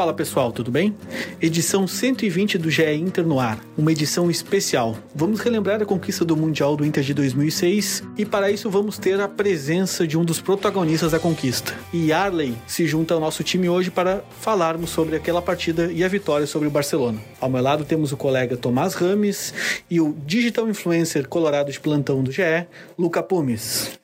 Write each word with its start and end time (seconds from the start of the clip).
Fala 0.00 0.14
pessoal, 0.14 0.50
tudo 0.50 0.70
bem? 0.70 0.96
Edição 1.42 1.86
120 1.86 2.56
do 2.56 2.70
GE 2.70 2.90
Inter 2.94 3.22
no 3.22 3.38
ar, 3.38 3.60
uma 3.76 3.92
edição 3.92 4.30
especial. 4.30 4.96
Vamos 5.14 5.40
relembrar 5.40 5.82
a 5.82 5.84
conquista 5.84 6.24
do 6.24 6.34
Mundial 6.34 6.74
do 6.74 6.86
Inter 6.86 7.04
de 7.04 7.12
2006 7.12 8.02
e 8.16 8.24
para 8.24 8.50
isso 8.50 8.70
vamos 8.70 8.96
ter 8.96 9.20
a 9.20 9.28
presença 9.28 10.06
de 10.06 10.16
um 10.16 10.24
dos 10.24 10.40
protagonistas 10.40 11.12
da 11.12 11.18
conquista. 11.18 11.74
E 11.92 12.14
Arley 12.14 12.54
se 12.66 12.86
junta 12.86 13.12
ao 13.12 13.20
nosso 13.20 13.44
time 13.44 13.68
hoje 13.68 13.90
para 13.90 14.24
falarmos 14.40 14.88
sobre 14.88 15.16
aquela 15.16 15.42
partida 15.42 15.92
e 15.92 16.02
a 16.02 16.08
vitória 16.08 16.46
sobre 16.46 16.66
o 16.66 16.70
Barcelona. 16.70 17.20
Ao 17.38 17.50
meu 17.50 17.62
lado 17.62 17.84
temos 17.84 18.10
o 18.10 18.16
colega 18.16 18.56
Tomás 18.56 18.94
Rames 18.94 19.52
e 19.90 20.00
o 20.00 20.16
digital 20.24 20.66
influencer 20.66 21.28
colorado 21.28 21.70
de 21.70 21.78
plantão 21.78 22.22
do 22.22 22.32
GE, 22.32 22.66
Luca 22.98 23.22
Pumes. 23.22 24.00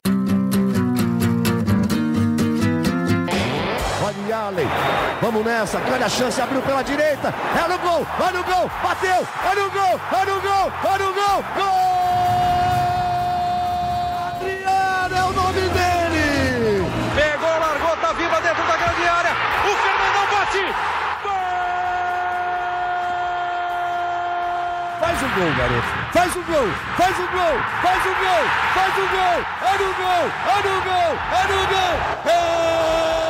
Vamos 5.21 5.45
nessa, 5.45 5.81
grande 5.81 6.05
a 6.05 6.09
chance, 6.09 6.41
abriu 6.41 6.61
pela 6.63 6.83
direita. 6.83 7.33
É 7.57 7.69
no 7.69 7.79
gol, 7.79 8.07
vai 8.19 8.33
no 8.33 8.45
gol, 8.45 8.71
bateu, 8.83 9.27
é 9.51 9.55
no 9.55 9.71
gol, 9.71 10.01
é 10.13 10.25
no 10.27 10.41
gol, 10.41 10.73
é 10.85 10.99
no 10.99 11.15
gol, 11.15 11.45
gol! 11.57 11.97
Adriano 14.29 15.17
é 15.17 15.25
o 15.25 15.33
nome 15.33 15.61
dele! 15.61 16.85
Pegou, 17.15 17.49
largou, 17.49 17.97
tá 17.97 18.13
viva 18.13 18.41
dentro 18.43 18.63
da 18.63 18.77
grande 18.77 19.09
área. 19.09 19.33
O 19.65 19.75
Fernandão 19.83 20.27
bate! 20.33 20.75
Faz 25.01 25.23
o 25.23 25.29
gol, 25.29 25.55
garoto. 25.57 25.91
Faz 26.13 26.37
o 26.37 26.43
gol, 26.43 26.69
faz 26.97 27.19
o 27.19 27.27
gol, 27.27 27.61
faz 27.83 28.05
o 28.05 28.15
gol, 28.15 28.45
faz 28.75 28.99
o 28.99 29.07
gol. 29.09 29.39
É 29.63 29.73
no 29.79 29.95
gol, 29.95 30.25
é 30.47 30.57
no 30.63 30.75
gol, 30.83 31.11
é 31.33 31.43
no 31.49 31.67
gol. 31.67 31.95
É... 32.27 33.26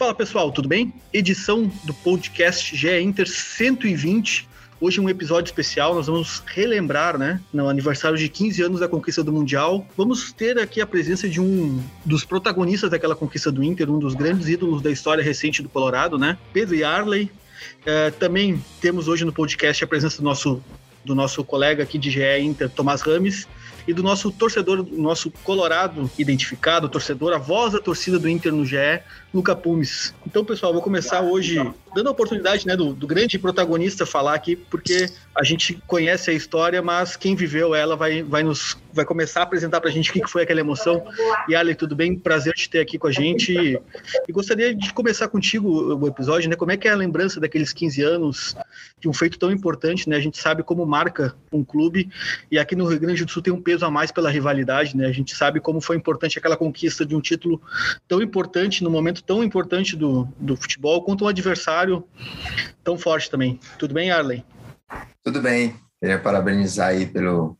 Fala 0.00 0.14
pessoal, 0.14 0.50
tudo 0.50 0.68
bem? 0.68 0.92
Edição 1.12 1.70
do 1.84 1.94
podcast 1.94 2.74
GE 2.74 3.00
Inter 3.00 3.28
120. 3.28 4.48
Hoje 4.80 4.98
um 4.98 5.10
episódio 5.10 5.50
especial, 5.50 5.94
nós 5.94 6.06
vamos 6.06 6.42
relembrar, 6.46 7.18
né, 7.18 7.38
no 7.52 7.68
aniversário 7.68 8.16
de 8.16 8.26
15 8.30 8.62
anos 8.62 8.80
da 8.80 8.88
conquista 8.88 9.22
do 9.22 9.30
Mundial. 9.30 9.86
Vamos 9.94 10.32
ter 10.32 10.58
aqui 10.58 10.80
a 10.80 10.86
presença 10.86 11.28
de 11.28 11.38
um 11.38 11.84
dos 12.02 12.24
protagonistas 12.24 12.90
daquela 12.90 13.14
conquista 13.14 13.52
do 13.52 13.62
Inter, 13.62 13.90
um 13.90 13.98
dos 13.98 14.14
grandes 14.14 14.48
ídolos 14.48 14.80
da 14.80 14.90
história 14.90 15.22
recente 15.22 15.62
do 15.62 15.68
Colorado, 15.68 16.18
né, 16.18 16.38
Pedro 16.50 16.74
Yarley. 16.74 17.30
É, 17.84 18.10
também 18.10 18.64
temos 18.80 19.06
hoje 19.06 19.22
no 19.26 19.34
podcast 19.34 19.84
a 19.84 19.86
presença 19.86 20.16
do 20.16 20.24
nosso, 20.24 20.62
do 21.04 21.14
nosso 21.14 21.44
colega 21.44 21.82
aqui 21.82 21.98
de 21.98 22.10
GE 22.10 22.40
Inter, 22.40 22.70
Tomás 22.70 23.02
Rames, 23.02 23.46
e 23.86 23.92
do 23.92 24.02
nosso 24.02 24.30
torcedor, 24.30 24.86
nosso 24.92 25.30
colorado 25.44 26.10
identificado, 26.18 26.88
torcedor, 26.88 27.32
a 27.32 27.38
voz 27.38 27.72
da 27.72 27.80
torcida 27.80 28.18
do 28.18 28.28
Inter 28.28 28.52
no 28.52 28.64
GE, 28.64 29.00
Luca 29.32 29.54
Pumes. 29.54 30.14
Então, 30.26 30.44
pessoal, 30.44 30.72
vou 30.72 30.82
começar 30.82 31.20
hoje 31.20 31.58
dando 31.94 32.08
a 32.08 32.12
oportunidade 32.12 32.66
né, 32.66 32.76
do, 32.76 32.92
do, 32.92 33.06
grande 33.06 33.38
protagonista 33.38 34.06
falar 34.06 34.34
aqui, 34.34 34.56
porque 34.56 35.08
a 35.34 35.42
gente 35.42 35.80
conhece 35.86 36.30
a 36.30 36.34
história, 36.34 36.80
mas 36.80 37.16
quem 37.16 37.34
viveu 37.34 37.74
ela 37.74 37.96
vai, 37.96 38.22
vai, 38.22 38.42
nos, 38.42 38.76
vai 38.92 39.04
começar 39.04 39.40
a 39.40 39.42
apresentar 39.42 39.80
para 39.80 39.90
a 39.90 39.92
gente 39.92 40.10
o 40.10 40.12
que 40.12 40.26
foi 40.26 40.42
aquela 40.42 40.60
emoção. 40.60 41.04
E 41.48 41.54
Ali, 41.54 41.74
tudo 41.74 41.96
bem? 41.96 42.16
Prazer 42.16 42.54
te 42.54 42.68
ter 42.68 42.80
aqui 42.80 42.98
com 42.98 43.06
a 43.06 43.12
gente. 43.12 43.52
E, 43.52 43.80
e 44.28 44.32
gostaria 44.32 44.74
de 44.74 44.92
começar 44.92 45.28
contigo 45.28 45.68
o 45.94 46.06
episódio, 46.06 46.48
né? 46.48 46.56
Como 46.56 46.70
é 46.70 46.76
que 46.76 46.86
é 46.86 46.92
a 46.92 46.96
lembrança 46.96 47.40
daqueles 47.40 47.72
15 47.72 48.02
anos 48.02 48.56
de 48.98 49.08
um 49.08 49.12
feito 49.12 49.38
tão 49.38 49.50
importante, 49.50 50.08
né? 50.08 50.16
A 50.16 50.20
gente 50.20 50.38
sabe 50.38 50.62
como 50.62 50.84
marca 50.86 51.34
um 51.52 51.64
clube 51.64 52.08
e 52.50 52.58
aqui 52.58 52.76
no 52.76 52.86
Rio 52.86 53.00
Grande 53.00 53.24
do 53.24 53.30
Sul 53.30 53.42
tem 53.42 53.52
um 53.52 53.60
peso 53.60 53.84
a 53.84 53.90
mais 53.90 54.12
pela 54.12 54.30
rivalidade, 54.30 54.96
né? 54.96 55.06
A 55.06 55.12
gente 55.12 55.34
sabe 55.34 55.60
como 55.60 55.80
foi 55.80 55.96
importante 55.96 56.38
aquela 56.38 56.56
conquista 56.56 57.04
de 57.04 57.16
um 57.16 57.20
título 57.20 57.60
tão 58.06 58.22
importante, 58.22 58.84
no 58.84 58.90
momento 58.90 59.22
tão 59.22 59.42
importante 59.42 59.96
do, 59.96 60.28
do 60.38 60.56
futebol, 60.56 61.02
contra 61.02 61.24
um 61.24 61.28
adversário 61.28 61.79
tão 62.82 62.98
forte 62.98 63.30
também. 63.30 63.58
Tudo 63.78 63.94
bem, 63.94 64.10
Arley? 64.10 64.44
Tudo 65.22 65.40
bem. 65.40 65.76
Queria 66.00 66.18
parabenizar 66.18 66.88
aí 66.88 67.06
pelo, 67.06 67.56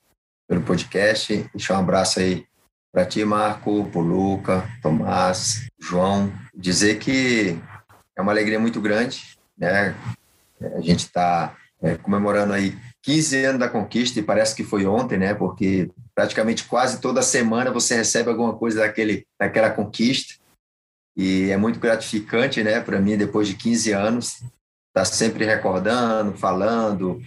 pelo 0.49 0.63
podcast. 0.63 1.49
Deixar 1.55 1.77
um 1.77 1.81
abraço 1.81 2.21
aí 2.21 2.45
para 2.93 3.05
ti, 3.05 3.25
Marco, 3.25 3.89
para 3.91 4.01
Luca, 4.01 4.69
Tomás, 4.83 5.69
João. 5.79 6.33
Dizer 6.55 6.99
que 6.99 7.59
é 8.17 8.23
uma 8.23 8.33
alegria 8.33 8.59
muito 8.59 8.81
grande, 8.81 9.39
né? 9.57 9.95
A 10.77 10.81
gente 10.81 11.01
está 11.01 11.57
é, 11.83 11.97
comemorando 11.97 12.53
aí 12.53 12.77
15 13.03 13.45
anos 13.45 13.61
da 13.61 13.69
conquista 13.69 14.19
e 14.19 14.23
parece 14.23 14.55
que 14.55 14.65
foi 14.65 14.87
ontem, 14.87 15.19
né? 15.19 15.35
Porque 15.35 15.91
praticamente 16.15 16.65
quase 16.65 17.01
toda 17.01 17.23
semana 17.23 17.71
você 17.71 17.95
recebe 17.95 18.29
alguma 18.29 18.55
coisa 18.55 18.81
daquele, 18.81 19.27
daquela 19.39 19.71
conquista 19.71 20.35
e 21.21 21.51
é 21.51 21.57
muito 21.59 21.79
gratificante, 21.79 22.63
né? 22.63 22.81
Para 22.81 22.99
mim, 22.99 23.15
depois 23.15 23.47
de 23.47 23.55
15 23.55 23.93
anos, 23.93 24.27
estar 24.37 24.51
tá 24.95 25.05
sempre 25.05 25.45
recordando, 25.45 26.33
falando, 26.33 27.21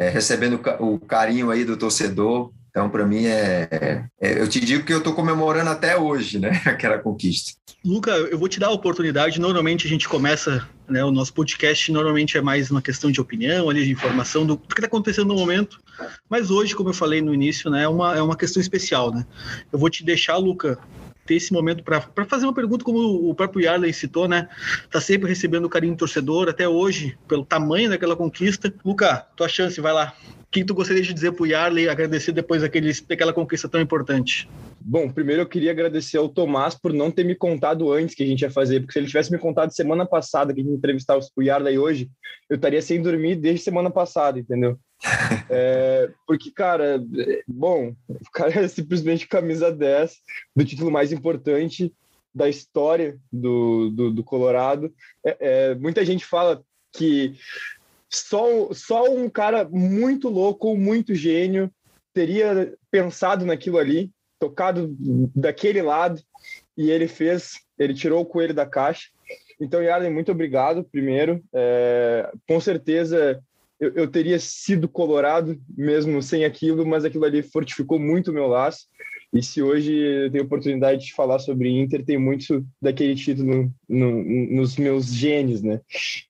é, 0.00 0.08
recebendo 0.08 0.58
o 0.80 0.98
carinho 0.98 1.50
aí 1.50 1.62
do 1.62 1.76
torcedor. 1.76 2.50
Então, 2.70 2.88
para 2.88 3.04
mim, 3.04 3.26
é, 3.26 4.08
é, 4.18 4.40
Eu 4.40 4.48
te 4.48 4.58
digo 4.58 4.82
que 4.82 4.92
eu 4.94 4.98
estou 4.98 5.14
comemorando 5.14 5.68
até 5.68 5.94
hoje, 5.94 6.38
né? 6.38 6.60
Aquela 6.64 6.98
conquista. 6.98 7.52
Luca, 7.84 8.12
eu 8.12 8.38
vou 8.38 8.48
te 8.48 8.58
dar 8.58 8.68
a 8.68 8.72
oportunidade. 8.72 9.38
Normalmente 9.38 9.86
a 9.86 9.90
gente 9.90 10.08
começa, 10.08 10.66
né? 10.88 11.04
O 11.04 11.10
nosso 11.10 11.34
podcast 11.34 11.92
normalmente 11.92 12.38
é 12.38 12.40
mais 12.40 12.70
uma 12.70 12.80
questão 12.80 13.12
de 13.12 13.20
opinião, 13.20 13.68
ali, 13.68 13.84
de 13.84 13.92
informação 13.92 14.46
do, 14.46 14.56
do 14.56 14.74
que 14.74 14.80
está 14.80 14.86
acontecendo 14.86 15.28
no 15.28 15.36
momento. 15.36 15.78
Mas 16.30 16.50
hoje, 16.50 16.74
como 16.74 16.88
eu 16.88 16.94
falei 16.94 17.20
no 17.20 17.34
início, 17.34 17.70
né? 17.70 17.82
É 17.82 17.88
uma, 17.88 18.16
é 18.16 18.22
uma 18.22 18.36
questão 18.38 18.58
especial, 18.60 19.12
né? 19.12 19.26
Eu 19.70 19.78
vou 19.78 19.90
te 19.90 20.02
deixar, 20.02 20.38
Luca, 20.38 20.78
ter 21.26 21.34
esse 21.34 21.52
momento 21.52 21.82
para 21.82 22.00
fazer 22.26 22.46
uma 22.46 22.54
pergunta, 22.54 22.84
como 22.84 23.28
o 23.28 23.34
próprio 23.34 23.64
Yarley 23.64 23.92
citou, 23.92 24.28
né? 24.28 24.48
Tá 24.90 25.00
sempre 25.00 25.28
recebendo 25.28 25.64
o 25.64 25.70
carinho 25.70 25.94
do 25.94 25.98
torcedor, 25.98 26.48
até 26.48 26.68
hoje, 26.68 27.16
pelo 27.28 27.44
tamanho 27.44 27.90
daquela 27.90 28.16
conquista. 28.16 28.72
Luca, 28.84 29.26
tua 29.36 29.48
chance, 29.48 29.80
vai 29.80 29.92
lá 29.92 30.14
que 30.54 30.64
tu 30.64 30.72
gostaria 30.72 31.02
de 31.02 31.12
dizer 31.12 31.32
para 31.32 31.42
o 31.42 31.46
Yarley 31.46 31.88
agradecer 31.88 32.30
depois 32.30 32.62
daquele, 32.62 32.92
daquela 33.08 33.32
conquista 33.32 33.68
tão 33.68 33.80
importante? 33.80 34.48
Bom, 34.80 35.10
primeiro 35.10 35.42
eu 35.42 35.46
queria 35.46 35.72
agradecer 35.72 36.16
ao 36.16 36.28
Tomás 36.28 36.76
por 36.76 36.92
não 36.92 37.10
ter 37.10 37.24
me 37.24 37.34
contado 37.34 37.92
antes 37.92 38.14
que 38.14 38.22
a 38.22 38.26
gente 38.26 38.42
ia 38.42 38.50
fazer, 38.50 38.78
porque 38.78 38.92
se 38.92 39.00
ele 39.00 39.08
tivesse 39.08 39.32
me 39.32 39.38
contado 39.38 39.72
semana 39.72 40.06
passada 40.06 40.54
que 40.54 40.60
a 40.60 40.62
gente 40.62 40.76
entrevistar 40.76 41.18
o 41.18 41.42
Yarley 41.42 41.76
hoje, 41.76 42.08
eu 42.48 42.54
estaria 42.54 42.80
sem 42.80 43.02
dormir 43.02 43.34
desde 43.34 43.64
semana 43.64 43.90
passada, 43.90 44.38
entendeu? 44.38 44.78
É, 45.50 46.10
porque, 46.26 46.50
cara, 46.50 47.02
bom, 47.46 47.94
o 48.08 48.30
cara 48.32 48.64
é 48.64 48.68
simplesmente 48.68 49.28
camisa 49.28 49.70
10 49.70 50.16
do 50.56 50.64
título 50.64 50.90
mais 50.90 51.12
importante 51.12 51.92
da 52.34 52.48
história 52.48 53.18
do, 53.32 53.90
do, 53.90 54.10
do 54.10 54.24
Colorado. 54.24 54.92
É, 55.24 55.36
é, 55.40 55.74
muita 55.74 56.04
gente 56.04 56.24
fala 56.24 56.62
que 56.92 57.36
só, 58.10 58.72
só 58.72 59.04
um 59.10 59.28
cara 59.28 59.68
muito 59.68 60.28
louco, 60.28 60.76
muito 60.76 61.14
gênio, 61.14 61.70
teria 62.12 62.74
pensado 62.90 63.44
naquilo 63.44 63.78
ali, 63.78 64.10
tocado 64.38 64.94
daquele 65.34 65.82
lado, 65.82 66.20
e 66.76 66.90
ele 66.90 67.08
fez, 67.08 67.60
ele 67.78 67.94
tirou 67.94 68.22
o 68.22 68.26
coelho 68.26 68.54
da 68.54 68.66
caixa. 68.66 69.08
Então, 69.60 69.82
Yarden, 69.82 70.10
muito 70.10 70.32
obrigado, 70.32 70.84
primeiro. 70.84 71.42
É, 71.52 72.30
com 72.48 72.60
certeza 72.60 73.40
eu, 73.78 73.92
eu, 73.94 74.08
teria 74.08 74.38
sido 74.38 74.88
colorado 74.88 75.60
mesmo 75.76 76.22
sem 76.22 76.44
aquilo, 76.44 76.86
mas 76.86 77.04
aquilo 77.04 77.24
ali 77.24 77.42
fortificou 77.42 77.98
muito 77.98 78.30
o 78.30 78.34
meu 78.34 78.46
laço. 78.46 78.86
E 79.32 79.42
se 79.42 79.60
hoje 79.60 79.92
eu 79.92 80.30
tenho 80.30 80.44
oportunidade 80.44 81.06
de 81.06 81.12
falar 81.12 81.40
sobre 81.40 81.68
Inter, 81.68 82.04
tem 82.04 82.16
muito 82.16 82.64
daquele 82.80 83.16
título 83.16 83.68
no, 83.88 84.22
nos 84.22 84.76
meus 84.76 85.12
genes, 85.12 85.60
né? 85.60 85.80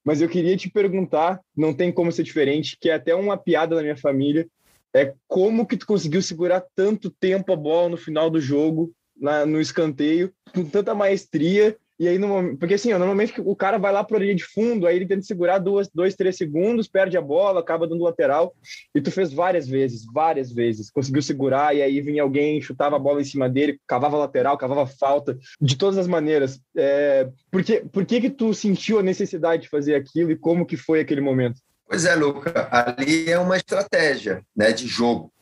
Mas 0.02 0.22
eu 0.22 0.28
queria 0.28 0.56
te 0.56 0.70
perguntar, 0.70 1.38
não 1.54 1.74
tem 1.74 1.92
como 1.92 2.10
ser 2.10 2.22
diferente, 2.22 2.78
que 2.80 2.88
é 2.88 2.94
até 2.94 3.14
uma 3.14 3.36
piada 3.36 3.76
na 3.76 3.82
minha 3.82 3.96
família, 3.96 4.48
é 4.94 5.12
como 5.28 5.66
que 5.66 5.76
tu 5.76 5.86
conseguiu 5.86 6.22
segurar 6.22 6.64
tanto 6.74 7.10
tempo 7.10 7.52
a 7.52 7.56
bola 7.56 7.90
no 7.90 7.96
final 7.98 8.30
do 8.30 8.40
jogo, 8.40 8.90
na, 9.14 9.44
no 9.44 9.60
escanteio, 9.60 10.32
com 10.54 10.64
tanta 10.64 10.94
maestria 10.94 11.76
e 11.96 12.08
aí, 12.08 12.18
no, 12.18 12.56
porque 12.56 12.74
assim, 12.74 12.90
normalmente 12.90 13.40
o 13.40 13.54
cara 13.54 13.78
vai 13.78 13.92
lá 13.92 14.02
para 14.02 14.16
a 14.16 14.20
linha 14.20 14.34
de 14.34 14.44
fundo, 14.44 14.84
aí 14.84 14.96
ele 14.96 15.06
tenta 15.06 15.22
segurar 15.22 15.58
duas, 15.58 15.88
dois, 15.88 16.16
três 16.16 16.36
segundos, 16.36 16.88
perde 16.88 17.16
a 17.16 17.20
bola, 17.20 17.60
acaba 17.60 17.86
dando 17.86 18.02
lateral. 18.02 18.52
E 18.92 19.00
tu 19.00 19.12
fez 19.12 19.32
várias 19.32 19.68
vezes, 19.68 20.04
várias 20.12 20.52
vezes. 20.52 20.90
Conseguiu 20.90 21.22
segurar, 21.22 21.74
e 21.74 21.82
aí 21.82 22.00
vinha 22.00 22.22
alguém, 22.24 22.60
chutava 22.60 22.96
a 22.96 22.98
bola 22.98 23.20
em 23.20 23.24
cima 23.24 23.48
dele, 23.48 23.78
cavava 23.86 24.16
lateral, 24.16 24.58
cavava 24.58 24.86
falta, 24.86 25.38
de 25.60 25.76
todas 25.76 25.96
as 25.96 26.08
maneiras. 26.08 26.60
É, 26.76 27.28
por, 27.48 27.62
que, 27.62 27.80
por 27.80 28.04
que 28.04 28.20
que 28.22 28.30
tu 28.30 28.52
sentiu 28.52 28.98
a 28.98 29.02
necessidade 29.02 29.62
de 29.62 29.68
fazer 29.68 29.94
aquilo 29.94 30.32
e 30.32 30.36
como 30.36 30.66
que 30.66 30.76
foi 30.76 30.98
aquele 30.98 31.20
momento? 31.20 31.60
Pois 31.86 32.04
é, 32.04 32.14
Luca, 32.16 32.68
ali 32.72 33.30
é 33.30 33.38
uma 33.38 33.56
estratégia 33.56 34.42
né, 34.56 34.72
de 34.72 34.88
jogo. 34.88 35.32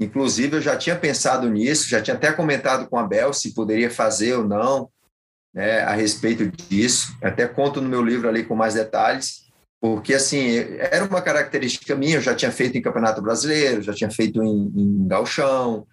Inclusive, 0.00 0.56
eu 0.56 0.62
já 0.62 0.74
tinha 0.74 0.96
pensado 0.96 1.50
nisso, 1.50 1.88
já 1.88 2.00
tinha 2.00 2.16
até 2.16 2.32
comentado 2.32 2.88
com 2.88 2.96
a 2.98 3.06
Bel 3.06 3.34
se 3.34 3.52
poderia 3.52 3.90
fazer 3.90 4.34
ou 4.34 4.44
não 4.44 4.88
né, 5.52 5.80
a 5.80 5.92
respeito 5.92 6.46
disso. 6.68 7.16
Até 7.22 7.46
conto 7.46 7.80
no 7.80 7.88
meu 7.88 8.02
livro 8.02 8.28
ali 8.28 8.44
com 8.44 8.54
mais 8.54 8.74
detalhes, 8.74 9.46
porque 9.80 10.14
assim 10.14 10.56
era 10.78 11.04
uma 11.04 11.20
característica 11.20 11.94
minha. 11.94 12.16
Eu 12.16 12.22
já 12.22 12.34
tinha 12.34 12.50
feito 12.50 12.76
em 12.78 12.82
Campeonato 12.82 13.20
Brasileiro, 13.20 13.82
já 13.82 13.92
tinha 13.92 14.10
feito 14.10 14.42
em, 14.42 14.72
em 14.76 15.08
Galchão, 15.08 15.86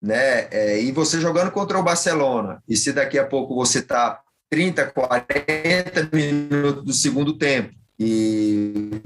né? 0.00 0.48
É, 0.50 0.80
e 0.80 0.92
você 0.92 1.20
jogando 1.20 1.50
contra 1.50 1.78
o 1.78 1.82
Barcelona, 1.82 2.62
e 2.68 2.76
se 2.76 2.92
daqui 2.92 3.18
a 3.18 3.26
pouco 3.26 3.54
você 3.54 3.80
está 3.80 4.20
30, 4.50 4.86
40 4.86 6.08
minutos 6.12 6.84
do 6.84 6.92
segundo 6.92 7.36
tempo 7.36 7.74
e 7.98 9.02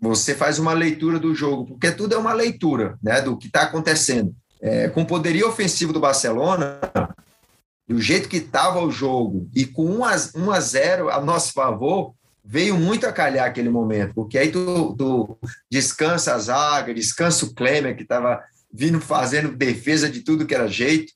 você 0.00 0.34
faz 0.34 0.58
uma 0.58 0.72
leitura 0.72 1.18
do 1.18 1.34
jogo, 1.34 1.66
porque 1.66 1.92
tudo 1.92 2.14
é 2.14 2.18
uma 2.18 2.32
leitura 2.32 2.98
né, 3.02 3.20
do 3.20 3.36
que 3.36 3.46
está 3.46 3.62
acontecendo. 3.62 4.34
É, 4.62 4.88
com 4.88 5.02
o 5.02 5.06
poderio 5.06 5.48
ofensivo 5.48 5.92
do 5.92 6.00
Barcelona, 6.00 6.78
do 7.90 8.00
jeito 8.00 8.28
que 8.28 8.36
estava 8.36 8.80
o 8.80 8.88
jogo, 8.88 9.50
e 9.52 9.66
com 9.66 9.84
1 9.84 10.04
a, 10.04 10.16
1 10.36 10.50
a 10.52 10.60
0 10.60 11.10
a 11.10 11.20
nosso 11.20 11.52
favor, 11.52 12.14
veio 12.44 12.76
muito 12.76 13.04
a 13.04 13.12
calhar 13.12 13.44
aquele 13.44 13.68
momento, 13.68 14.14
porque 14.14 14.38
aí 14.38 14.52
tu, 14.52 14.94
tu 14.96 15.36
descansa 15.68 16.34
a 16.34 16.38
zaga, 16.38 16.94
descansa 16.94 17.44
o 17.44 17.52
Klemer, 17.52 17.96
que 17.96 18.04
estava 18.04 18.40
vindo 18.72 19.00
fazendo 19.00 19.56
defesa 19.56 20.08
de 20.08 20.20
tudo 20.20 20.46
que 20.46 20.54
era 20.54 20.68
jeito. 20.68 21.12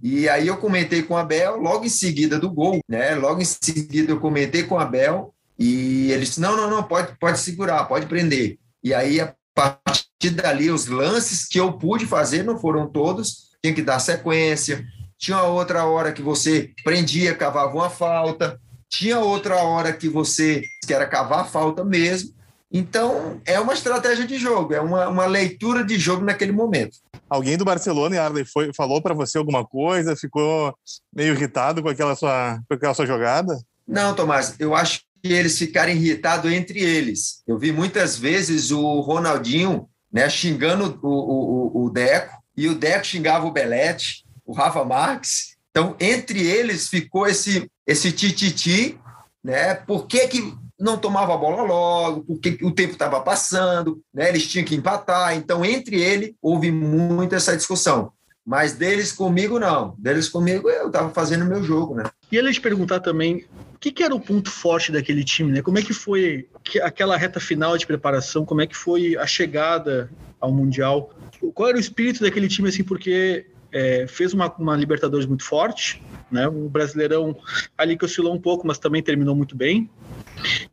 E 0.00 0.28
aí 0.28 0.46
eu 0.46 0.56
comentei 0.56 1.02
com 1.02 1.14
o 1.14 1.16
Abel, 1.16 1.56
logo 1.56 1.84
em 1.84 1.88
seguida 1.88 2.38
do 2.38 2.48
gol, 2.48 2.78
né? 2.88 3.16
Logo 3.16 3.42
em 3.42 3.44
seguida 3.44 4.12
eu 4.12 4.20
comentei 4.20 4.62
com 4.62 4.76
o 4.76 4.78
Abel 4.78 5.34
e 5.58 6.12
ele 6.12 6.24
disse: 6.24 6.40
não, 6.40 6.56
não, 6.56 6.70
não, 6.70 6.84
pode, 6.84 7.18
pode 7.18 7.40
segurar, 7.40 7.86
pode 7.86 8.06
prender. 8.06 8.56
E 8.84 8.94
aí, 8.94 9.20
a 9.20 9.34
partir 9.52 10.30
dali, 10.30 10.70
os 10.70 10.86
lances 10.86 11.48
que 11.48 11.58
eu 11.58 11.72
pude 11.72 12.06
fazer, 12.06 12.44
não 12.44 12.56
foram 12.56 12.86
todos, 12.86 13.50
tinha 13.60 13.74
que 13.74 13.82
dar 13.82 13.98
sequência. 13.98 14.86
Tinha 15.24 15.42
outra 15.42 15.86
hora 15.86 16.12
que 16.12 16.20
você 16.20 16.70
prendia, 16.84 17.34
cavava 17.34 17.74
uma 17.74 17.88
falta. 17.88 18.60
Tinha 18.90 19.18
outra 19.18 19.56
hora 19.56 19.90
que 19.90 20.06
você 20.06 20.62
que 20.86 20.92
era 20.92 21.06
cavar 21.06 21.40
a 21.40 21.44
falta 21.44 21.82
mesmo. 21.82 22.34
Então, 22.70 23.40
é 23.46 23.58
uma 23.58 23.72
estratégia 23.72 24.26
de 24.26 24.36
jogo, 24.36 24.74
é 24.74 24.82
uma, 24.82 25.08
uma 25.08 25.24
leitura 25.24 25.82
de 25.82 25.98
jogo 25.98 26.22
naquele 26.22 26.52
momento. 26.52 26.98
Alguém 27.26 27.56
do 27.56 27.64
Barcelona, 27.64 28.20
Arley, 28.20 28.44
foi, 28.44 28.70
falou 28.74 29.00
para 29.00 29.14
você 29.14 29.38
alguma 29.38 29.64
coisa? 29.64 30.14
Ficou 30.14 30.76
meio 31.10 31.32
irritado 31.32 31.82
com 31.82 31.88
aquela, 31.88 32.14
sua, 32.14 32.60
com 32.68 32.74
aquela 32.74 32.92
sua 32.92 33.06
jogada? 33.06 33.56
Não, 33.88 34.14
Tomás, 34.14 34.56
eu 34.58 34.74
acho 34.74 35.04
que 35.22 35.32
eles 35.32 35.56
ficaram 35.56 35.92
irritados 35.92 36.52
entre 36.52 36.80
eles. 36.80 37.42
Eu 37.46 37.58
vi 37.58 37.72
muitas 37.72 38.18
vezes 38.18 38.70
o 38.70 39.00
Ronaldinho 39.00 39.88
né, 40.12 40.28
xingando 40.28 40.98
o, 41.02 41.08
o, 41.08 41.86
o 41.86 41.90
Deco, 41.90 42.36
e 42.54 42.68
o 42.68 42.74
Deco 42.74 43.06
xingava 43.06 43.46
o 43.46 43.50
Belete, 43.50 44.23
o 44.44 44.52
Rafa 44.52 44.84
Marques. 44.84 45.56
Então, 45.70 45.96
entre 45.98 46.46
eles 46.46 46.88
ficou 46.88 47.26
esse 47.26 47.68
esse 47.86 48.12
tititi, 48.12 48.98
né? 49.42 49.74
Por 49.74 50.06
que, 50.06 50.26
que 50.28 50.54
não 50.78 50.96
tomava 50.96 51.34
a 51.34 51.36
bola 51.36 51.62
logo, 51.62 52.24
porque 52.24 52.58
o 52.62 52.70
tempo 52.70 52.92
estava 52.92 53.20
passando, 53.20 54.00
né? 54.12 54.28
eles 54.28 54.46
tinham 54.46 54.64
que 54.64 54.74
empatar. 54.74 55.34
Então, 55.36 55.64
entre 55.64 56.00
ele, 56.00 56.36
houve 56.42 56.70
muito 56.70 57.34
essa 57.34 57.56
discussão. 57.56 58.12
Mas 58.44 58.74
deles 58.74 59.10
comigo, 59.10 59.58
não. 59.58 59.94
Deles 59.98 60.28
comigo, 60.28 60.68
eu 60.68 60.88
estava 60.88 61.08
fazendo 61.10 61.44
o 61.44 61.48
meu 61.48 61.62
jogo, 61.62 61.94
né? 61.94 62.04
E 62.30 62.36
ele 62.36 62.52
te 62.52 62.60
perguntar 62.60 63.00
também 63.00 63.46
o 63.74 63.78
que, 63.78 63.90
que, 63.90 64.02
era 64.02 64.14
o 64.14 64.20
ponto 64.20 64.50
forte 64.50 64.92
daquele 64.92 65.24
time, 65.24 65.52
né? 65.52 65.62
Como 65.62 65.78
é 65.78 65.82
que 65.82 65.94
foi 65.94 66.46
aquela 66.82 67.16
reta 67.16 67.40
final 67.40 67.78
de 67.78 67.86
preparação? 67.86 68.44
Como 68.44 68.60
é 68.60 68.66
que 68.66 68.76
foi 68.76 69.16
a 69.16 69.26
chegada 69.26 70.10
ao 70.38 70.52
Mundial? 70.52 71.14
Qual 71.54 71.70
era 71.70 71.78
o 71.78 71.80
espírito 71.80 72.22
daquele 72.22 72.48
time, 72.48 72.68
assim, 72.68 72.84
porque 72.84 73.46
é, 73.74 74.06
fez 74.06 74.32
uma, 74.32 74.48
uma 74.56 74.76
Libertadores 74.76 75.26
muito 75.26 75.44
forte, 75.44 76.00
né? 76.30 76.46
O 76.46 76.68
Brasileirão 76.68 77.36
ali 77.76 77.98
que 77.98 78.04
oscilou 78.04 78.32
um 78.32 78.40
pouco, 78.40 78.64
mas 78.64 78.78
também 78.78 79.02
terminou 79.02 79.34
muito 79.34 79.56
bem. 79.56 79.90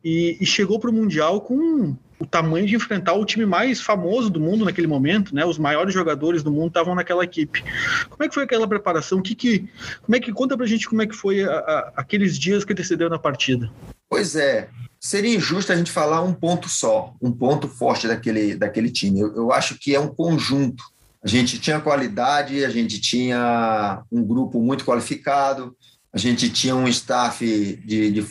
E, 0.04 0.38
e 0.40 0.46
chegou 0.46 0.78
para 0.78 0.88
o 0.88 0.92
Mundial 0.92 1.40
com 1.40 1.96
o 2.20 2.26
tamanho 2.26 2.64
de 2.64 2.76
enfrentar 2.76 3.14
o 3.14 3.24
time 3.24 3.44
mais 3.44 3.80
famoso 3.80 4.30
do 4.30 4.38
mundo 4.38 4.64
naquele 4.64 4.86
momento, 4.86 5.34
né? 5.34 5.44
Os 5.44 5.58
maiores 5.58 5.92
jogadores 5.92 6.44
do 6.44 6.52
mundo 6.52 6.68
estavam 6.68 6.94
naquela 6.94 7.24
equipe. 7.24 7.64
Como 8.08 8.22
é 8.22 8.28
que 8.28 8.34
foi 8.34 8.44
aquela 8.44 8.68
preparação? 8.68 9.18
O 9.18 9.22
que, 9.22 9.34
que 9.34 9.68
como 10.00 10.14
é 10.14 10.20
que 10.20 10.32
conta 10.32 10.56
pra 10.56 10.64
gente 10.64 10.88
como 10.88 11.02
é 11.02 11.06
que 11.06 11.16
foi 11.16 11.42
a, 11.42 11.50
a, 11.52 11.92
aqueles 11.96 12.38
dias 12.38 12.64
que 12.64 12.72
antecederam 12.72 13.10
na 13.10 13.18
partida? 13.18 13.68
Pois 14.08 14.36
é, 14.36 14.68
seria 15.00 15.34
injusto 15.34 15.72
a 15.72 15.76
gente 15.76 15.90
falar 15.90 16.22
um 16.22 16.32
ponto 16.32 16.68
só, 16.68 17.12
um 17.20 17.32
ponto 17.32 17.66
forte 17.66 18.06
daquele, 18.06 18.54
daquele 18.54 18.90
time. 18.90 19.18
Eu, 19.18 19.34
eu 19.34 19.52
acho 19.52 19.76
que 19.76 19.92
é 19.92 19.98
um 19.98 20.08
conjunto. 20.08 20.84
A 21.24 21.28
gente 21.28 21.58
tinha 21.58 21.80
qualidade, 21.80 22.64
a 22.64 22.70
gente 22.70 23.00
tinha 23.00 24.02
um 24.10 24.24
grupo 24.24 24.60
muito 24.60 24.84
qualificado, 24.84 25.76
a 26.12 26.18
gente 26.18 26.50
tinha 26.50 26.74
um 26.74 26.88
staff 26.88 27.44
de, 27.84 28.10
de 28.10 28.26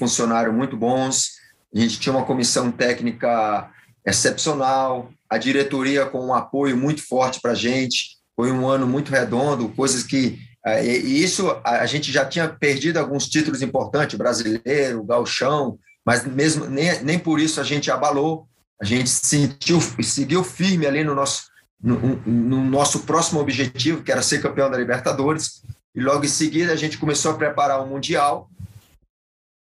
muito 0.51 0.75
bons, 0.75 1.31
a 1.73 1.79
gente 1.79 1.99
tinha 1.99 2.13
uma 2.13 2.25
comissão 2.25 2.69
técnica 2.69 3.71
excepcional, 4.05 5.09
a 5.29 5.37
diretoria 5.37 6.05
com 6.05 6.27
um 6.27 6.33
apoio 6.33 6.75
muito 6.75 7.01
forte 7.07 7.39
para 7.39 7.51
a 7.51 7.55
gente. 7.55 8.17
Foi 8.35 8.51
um 8.51 8.67
ano 8.67 8.85
muito 8.85 9.09
redondo, 9.09 9.69
coisas 9.69 10.03
que. 10.03 10.39
Eh, 10.65 10.99
e 10.99 11.23
isso 11.23 11.49
a 11.63 11.85
gente 11.85 12.11
já 12.11 12.25
tinha 12.25 12.49
perdido 12.49 12.97
alguns 12.97 13.27
títulos 13.27 13.61
importantes, 13.61 14.17
brasileiro, 14.17 15.03
galchão, 15.03 15.79
mas 16.05 16.25
mesmo 16.25 16.65
nem, 16.65 17.01
nem 17.03 17.17
por 17.17 17.39
isso 17.39 17.61
a 17.61 17.63
gente 17.63 17.89
abalou. 17.89 18.47
A 18.81 18.85
gente 18.85 19.09
sentiu, 19.09 19.79
seguiu 20.01 20.43
firme 20.43 20.87
ali 20.87 21.03
no 21.03 21.15
nosso, 21.15 21.43
no, 21.81 22.15
no 22.25 22.63
nosso 22.63 23.01
próximo 23.01 23.39
objetivo, 23.39 24.03
que 24.03 24.11
era 24.11 24.21
ser 24.21 24.41
campeão 24.41 24.69
da 24.69 24.77
Libertadores. 24.77 25.63
E 25.95 26.01
logo 26.01 26.23
em 26.23 26.29
seguida 26.29 26.71
a 26.71 26.75
gente 26.75 26.97
começou 26.97 27.31
a 27.31 27.37
preparar 27.37 27.81
o 27.81 27.87
Mundial, 27.87 28.49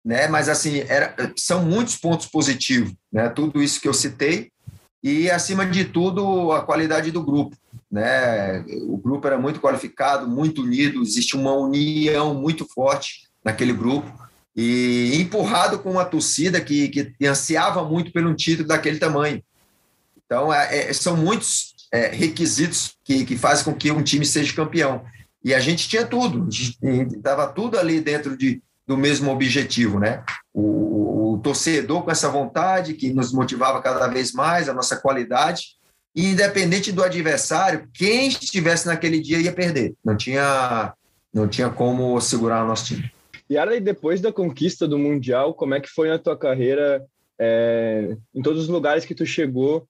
né? 0.03 0.27
Mas 0.27 0.49
assim, 0.49 0.79
era, 0.87 1.15
são 1.35 1.63
muitos 1.63 1.97
pontos 1.97 2.27
positivos, 2.27 2.93
né? 3.11 3.29
Tudo 3.29 3.61
isso 3.61 3.81
que 3.81 3.87
eu 3.87 3.93
citei 3.93 4.51
e 5.03 5.29
acima 5.29 5.65
de 5.65 5.85
tudo 5.85 6.51
a 6.51 6.63
qualidade 6.63 7.11
do 7.11 7.23
grupo, 7.23 7.55
né? 7.91 8.61
O 8.87 8.97
grupo 8.97 9.27
era 9.27 9.37
muito 9.37 9.59
qualificado, 9.59 10.27
muito 10.27 10.63
unido, 10.63 11.01
existe 11.01 11.35
uma 11.35 11.53
união 11.53 12.33
muito 12.33 12.65
forte 12.65 13.27
naquele 13.43 13.73
grupo 13.73 14.11
e 14.55 15.11
empurrado 15.21 15.77
com 15.79 15.91
uma 15.91 16.05
torcida 16.05 16.59
que, 16.59 16.89
que 16.89 17.27
ansiava 17.27 17.83
muito 17.83 18.11
pelo 18.11 18.33
título 18.33 18.67
daquele 18.67 18.97
tamanho. 18.97 19.43
Então, 20.25 20.51
é, 20.51 20.89
é, 20.89 20.93
são 20.93 21.15
muitos 21.15 21.76
é, 21.91 22.07
requisitos 22.07 22.95
que, 23.03 23.25
que 23.25 23.37
fazem 23.37 23.65
com 23.65 23.73
que 23.73 23.91
um 23.91 24.03
time 24.03 24.25
seja 24.25 24.53
campeão. 24.53 25.03
E 25.43 25.53
a 25.53 25.59
gente 25.59 25.87
tinha 25.87 26.05
tudo, 26.05 26.47
estava 26.49 27.47
tudo 27.47 27.77
ali 27.77 28.01
dentro 28.01 28.35
de, 28.35 28.61
do 28.85 28.97
mesmo 28.97 29.31
objetivo, 29.31 29.99
né? 29.99 30.23
O, 30.53 31.33
o, 31.33 31.37
torcedor 31.39 32.03
com 32.03 32.11
essa 32.11 32.29
vontade 32.29 32.95
que 32.95 33.13
nos 33.13 33.31
motivava 33.31 33.81
cada 33.81 34.07
vez 34.07 34.33
mais, 34.33 34.67
a 34.67 34.73
nossa 34.73 34.97
qualidade, 34.97 35.77
e 36.15 36.25
independente 36.25 36.91
do 36.91 37.03
adversário, 37.03 37.87
quem 37.93 38.27
estivesse 38.27 38.87
naquele 38.87 39.19
dia 39.19 39.39
ia 39.39 39.53
perder. 39.53 39.93
Não 40.03 40.17
tinha, 40.17 40.93
não 41.31 41.47
tinha 41.47 41.69
como 41.69 42.19
segurar 42.19 42.63
o 42.63 42.67
nosso 42.67 42.85
time. 42.85 43.11
E 43.49 43.57
aí, 43.57 43.79
depois 43.79 44.19
da 44.19 44.33
conquista 44.33 44.87
do 44.87 44.97
Mundial, 44.97 45.53
como 45.53 45.75
é 45.75 45.79
que 45.79 45.87
foi 45.87 46.09
na 46.09 46.17
tua 46.17 46.35
carreira 46.35 47.05
é, 47.39 48.17
em 48.33 48.41
todos 48.41 48.63
os 48.63 48.67
lugares 48.67 49.05
que 49.05 49.15
tu 49.15 49.25
chegou? 49.25 49.87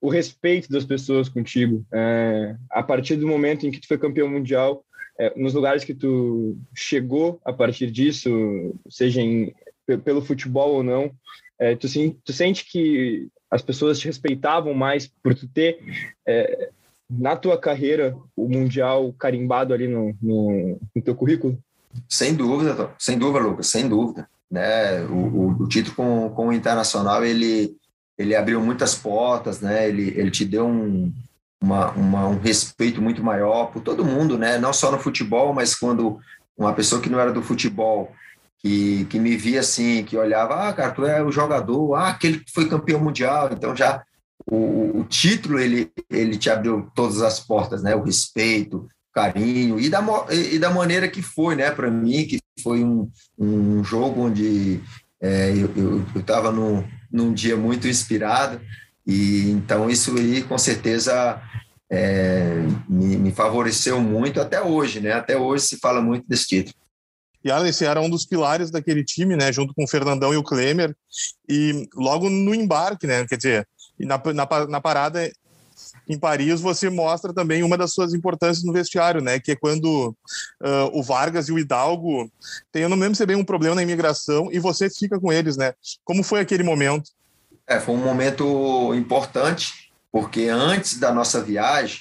O 0.00 0.08
respeito 0.08 0.70
das 0.70 0.84
pessoas 0.84 1.28
contigo. 1.28 1.84
É, 1.92 2.56
a 2.70 2.82
partir 2.82 3.16
do 3.16 3.26
momento 3.26 3.66
em 3.66 3.70
que 3.70 3.80
tu 3.80 3.88
foi 3.88 3.98
campeão 3.98 4.28
mundial, 4.28 4.84
é, 5.18 5.32
nos 5.36 5.54
lugares 5.54 5.84
que 5.84 5.94
tu 5.94 6.56
chegou 6.74 7.40
a 7.44 7.52
partir 7.52 7.90
disso, 7.90 8.74
seja 8.88 9.20
em, 9.20 9.54
pelo 10.04 10.22
futebol 10.22 10.74
ou 10.74 10.82
não, 10.82 11.10
é, 11.58 11.74
tu, 11.74 11.88
tu, 12.24 12.32
sente 12.32 12.66
que 12.66 13.28
as 13.50 13.62
pessoas 13.62 13.98
te 13.98 14.06
respeitavam 14.06 14.74
mais 14.74 15.10
por 15.22 15.34
tu 15.34 15.48
ter 15.48 15.78
é, 16.26 16.70
na 17.08 17.36
tua 17.36 17.58
carreira 17.58 18.16
o 18.34 18.48
mundial 18.48 19.14
carimbado 19.18 19.72
ali 19.72 19.88
no, 19.88 20.14
no, 20.20 20.78
no, 20.94 21.02
teu 21.02 21.14
currículo? 21.14 21.58
Sem 22.08 22.34
dúvida, 22.34 22.94
sem 22.98 23.18
dúvida, 23.18 23.46
Lucas, 23.46 23.68
sem 23.68 23.88
dúvida. 23.88 24.28
Né? 24.50 25.02
O, 25.06 25.14
o, 25.14 25.62
o 25.62 25.68
título 25.68 25.96
com, 25.96 26.30
com 26.30 26.48
o 26.48 26.52
Internacional 26.52 27.24
ele 27.24 27.74
ele 28.18 28.34
abriu 28.34 28.60
muitas 28.60 28.94
portas, 28.94 29.60
né? 29.60 29.88
Ele, 29.88 30.12
ele 30.16 30.30
te 30.30 30.44
deu 30.44 30.66
um, 30.66 31.12
uma, 31.62 31.90
uma, 31.92 32.26
um 32.28 32.38
respeito 32.38 33.00
muito 33.00 33.22
maior 33.22 33.66
por 33.66 33.82
todo 33.82 34.04
mundo, 34.04 34.38
né? 34.38 34.58
Não 34.58 34.72
só 34.72 34.90
no 34.90 34.98
futebol, 34.98 35.52
mas 35.52 35.74
quando 35.74 36.18
uma 36.56 36.72
pessoa 36.72 37.00
que 37.00 37.10
não 37.10 37.20
era 37.20 37.32
do 37.32 37.42
futebol 37.42 38.12
que, 38.58 39.04
que 39.06 39.18
me 39.18 39.36
via 39.36 39.60
assim, 39.60 40.02
que 40.02 40.16
olhava, 40.16 40.68
ah, 40.68 40.72
cara, 40.72 40.92
tu 40.92 41.04
é 41.04 41.22
o 41.22 41.30
jogador, 41.30 41.94
ah, 41.94 42.08
aquele 42.08 42.40
que 42.40 42.52
foi 42.52 42.68
campeão 42.68 43.00
mundial, 43.00 43.50
então 43.52 43.76
já 43.76 44.02
o, 44.50 45.00
o 45.00 45.04
título 45.04 45.58
ele, 45.58 45.90
ele 46.10 46.38
te 46.38 46.48
abriu 46.48 46.90
todas 46.94 47.20
as 47.20 47.40
portas, 47.40 47.82
né? 47.82 47.94
O 47.94 48.02
respeito, 48.02 48.88
carinho 49.12 49.80
e 49.80 49.88
da, 49.88 50.04
e 50.30 50.58
da 50.58 50.70
maneira 50.70 51.08
que 51.08 51.22
foi, 51.22 51.54
né? 51.54 51.70
Para 51.70 51.90
mim, 51.90 52.26
que 52.26 52.38
foi 52.62 52.82
um, 52.82 53.10
um 53.38 53.82
jogo 53.84 54.22
onde 54.22 54.80
é, 55.20 55.52
eu 55.76 56.04
estava 56.14 56.52
num, 56.52 56.84
num 57.16 57.32
dia 57.32 57.56
muito 57.56 57.88
inspirado 57.88 58.60
e 59.06 59.50
então 59.50 59.88
isso 59.88 60.16
aí 60.16 60.42
com 60.42 60.58
certeza 60.58 61.40
é, 61.90 62.54
me, 62.88 63.16
me, 63.16 63.32
favoreceu 63.32 64.00
muito 64.00 64.40
até 64.40 64.60
hoje, 64.60 65.00
né? 65.00 65.12
Até 65.12 65.36
hoje 65.36 65.64
se 65.64 65.78
fala 65.78 66.02
muito 66.02 66.26
desse 66.28 66.46
título. 66.48 66.74
E 67.44 67.50
Alex 67.50 67.80
era 67.80 68.00
um 68.00 68.10
dos 68.10 68.26
pilares 68.26 68.72
daquele 68.72 69.04
time, 69.04 69.36
né? 69.36 69.52
Junto 69.52 69.72
com 69.72 69.84
o 69.84 69.88
Fernandão 69.88 70.34
e 70.34 70.36
o 70.36 70.42
Klemer. 70.42 70.96
E 71.48 71.88
logo 71.94 72.28
no 72.28 72.52
embarque, 72.52 73.06
né? 73.06 73.24
Quer 73.24 73.36
dizer, 73.36 73.68
na, 74.00 74.20
na, 74.34 74.66
na 74.66 74.80
parada 74.80 75.30
em 76.08 76.18
Paris 76.18 76.60
você 76.60 76.88
mostra 76.88 77.32
também 77.32 77.62
uma 77.62 77.76
das 77.76 77.92
suas 77.92 78.14
importâncias 78.14 78.64
no 78.64 78.72
vestiário, 78.72 79.20
né? 79.20 79.40
Que 79.40 79.52
é 79.52 79.56
quando 79.56 80.16
uh, 80.62 80.90
o 80.92 81.02
Vargas 81.02 81.48
e 81.48 81.52
o 81.52 81.58
Hidalgo 81.58 82.30
têm, 82.70 82.82
eu 82.82 82.88
não 82.88 82.96
lembro 82.96 83.16
se 83.16 83.22
é 83.22 83.26
bem 83.26 83.36
um 83.36 83.44
problema 83.44 83.74
na 83.74 83.82
imigração 83.82 84.48
e 84.52 84.58
você 84.58 84.88
fica 84.88 85.18
com 85.18 85.32
eles, 85.32 85.56
né? 85.56 85.74
Como 86.04 86.22
foi 86.22 86.40
aquele 86.40 86.62
momento? 86.62 87.10
É, 87.66 87.80
foi 87.80 87.94
um 87.94 88.04
momento 88.04 88.94
importante, 88.94 89.90
porque 90.12 90.44
antes 90.44 90.98
da 90.98 91.12
nossa 91.12 91.42
viagem, 91.42 92.00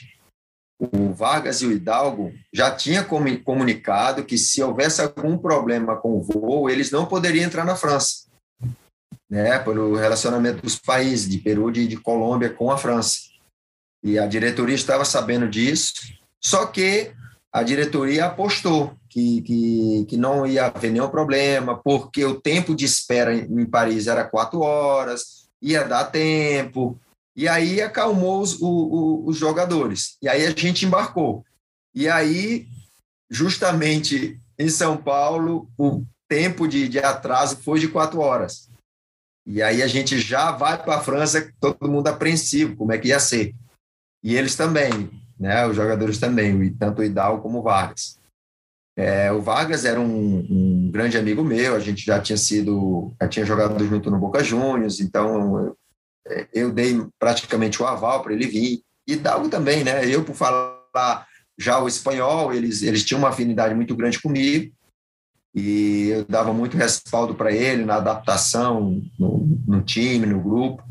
o 0.80 1.14
Vargas 1.14 1.62
e 1.62 1.66
o 1.66 1.72
Hidalgo 1.72 2.34
já 2.54 2.70
tinham 2.70 3.04
comunicado 3.44 4.24
que 4.24 4.38
se 4.38 4.62
houvesse 4.62 5.02
algum 5.02 5.38
problema 5.38 5.96
com 5.96 6.18
o 6.18 6.22
voo, 6.22 6.70
eles 6.70 6.92
não 6.92 7.06
poderiam 7.06 7.46
entrar 7.46 7.66
na 7.66 7.76
França, 7.76 8.26
né, 9.30 9.58
pelo 9.60 9.96
relacionamento 9.96 10.62
dos 10.62 10.78
países, 10.78 11.30
de 11.30 11.38
Peru 11.40 11.72
e 11.72 11.88
de 11.88 11.98
Colômbia 11.98 12.50
com 12.50 12.70
a 12.72 12.78
França. 12.78 13.35
E 14.06 14.20
a 14.20 14.28
diretoria 14.28 14.76
estava 14.76 15.04
sabendo 15.04 15.50
disso, 15.50 15.94
só 16.40 16.68
que 16.68 17.12
a 17.52 17.64
diretoria 17.64 18.26
apostou 18.28 18.96
que, 19.10 19.42
que, 19.42 20.06
que 20.08 20.16
não 20.16 20.46
ia 20.46 20.68
haver 20.68 20.92
nenhum 20.92 21.10
problema, 21.10 21.76
porque 21.84 22.24
o 22.24 22.40
tempo 22.40 22.76
de 22.76 22.86
espera 22.86 23.34
em 23.34 23.66
Paris 23.66 24.06
era 24.06 24.24
quatro 24.24 24.60
horas, 24.60 25.48
ia 25.60 25.84
dar 25.84 26.04
tempo, 26.04 27.00
e 27.36 27.48
aí 27.48 27.82
acalmou 27.82 28.42
os, 28.42 28.62
o, 28.62 29.24
os 29.26 29.38
jogadores. 29.38 30.18
E 30.22 30.30
aí 30.30 30.46
a 30.46 30.52
gente 30.52 30.86
embarcou. 30.86 31.44
E 31.92 32.08
aí, 32.08 32.68
justamente 33.28 34.40
em 34.60 34.70
São 34.70 34.98
Paulo, 34.98 35.68
o 35.80 36.06
tempo 36.30 36.68
de, 36.68 36.88
de 36.88 37.00
atraso 37.00 37.58
foi 37.58 37.80
de 37.80 37.88
quatro 37.88 38.20
horas. 38.20 38.70
E 39.48 39.64
aí 39.64 39.82
a 39.82 39.88
gente 39.88 40.20
já 40.20 40.52
vai 40.52 40.82
para 40.82 40.98
a 40.98 41.02
França, 41.02 41.52
todo 41.60 41.90
mundo 41.90 42.08
apreensivo, 42.08 42.76
como 42.76 42.92
é 42.92 43.00
que 43.00 43.08
ia 43.08 43.20
ser. 43.20 43.56
E 44.26 44.36
eles 44.36 44.56
também, 44.56 45.12
né? 45.40 45.68
Os 45.68 45.76
jogadores 45.76 46.18
também, 46.18 46.74
tanto 46.74 47.02
o 47.02 47.04
Hidalgo 47.04 47.44
como 47.44 47.60
o 47.60 47.62
Vargas. 47.62 48.20
É, 48.98 49.32
o 49.32 49.40
Vargas 49.40 49.86
era 49.86 50.02
um, 50.02 50.40
um, 50.50 50.90
grande 50.92 51.16
amigo 51.16 51.44
meu, 51.44 51.76
a 51.76 51.80
gente 51.80 52.04
já 52.04 52.20
tinha 52.20 52.38
sido, 52.38 53.14
já 53.22 53.28
tinha 53.28 53.46
jogado 53.46 53.86
junto 53.86 54.10
no 54.10 54.18
Boca 54.18 54.44
Juniors, 54.44 55.00
então 55.00 55.76
é, 56.28 56.48
eu 56.52 56.72
dei 56.72 57.06
praticamente 57.20 57.84
o 57.84 57.86
aval 57.86 58.24
para 58.24 58.34
ele 58.34 58.48
vir. 58.48 58.82
E 59.08 59.16
Dalgo 59.16 59.48
também, 59.48 59.84
né? 59.84 60.04
Eu, 60.10 60.24
por 60.24 60.34
falar 60.34 61.28
já 61.56 61.80
o 61.80 61.88
espanhol, 61.88 62.52
eles, 62.52 62.82
eles 62.82 63.04
tinham 63.04 63.20
uma 63.20 63.30
afinidade 63.30 63.76
muito 63.76 63.96
grande 63.96 64.20
comigo 64.20 64.74
e 65.54 66.08
eu 66.10 66.26
dava 66.26 66.52
muito 66.52 66.76
respaldo 66.76 67.36
para 67.36 67.52
ele 67.52 67.86
na 67.86 67.98
adaptação 67.98 69.04
no, 69.20 69.62
no, 69.68 69.84
time, 69.84 70.26
no 70.26 70.42
grupo. 70.42 70.84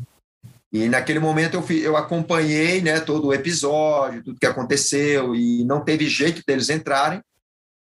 E 0.75 0.89
naquele 0.89 1.19
momento 1.19 1.53
eu, 1.53 1.61
fui, 1.61 1.77
eu 1.77 1.95
acompanhei 1.95 2.81
né, 2.81 2.99
todo 2.99 3.27
o 3.27 3.33
episódio, 3.33 4.21
tudo 4.21 4.37
que 4.37 4.45
aconteceu, 4.45 5.33
e 5.33 5.63
não 5.63 5.79
teve 5.79 6.09
jeito 6.09 6.43
deles 6.45 6.69
entrarem. 6.69 7.21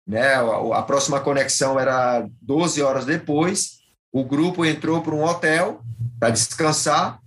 Né? 0.06 0.34
A, 0.34 0.78
a 0.78 0.82
próxima 0.82 1.18
conexão 1.18 1.80
era 1.80 2.24
12 2.40 2.80
horas 2.80 3.04
depois. 3.04 3.80
O 4.12 4.22
grupo 4.22 4.64
entrou 4.64 5.02
para 5.02 5.16
um 5.16 5.24
hotel 5.24 5.80
para 6.20 6.30
descansar 6.30 7.18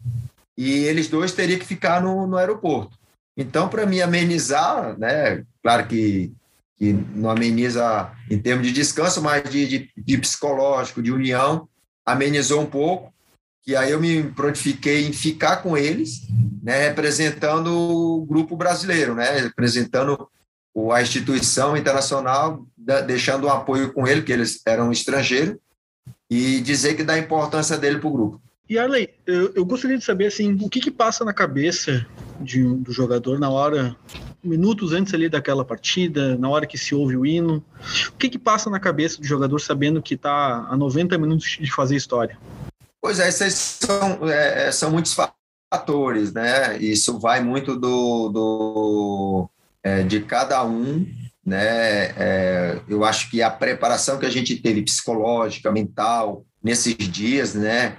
e 0.57 0.85
eles 0.85 1.09
dois 1.09 1.33
teriam 1.33 1.59
que 1.59 1.65
ficar 1.65 2.01
no, 2.01 2.25
no 2.25 2.37
aeroporto. 2.37 2.97
Então, 3.35 3.67
para 3.67 3.85
me 3.85 4.01
amenizar, 4.01 4.97
né, 4.97 5.43
claro 5.61 5.87
que, 5.87 6.31
que 6.77 6.93
não 6.93 7.29
ameniza 7.29 8.09
em 8.31 8.39
termos 8.39 8.65
de 8.65 8.71
descanso, 8.71 9.21
mas 9.21 9.43
de, 9.49 9.67
de, 9.67 9.89
de 9.97 10.17
psicológico, 10.19 11.03
de 11.03 11.11
união, 11.11 11.67
amenizou 12.05 12.61
um 12.61 12.65
pouco, 12.65 13.13
que 13.69 13.75
aí 13.75 13.91
eu 13.91 14.01
me 14.01 14.23
prontifiquei 14.23 15.05
em 15.05 15.13
ficar 15.13 15.57
com 15.57 15.77
eles, 15.77 16.27
né, 16.63 16.87
representando 16.87 17.67
o 17.67 18.25
grupo 18.25 18.57
brasileiro, 18.57 19.13
né, 19.13 19.41
representando 19.41 20.27
a 20.91 21.01
instituição 21.03 21.77
internacional, 21.77 22.65
deixando 23.05 23.45
um 23.45 23.51
apoio 23.51 23.93
com 23.93 24.07
ele, 24.07 24.23
que 24.23 24.33
eles 24.33 24.59
eram 24.65 24.91
estrangeiros, 24.91 25.55
e 26.27 26.59
dizer 26.61 26.95
que 26.95 27.03
dá 27.03 27.19
importância 27.19 27.77
dele 27.77 27.99
para 27.99 28.07
o 28.07 28.11
grupo. 28.11 28.41
E 28.67 28.79
Arley, 28.79 29.07
eu, 29.27 29.53
eu, 29.53 29.63
gostaria 29.63 29.99
de 29.99 30.03
saber 30.03 30.25
assim, 30.25 30.57
o 30.63 30.67
que, 30.67 30.79
que 30.79 30.89
passa 30.89 31.23
na 31.23 31.33
cabeça 31.33 32.07
de, 32.41 32.63
do 32.63 32.91
jogador 32.91 33.39
na 33.39 33.51
hora, 33.51 33.95
minutos 34.43 34.93
antes 34.93 35.13
ali 35.13 35.29
daquela 35.29 35.63
partida, 35.63 36.35
na 36.39 36.49
hora 36.49 36.65
que 36.65 36.77
se 36.77 36.95
ouve 36.95 37.15
o 37.15 37.23
hino, 37.23 37.63
o 38.07 38.13
que, 38.13 38.29
que 38.29 38.39
passa 38.39 38.67
na 38.67 38.79
cabeça 38.79 39.21
do 39.21 39.27
jogador 39.27 39.59
sabendo 39.59 40.01
que 40.01 40.15
está 40.15 40.65
a 40.67 40.75
90 40.75 41.15
minutos 41.19 41.59
de 41.61 41.71
fazer 41.71 41.95
história? 41.95 42.35
Pois 43.01 43.19
é, 43.19 43.27
esses 43.29 43.53
são, 43.53 44.29
é, 44.29 44.67
é, 44.67 44.71
são 44.71 44.91
muitos 44.91 45.15
fatores, 45.71 46.33
né? 46.33 46.77
Isso 46.77 47.19
vai 47.19 47.41
muito 47.41 47.75
do, 47.75 48.29
do 48.29 49.49
é, 49.83 50.03
de 50.03 50.21
cada 50.21 50.63
um 50.65 51.05
né? 51.49 52.13
É, 52.15 52.79
eu 52.87 53.03
acho 53.03 53.31
que 53.31 53.41
a 53.41 53.49
preparação 53.49 54.19
que 54.19 54.25
a 54.25 54.29
gente 54.29 54.55
teve 54.55 54.83
psicológica, 54.83 55.71
mental, 55.71 56.45
nesses 56.63 56.95
dias, 56.95 57.55
né? 57.55 57.97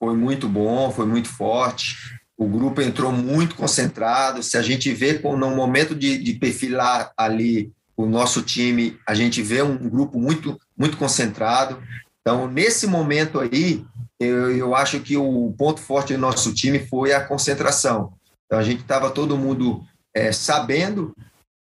Foi 0.00 0.16
muito 0.16 0.48
bom, 0.48 0.90
foi 0.90 1.06
muito 1.06 1.28
forte. 1.28 1.96
O 2.36 2.46
grupo 2.46 2.80
entrou 2.82 3.12
muito 3.12 3.54
concentrado. 3.54 4.42
Se 4.42 4.56
a 4.56 4.62
gente 4.62 4.92
vê 4.92 5.20
no 5.22 5.54
momento 5.54 5.94
de, 5.94 6.18
de 6.18 6.32
perfilar 6.34 7.12
ali 7.16 7.72
o 7.96 8.04
nosso 8.04 8.42
time, 8.42 8.98
a 9.06 9.14
gente 9.14 9.42
vê 9.42 9.62
um 9.62 9.76
grupo 9.88 10.18
muito, 10.18 10.58
muito 10.76 10.96
concentrado. 10.96 11.80
Então, 12.20 12.48
nesse 12.48 12.86
momento 12.86 13.40
aí, 13.40 13.84
eu, 14.18 14.56
eu 14.56 14.74
acho 14.74 15.00
que 15.00 15.16
o 15.16 15.54
ponto 15.56 15.80
forte 15.80 16.12
do 16.12 16.18
nosso 16.18 16.52
time 16.52 16.78
foi 16.86 17.12
a 17.12 17.24
concentração. 17.24 18.12
Então, 18.46 18.58
a 18.58 18.62
gente 18.62 18.80
estava 18.80 19.10
todo 19.10 19.36
mundo 19.36 19.84
é, 20.14 20.32
sabendo 20.32 21.14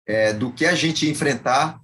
é, 0.08 0.32
do 0.32 0.52
que 0.52 0.66
a 0.66 0.76
gente 0.76 1.10
enfrentar, 1.10 1.80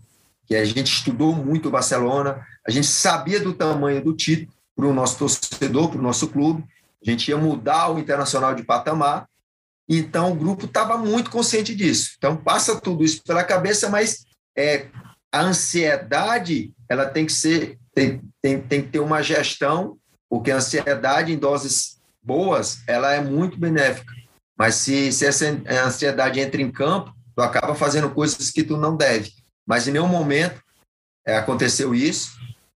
que 0.45 0.55
a 0.55 0.63
gente 0.63 0.93
estudou 0.93 1.35
muito 1.35 1.67
o 1.67 1.71
Barcelona, 1.71 2.45
a 2.65 2.71
gente 2.71 2.87
sabia 2.87 3.39
do 3.39 3.53
tamanho 3.53 4.03
do 4.03 4.15
título 4.15 4.53
para 4.75 4.87
o 4.87 4.93
nosso 4.93 5.17
torcedor, 5.17 5.89
para 5.89 5.99
o 5.99 6.03
nosso 6.03 6.27
clube, 6.29 6.63
a 7.05 7.09
gente 7.09 7.29
ia 7.29 7.37
mudar 7.37 7.89
o 7.89 7.99
Internacional 7.99 8.55
de 8.55 8.63
patamar, 8.63 9.27
então 9.87 10.31
o 10.31 10.35
grupo 10.35 10.65
estava 10.65 10.97
muito 10.97 11.29
consciente 11.29 11.75
disso. 11.75 12.13
Então 12.17 12.37
passa 12.37 12.79
tudo 12.79 13.03
isso 13.03 13.21
pela 13.23 13.43
cabeça, 13.43 13.89
mas 13.89 14.25
é, 14.57 14.87
a 15.31 15.41
ansiedade 15.41 16.73
ela 16.87 17.05
tem 17.05 17.25
que 17.25 17.33
ser 17.33 17.77
tem, 17.93 18.21
tem, 18.41 18.59
tem 18.59 18.81
que 18.81 18.89
ter 18.89 18.99
uma 18.99 19.21
gestão, 19.21 19.97
porque 20.33 20.49
a 20.49 20.55
ansiedade 20.55 21.31
em 21.31 21.37
doses 21.37 22.01
boas 22.23 22.81
ela 22.87 23.13
é 23.13 23.21
muito 23.21 23.55
benéfica. 23.55 24.11
Mas 24.57 24.73
se, 24.73 25.11
se 25.11 25.27
essa 25.27 25.45
ansiedade 25.85 26.39
entra 26.39 26.59
em 26.59 26.71
campo, 26.71 27.13
tu 27.35 27.41
acaba 27.43 27.75
fazendo 27.75 28.09
coisas 28.09 28.49
que 28.49 28.63
tu 28.63 28.75
não 28.75 28.97
deve. 28.97 29.31
Mas 29.63 29.87
em 29.87 29.91
nenhum 29.91 30.07
momento 30.07 30.59
é, 31.23 31.37
aconteceu 31.37 31.93
isso 31.93 32.31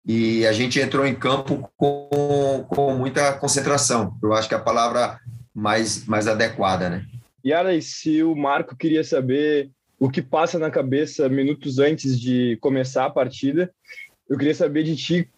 e 0.05 0.45
a 0.45 0.51
gente 0.51 0.79
entrou 0.79 1.03
em 1.03 1.15
campo 1.15 1.67
com, 1.75 2.63
com 2.69 2.93
muita 2.93 3.33
concentração. 3.33 4.15
Eu 4.21 4.33
acho 4.33 4.47
que 4.47 4.53
é 4.53 4.57
a 4.57 4.61
palavra 4.61 5.19
mais, 5.51 6.05
mais 6.05 6.27
adequada, 6.27 6.91
né? 6.91 7.07
Yara, 7.43 7.81
se 7.81 8.21
o 8.21 8.35
Marco 8.35 8.75
queria 8.75 9.03
saber 9.03 9.71
o 9.97 10.11
que 10.11 10.21
passa 10.21 10.59
na 10.59 10.69
cabeça 10.69 11.27
minutos 11.27 11.79
antes 11.79 12.21
de 12.21 12.55
começar 12.61 13.07
a 13.07 13.09
partida, 13.09 13.73
eu 14.29 14.37
queria 14.37 14.53
saber 14.53 14.83
de 14.83 14.95
ti 14.95 15.29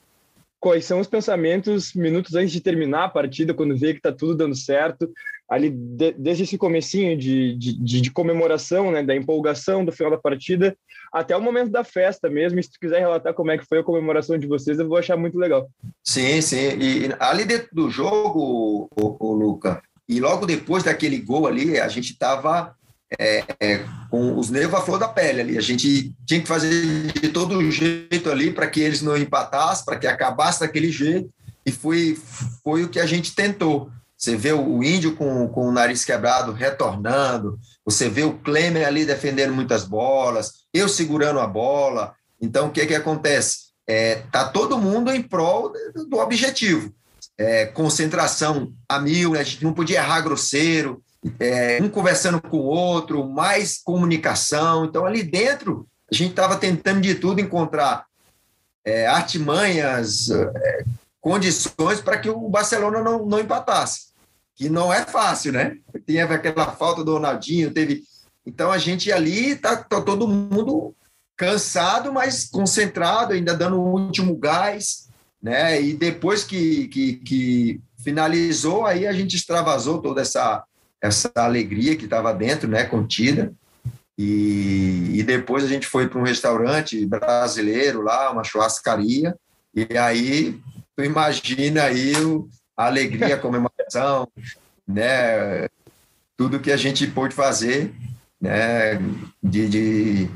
quais 0.59 0.85
são 0.85 0.99
os 0.99 1.07
pensamentos 1.07 1.93
minutos 1.93 2.35
antes 2.35 2.51
de 2.51 2.59
terminar 2.59 3.05
a 3.05 3.09
partida, 3.09 3.53
quando 3.53 3.77
vê 3.77 3.93
que 3.93 3.99
está 3.99 4.11
tudo 4.11 4.35
dando 4.35 4.55
certo, 4.55 5.09
ali 5.49 5.69
de, 5.69 6.11
desde 6.13 6.43
esse 6.43 6.57
comecinho 6.57 7.17
de, 7.17 7.55
de, 7.55 8.01
de, 8.01 8.11
comemoração, 8.11 8.91
né, 8.91 9.01
da 9.01 9.15
empolgação 9.15 9.83
do 9.83 9.91
final 9.91 10.11
da 10.11 10.17
partida, 10.17 10.77
até 11.11 11.35
o 11.35 11.41
momento 11.41 11.71
da 11.71 11.83
festa 11.83 12.29
mesmo. 12.29 12.59
E 12.59 12.63
se 12.63 12.71
tu 12.71 12.79
quiser 12.79 12.99
relatar 12.99 13.33
como 13.33 13.51
é 13.51 13.57
que 13.57 13.65
foi 13.65 13.79
a 13.79 13.83
comemoração 13.83 14.37
de 14.37 14.47
vocês, 14.47 14.77
eu 14.77 14.87
vou 14.87 14.97
achar 14.97 15.17
muito 15.17 15.37
legal. 15.37 15.67
Sim, 16.03 16.41
sim. 16.41 16.77
E 16.79 17.09
ali 17.19 17.45
dentro 17.45 17.69
do 17.71 17.89
jogo, 17.89 18.89
o, 18.95 19.17
o 19.19 19.33
Luca, 19.33 19.81
e 20.07 20.19
logo 20.19 20.45
depois 20.45 20.83
daquele 20.83 21.19
gol 21.19 21.47
ali, 21.47 21.79
a 21.79 21.87
gente 21.87 22.11
estava 22.11 22.75
é, 23.17 23.43
é, 23.59 23.85
com 24.09 24.37
os 24.37 24.49
nervos 24.49 24.79
à 24.79 24.81
flor 24.81 24.99
da 24.99 25.07
pele 25.07 25.41
ali. 25.41 25.57
A 25.57 25.61
gente 25.61 26.13
tinha 26.25 26.41
que 26.41 26.47
fazer 26.47 27.11
de 27.13 27.29
todo 27.29 27.71
jeito 27.71 28.29
ali 28.29 28.51
para 28.51 28.67
que 28.67 28.81
eles 28.81 29.01
não 29.01 29.17
empatassem, 29.17 29.85
para 29.85 29.97
que 29.97 30.07
acabasse 30.07 30.59
daquele 30.59 30.91
jeito. 30.91 31.29
E 31.65 31.71
foi, 31.71 32.17
foi 32.63 32.83
o 32.83 32.89
que 32.89 32.99
a 32.99 33.05
gente 33.05 33.33
tentou. 33.33 33.89
Você 34.17 34.35
vê 34.35 34.51
o 34.51 34.83
índio 34.83 35.15
com, 35.15 35.47
com 35.47 35.67
o 35.67 35.71
nariz 35.71 36.03
quebrado 36.03 36.51
retornando, 36.51 37.57
você 37.85 38.09
vê 38.09 38.23
o 38.23 38.33
Klemer 38.33 38.85
ali 38.85 39.05
defendendo 39.05 39.53
muitas 39.53 39.85
bolas, 39.85 40.65
eu 40.73 40.89
segurando 40.89 41.39
a 41.39 41.47
bola. 41.47 42.13
Então, 42.41 42.67
o 42.67 42.71
que, 42.71 42.85
que 42.85 42.95
acontece? 42.95 43.69
É, 43.87 44.23
tá 44.29 44.49
todo 44.49 44.77
mundo 44.77 45.09
em 45.09 45.23
prol 45.23 45.71
do 46.09 46.17
objetivo. 46.17 46.93
É, 47.37 47.65
concentração 47.67 48.73
a 48.87 48.99
mil, 48.99 49.31
né? 49.31 49.39
a 49.39 49.43
gente 49.43 49.63
não 49.63 49.71
podia 49.71 49.99
errar 49.99 50.19
grosseiro, 50.19 51.01
é, 51.39 51.81
um 51.81 51.89
conversando 51.89 52.41
com 52.41 52.57
o 52.57 52.65
outro, 52.65 53.27
mais 53.27 53.81
comunicação. 53.81 54.85
Então, 54.85 55.05
ali 55.05 55.23
dentro, 55.23 55.87
a 56.11 56.15
gente 56.15 56.31
estava 56.31 56.57
tentando 56.57 57.01
de 57.01 57.15
tudo 57.15 57.41
encontrar 57.41 58.05
é, 58.85 59.07
artimanhas, 59.07 60.29
é, 60.29 60.83
condições 61.21 62.01
para 62.01 62.17
que 62.17 62.29
o 62.29 62.49
Barcelona 62.49 63.01
não, 63.01 63.25
não 63.25 63.39
empatasse 63.39 64.09
que 64.59 64.67
não 64.67 64.93
é 64.93 65.05
fácil, 65.05 65.53
né? 65.53 65.77
Tem 66.05 66.19
aquela 66.19 66.73
falta 66.73 67.01
do 67.01 67.13
Ronaldinho, 67.13 67.71
teve. 67.71 68.03
Então 68.45 68.69
a 68.69 68.77
gente 68.77 69.09
ali 69.09 69.55
tá, 69.55 69.77
tá 69.77 70.01
todo 70.01 70.27
mundo 70.27 70.93
cansado, 71.37 72.11
mas 72.11 72.43
concentrado, 72.43 73.31
ainda 73.31 73.55
dando 73.55 73.79
o 73.79 73.89
último 73.89 74.35
gás, 74.35 75.07
né? 75.41 75.81
E 75.81 75.93
depois 75.93 76.43
que, 76.43 76.89
que, 76.89 77.13
que 77.13 77.81
finalizou, 78.03 78.85
aí 78.85 79.07
a 79.07 79.13
gente 79.13 79.37
extravasou 79.37 80.01
toda 80.01 80.21
essa, 80.21 80.61
essa 81.01 81.31
alegria 81.35 81.95
que 81.95 82.05
estava 82.05 82.33
dentro, 82.33 82.69
né? 82.69 82.83
Contida. 82.83 83.53
E, 84.17 85.11
e 85.13 85.23
depois 85.23 85.63
a 85.63 85.67
gente 85.67 85.87
foi 85.87 86.07
para 86.07 86.19
um 86.19 86.23
restaurante 86.23 87.05
brasileiro 87.05 88.01
lá, 88.01 88.31
uma 88.31 88.43
churrascaria, 88.43 89.33
e 89.73 89.97
aí 89.97 90.59
tu 90.93 91.03
imagina 91.05 91.83
aí 91.83 92.13
o, 92.17 92.49
a 92.75 92.87
alegria, 92.87 93.35
a 93.35 93.39
comemoração, 93.39 94.27
né? 94.85 95.67
Tudo 96.35 96.59
que 96.59 96.71
a 96.71 96.77
gente 96.77 97.07
pôde 97.07 97.33
fazer, 97.33 97.93
né? 98.41 98.97
De, 99.41 99.69
de, 99.69 100.29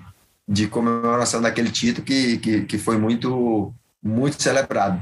de 0.48 0.68
comemoração 0.68 1.42
daquele 1.42 1.70
título 1.70 2.06
que, 2.06 2.38
que, 2.38 2.62
que 2.64 2.78
foi 2.78 2.98
muito, 2.98 3.74
muito 4.02 4.42
celebrado. 4.42 5.02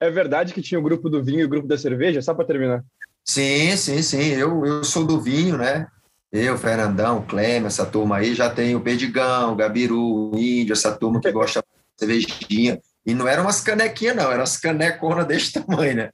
É 0.00 0.10
verdade 0.10 0.52
que 0.52 0.60
tinha 0.60 0.80
o 0.80 0.82
grupo 0.82 1.08
do 1.08 1.22
vinho 1.22 1.38
e 1.38 1.44
o 1.44 1.48
grupo 1.48 1.68
da 1.68 1.78
cerveja? 1.78 2.20
Só 2.20 2.34
para 2.34 2.44
terminar. 2.44 2.84
Sim, 3.24 3.76
sim, 3.76 4.02
sim. 4.02 4.28
Eu, 4.28 4.64
eu 4.64 4.84
sou 4.84 5.04
do 5.04 5.20
vinho, 5.20 5.56
né? 5.56 5.86
Eu, 6.32 6.56
Fernandão, 6.56 7.24
Clem, 7.26 7.64
essa 7.66 7.84
turma 7.84 8.16
aí, 8.16 8.34
já 8.34 8.48
tem 8.48 8.74
o 8.74 8.80
Perdigão, 8.80 9.52
o 9.52 9.56
Gabiru, 9.56 10.32
o 10.32 10.38
Índio, 10.38 10.72
essa 10.72 10.90
turma 10.92 11.20
que 11.20 11.30
gosta 11.30 11.60
de 11.60 11.66
cervejinha. 11.98 12.80
E 13.04 13.14
não 13.14 13.28
eram 13.28 13.42
umas 13.42 13.60
canequinhas, 13.60 14.16
não, 14.16 14.30
eram 14.32 14.42
as 14.42 14.56
caneconas 14.56 15.26
desse 15.26 15.52
tamanho, 15.60 15.96
né? 15.96 16.10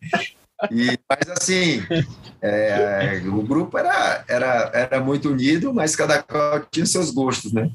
E, 0.72 0.98
mas 1.08 1.30
assim, 1.30 1.84
é, 2.42 3.22
o 3.26 3.42
grupo 3.42 3.78
era, 3.78 4.24
era, 4.26 4.70
era 4.74 5.00
muito 5.00 5.30
unido, 5.30 5.72
mas 5.72 5.94
cada 5.94 6.20
qual 6.20 6.66
tinha 6.68 6.84
seus 6.84 7.12
gostos, 7.12 7.52
né? 7.52 7.70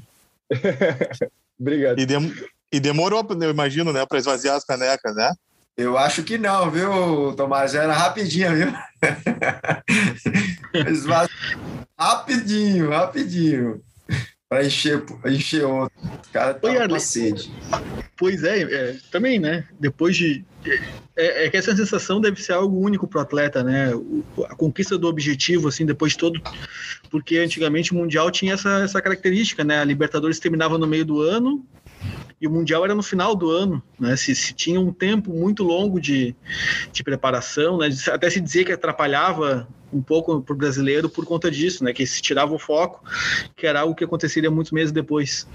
Obrigado. 1.58 1.98
E, 1.98 2.04
dem 2.04 2.34
e 2.70 2.78
demorou, 2.78 3.26
eu 3.40 3.50
imagino, 3.50 3.92
né, 3.92 4.04
para 4.04 4.18
esvaziar 4.18 4.56
as 4.56 4.64
canecas, 4.64 5.14
né? 5.14 5.32
Eu 5.76 5.98
acho 5.98 6.22
que 6.22 6.38
não, 6.38 6.70
viu, 6.70 7.34
Tomás? 7.36 7.74
Era 7.74 7.92
rapidinho, 7.92 8.54
viu? 8.54 8.72
rapidinho, 11.98 12.90
rapidinho. 12.90 13.82
Para 14.48 14.64
encher, 14.64 15.04
encher 15.26 15.64
outro. 15.64 15.92
O 16.00 16.32
cara 16.32 16.54
tá 16.54 16.88
com 16.88 17.00
sede. 17.00 17.52
Pois 18.16 18.44
é, 18.44 18.62
é, 18.62 18.96
também, 19.10 19.40
né? 19.40 19.66
Depois 19.80 20.16
de. 20.16 20.44
É, 21.16 21.46
é, 21.46 21.50
que 21.50 21.56
essa 21.56 21.74
sensação 21.74 22.20
deve 22.20 22.40
ser 22.40 22.52
algo 22.52 22.78
único 22.78 23.08
para 23.08 23.18
o 23.18 23.22
atleta, 23.22 23.64
né? 23.64 23.90
A 24.48 24.54
conquista 24.54 24.96
do 24.96 25.08
objetivo, 25.08 25.66
assim, 25.66 25.84
depois 25.84 26.12
de 26.12 26.18
todo. 26.18 26.40
Porque 27.10 27.38
antigamente 27.38 27.92
o 27.92 27.96
Mundial 27.96 28.30
tinha 28.30 28.54
essa, 28.54 28.80
essa 28.80 29.02
característica, 29.02 29.64
né? 29.64 29.80
A 29.80 29.84
Libertadores 29.84 30.38
terminava 30.38 30.78
no 30.78 30.86
meio 30.86 31.04
do 31.04 31.20
ano, 31.20 31.66
e 32.44 32.46
o 32.46 32.50
Mundial 32.50 32.84
era 32.84 32.94
no 32.94 33.02
final 33.02 33.34
do 33.34 33.50
ano, 33.50 33.82
né? 33.98 34.14
Se, 34.16 34.34
se 34.34 34.52
tinha 34.52 34.78
um 34.78 34.92
tempo 34.92 35.32
muito 35.32 35.64
longo 35.64 35.98
de, 35.98 36.36
de 36.92 37.02
preparação, 37.02 37.78
né? 37.78 37.88
Até 38.12 38.28
se 38.28 38.38
dizia 38.38 38.62
que 38.66 38.72
atrapalhava 38.72 39.66
um 39.94 40.02
pouco 40.02 40.40
para 40.42 40.52
o 40.52 40.56
brasileiro 40.56 41.08
por 41.08 41.24
conta 41.24 41.50
disso, 41.50 41.84
né? 41.84 41.92
Que 41.92 42.06
se 42.06 42.20
tirava 42.20 42.52
o 42.52 42.58
foco, 42.58 43.02
que 43.56 43.66
era 43.66 43.80
algo 43.80 43.94
que 43.94 44.04
aconteceria 44.04 44.50
muitos 44.50 44.72
meses 44.72 44.92
depois. 44.92 45.46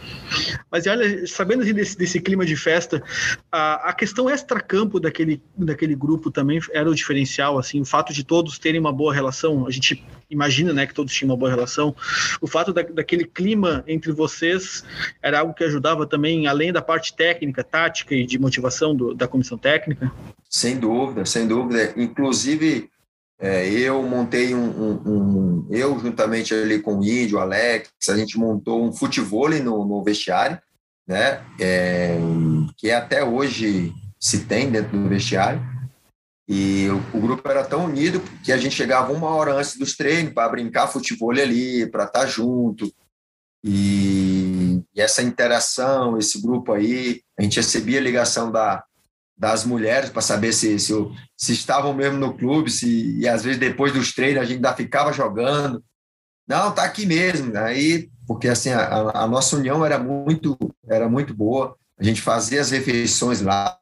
Mas 0.72 0.88
olha, 0.88 1.28
sabendo 1.28 1.64
assim, 1.64 1.74
desse, 1.74 1.98
desse 1.98 2.20
clima 2.22 2.46
de 2.46 2.56
festa, 2.56 3.04
a, 3.52 3.90
a 3.90 3.94
questão 3.94 4.30
extra-campo 4.30 5.00
daquele, 5.00 5.42
daquele 5.58 5.96
grupo 5.96 6.32
também 6.32 6.60
era 6.72 6.90
o 6.90 6.96
diferencial, 6.96 7.58
assim, 7.58 7.82
o 7.82 7.86
fato 7.86 8.14
de 8.14 8.24
todos 8.24 8.58
terem 8.58 8.80
uma 8.80 8.92
boa 8.92 9.14
relação. 9.14 9.68
A 9.68 9.72
gente 9.72 10.04
imagina, 10.30 10.72
né, 10.72 10.86
que 10.86 10.94
todos 10.94 11.14
tinham 11.14 11.32
uma 11.32 11.38
boa 11.38 11.50
relação. 11.50 11.96
O 12.40 12.48
fato 12.48 12.72
da, 12.72 12.82
daquele 12.84 13.26
clima 13.26 13.84
entre 13.88 14.12
vocês 14.12 14.84
era 15.22 15.40
algo 15.40 15.54
que 15.54 15.64
ajudava 15.64 16.06
também, 16.06 16.48
além 16.48 16.72
da 16.72 16.82
parte 16.82 17.14
técnica, 17.16 17.64
tática 17.64 18.16
e 18.16 18.26
de 18.26 18.38
motivação 18.38 18.96
do, 18.96 19.14
da 19.14 19.28
comissão 19.28 19.58
técnica. 19.58 20.12
Sem 20.50 20.80
dúvida, 20.80 21.26
sem 21.26 21.48
dúvida. 21.48 21.94
Inclusive 21.98 22.90
é, 23.40 23.70
eu 23.70 24.04
montei 24.04 24.54
um, 24.54 24.70
um, 24.70 25.02
um, 25.06 25.68
Eu, 25.70 25.98
juntamente 25.98 26.54
ali 26.54 26.82
com 26.82 26.98
o 26.98 27.06
Índio, 27.06 27.38
o 27.38 27.42
Alex, 27.42 27.90
a 28.10 28.18
gente 28.18 28.38
montou 28.38 28.84
um 28.84 28.92
futebol 28.92 29.50
no, 29.50 29.86
no 29.86 30.04
vestiário, 30.04 30.60
né? 31.08 31.42
É, 31.58 32.18
que 32.78 32.92
até 32.92 33.24
hoje 33.24 33.94
se 34.20 34.46
tem 34.46 34.70
dentro 34.70 34.98
do 34.98 35.08
vestiário. 35.08 35.62
E 36.50 36.90
o, 36.90 37.18
o, 37.18 37.22
grupo 37.22 37.48
era 37.48 37.64
tão 37.64 37.86
unido 37.86 38.22
que 38.44 38.52
a 38.52 38.58
gente 38.58 38.76
chegava 38.76 39.14
uma 39.14 39.30
hora 39.30 39.54
antes 39.54 39.78
dos 39.78 39.96
treinos 39.96 40.34
para 40.34 40.50
brincar 40.50 40.88
futebol 40.88 41.32
ali, 41.32 41.90
para 41.90 42.04
estar 42.04 42.22
tá 42.22 42.26
junto. 42.26 42.92
E, 43.64 44.82
e, 44.94 45.02
essa 45.02 45.22
interação, 45.22 46.18
esse 46.18 46.42
grupo 46.42 46.74
aí, 46.74 47.22
a 47.38 47.44
gente 47.44 47.58
recebia 47.58 48.02
ligação 48.02 48.52
da, 48.52 48.84
das 49.40 49.64
mulheres 49.64 50.10
para 50.10 50.22
saber 50.22 50.52
se, 50.52 50.78
se, 50.78 50.94
se, 51.38 51.54
estavam 51.54 51.94
mesmo 51.94 52.20
no 52.20 52.38
clube, 52.38 52.70
se, 52.70 53.18
e 53.18 53.26
às 53.26 53.42
vezes 53.42 53.58
depois 53.58 53.94
dos 53.94 54.14
treinos 54.14 54.42
a 54.42 54.46
gente 54.46 54.58
ainda 54.58 54.76
ficava 54.76 55.14
jogando. 55.14 55.82
Não, 56.46 56.74
tá 56.74 56.84
aqui 56.84 57.06
mesmo. 57.06 57.58
Aí, 57.58 58.10
porque 58.28 58.50
assim, 58.50 58.72
a, 58.72 59.12
a 59.14 59.28
nossa 59.28 59.56
união 59.56 59.86
era 59.86 59.98
muito, 59.98 60.58
era 60.90 61.08
muito 61.08 61.34
boa. 61.34 61.74
A 61.98 62.04
gente 62.04 62.22
fazia 62.22 62.60
as 62.60 62.70
refeições 62.70 63.42
lá, 63.42 63.80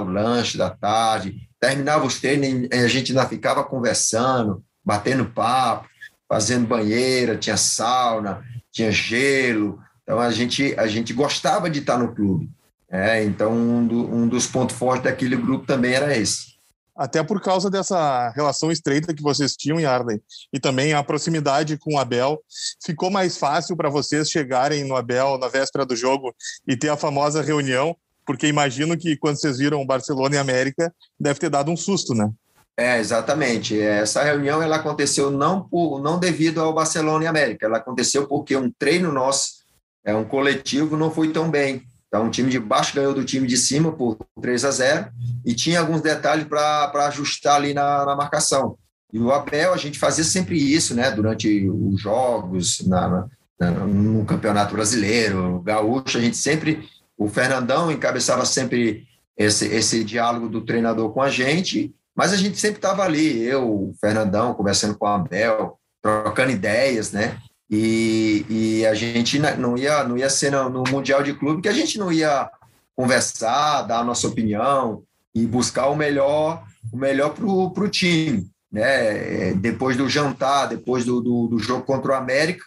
o 0.00 0.04
lanche 0.04 0.58
da 0.58 0.68
tarde, 0.68 1.48
terminava 1.58 2.06
os 2.06 2.20
treinos, 2.20 2.68
a 2.70 2.88
gente 2.88 3.12
ainda 3.12 3.26
ficava 3.26 3.64
conversando, 3.64 4.62
batendo 4.84 5.26
papo, 5.26 5.88
fazendo 6.28 6.66
banheira, 6.66 7.36
tinha 7.36 7.56
sauna, 7.56 8.44
tinha 8.70 8.92
gelo. 8.92 9.78
Então 10.02 10.20
a 10.20 10.30
gente, 10.30 10.74
a 10.78 10.86
gente 10.86 11.14
gostava 11.14 11.70
de 11.70 11.78
estar 11.78 11.96
no 11.96 12.14
clube. 12.14 12.50
É, 12.90 13.22
então, 13.22 13.52
um, 13.52 13.86
do, 13.86 14.12
um 14.12 14.26
dos 14.26 14.46
pontos 14.46 14.76
fortes 14.76 15.04
daquele 15.04 15.36
grupo 15.36 15.64
também 15.64 15.94
era 15.94 16.16
esse. 16.16 16.50
Até 16.96 17.22
por 17.22 17.40
causa 17.40 17.70
dessa 17.70 18.30
relação 18.30 18.70
estreita 18.70 19.14
que 19.14 19.22
vocês 19.22 19.56
tinham 19.56 19.80
em 19.80 19.86
Arden 19.86 20.20
e 20.52 20.58
também 20.58 20.92
a 20.92 21.02
proximidade 21.02 21.78
com 21.78 21.94
o 21.94 21.98
Abel, 21.98 22.42
ficou 22.84 23.10
mais 23.10 23.38
fácil 23.38 23.76
para 23.76 23.88
vocês 23.88 24.28
chegarem 24.28 24.84
no 24.84 24.96
Abel 24.96 25.38
na 25.38 25.48
véspera 25.48 25.86
do 25.86 25.96
jogo 25.96 26.34
e 26.66 26.76
ter 26.76 26.88
a 26.88 26.96
famosa 26.96 27.40
reunião, 27.40 27.96
porque 28.26 28.48
imagino 28.48 28.98
que 28.98 29.16
quando 29.16 29.40
vocês 29.40 29.58
viram 29.58 29.86
Barcelona 29.86 30.34
e 30.34 30.38
América, 30.38 30.92
deve 31.18 31.38
ter 31.38 31.48
dado 31.48 31.70
um 31.70 31.76
susto, 31.76 32.12
né? 32.12 32.28
É, 32.76 32.98
exatamente. 32.98 33.80
Essa 33.80 34.22
reunião 34.22 34.62
ela 34.62 34.76
aconteceu 34.76 35.30
não 35.30 35.62
por, 35.62 36.02
não 36.02 36.18
devido 36.18 36.60
ao 36.60 36.74
Barcelona 36.74 37.24
e 37.24 37.28
América, 37.28 37.66
ela 37.66 37.78
aconteceu 37.78 38.26
porque 38.26 38.56
um 38.56 38.70
treino 38.70 39.12
nosso, 39.12 39.60
é 40.04 40.14
um 40.14 40.24
coletivo, 40.24 40.96
não 40.96 41.10
foi 41.10 41.32
tão 41.32 41.50
bem. 41.50 41.82
Então, 42.10 42.26
o 42.26 42.30
time 42.30 42.50
de 42.50 42.58
baixo 42.58 42.92
ganhou 42.92 43.14
do 43.14 43.24
time 43.24 43.46
de 43.46 43.56
cima 43.56 43.92
por 43.92 44.18
3 44.42 44.64
a 44.64 44.70
0 44.72 45.10
e 45.46 45.54
tinha 45.54 45.78
alguns 45.78 46.00
detalhes 46.00 46.44
para 46.44 47.06
ajustar 47.06 47.54
ali 47.54 47.72
na, 47.72 48.04
na, 48.04 48.16
marcação. 48.16 48.76
E 49.12 49.18
o 49.20 49.30
Abel, 49.30 49.72
a 49.72 49.76
gente 49.76 49.96
fazia 49.96 50.24
sempre 50.24 50.58
isso, 50.58 50.92
né? 50.92 51.12
Durante 51.12 51.68
os 51.70 52.00
jogos, 52.00 52.84
na, 52.84 53.28
na, 53.58 53.70
no 53.70 54.24
Campeonato 54.24 54.74
Brasileiro, 54.74 55.60
Gaúcho, 55.60 56.18
a 56.18 56.20
gente 56.20 56.36
sempre. 56.36 56.88
O 57.16 57.28
Fernandão 57.28 57.92
encabeçava 57.92 58.44
sempre 58.44 59.06
esse, 59.36 59.66
esse 59.66 60.02
diálogo 60.02 60.48
do 60.48 60.62
treinador 60.62 61.12
com 61.12 61.22
a 61.22 61.30
gente, 61.30 61.94
mas 62.14 62.32
a 62.32 62.36
gente 62.36 62.58
sempre 62.58 62.78
estava 62.78 63.04
ali, 63.04 63.40
eu, 63.42 63.66
o 63.66 63.94
Fernandão, 64.00 64.52
conversando 64.54 64.96
com 64.98 65.06
o 65.06 65.08
Abel, 65.08 65.78
trocando 66.02 66.50
ideias, 66.50 67.12
né? 67.12 67.38
E, 67.70 68.44
e 68.48 68.86
a 68.86 68.94
gente 68.94 69.38
não 69.38 69.76
ia, 69.76 70.02
não 70.02 70.18
ia 70.18 70.28
ser 70.28 70.50
no, 70.50 70.68
no 70.68 70.82
Mundial 70.90 71.22
de 71.22 71.34
Clube, 71.34 71.62
que 71.62 71.68
a 71.68 71.72
gente 71.72 71.98
não 71.98 72.10
ia 72.10 72.50
conversar, 72.96 73.82
dar 73.82 74.00
a 74.00 74.04
nossa 74.04 74.26
opinião 74.26 75.04
e 75.34 75.46
buscar 75.46 75.86
o 75.86 75.96
melhor 75.96 76.64
o 76.92 76.96
melhor 76.96 77.34
para 77.34 77.44
o 77.84 77.88
time. 77.88 78.48
Né? 78.70 79.52
Depois 79.54 79.96
do 79.96 80.08
jantar, 80.08 80.66
depois 80.66 81.04
do, 81.04 81.20
do, 81.20 81.48
do, 81.48 81.58
jogo 81.58 81.84
contra 81.84 82.12
o 82.12 82.14
América, 82.14 82.64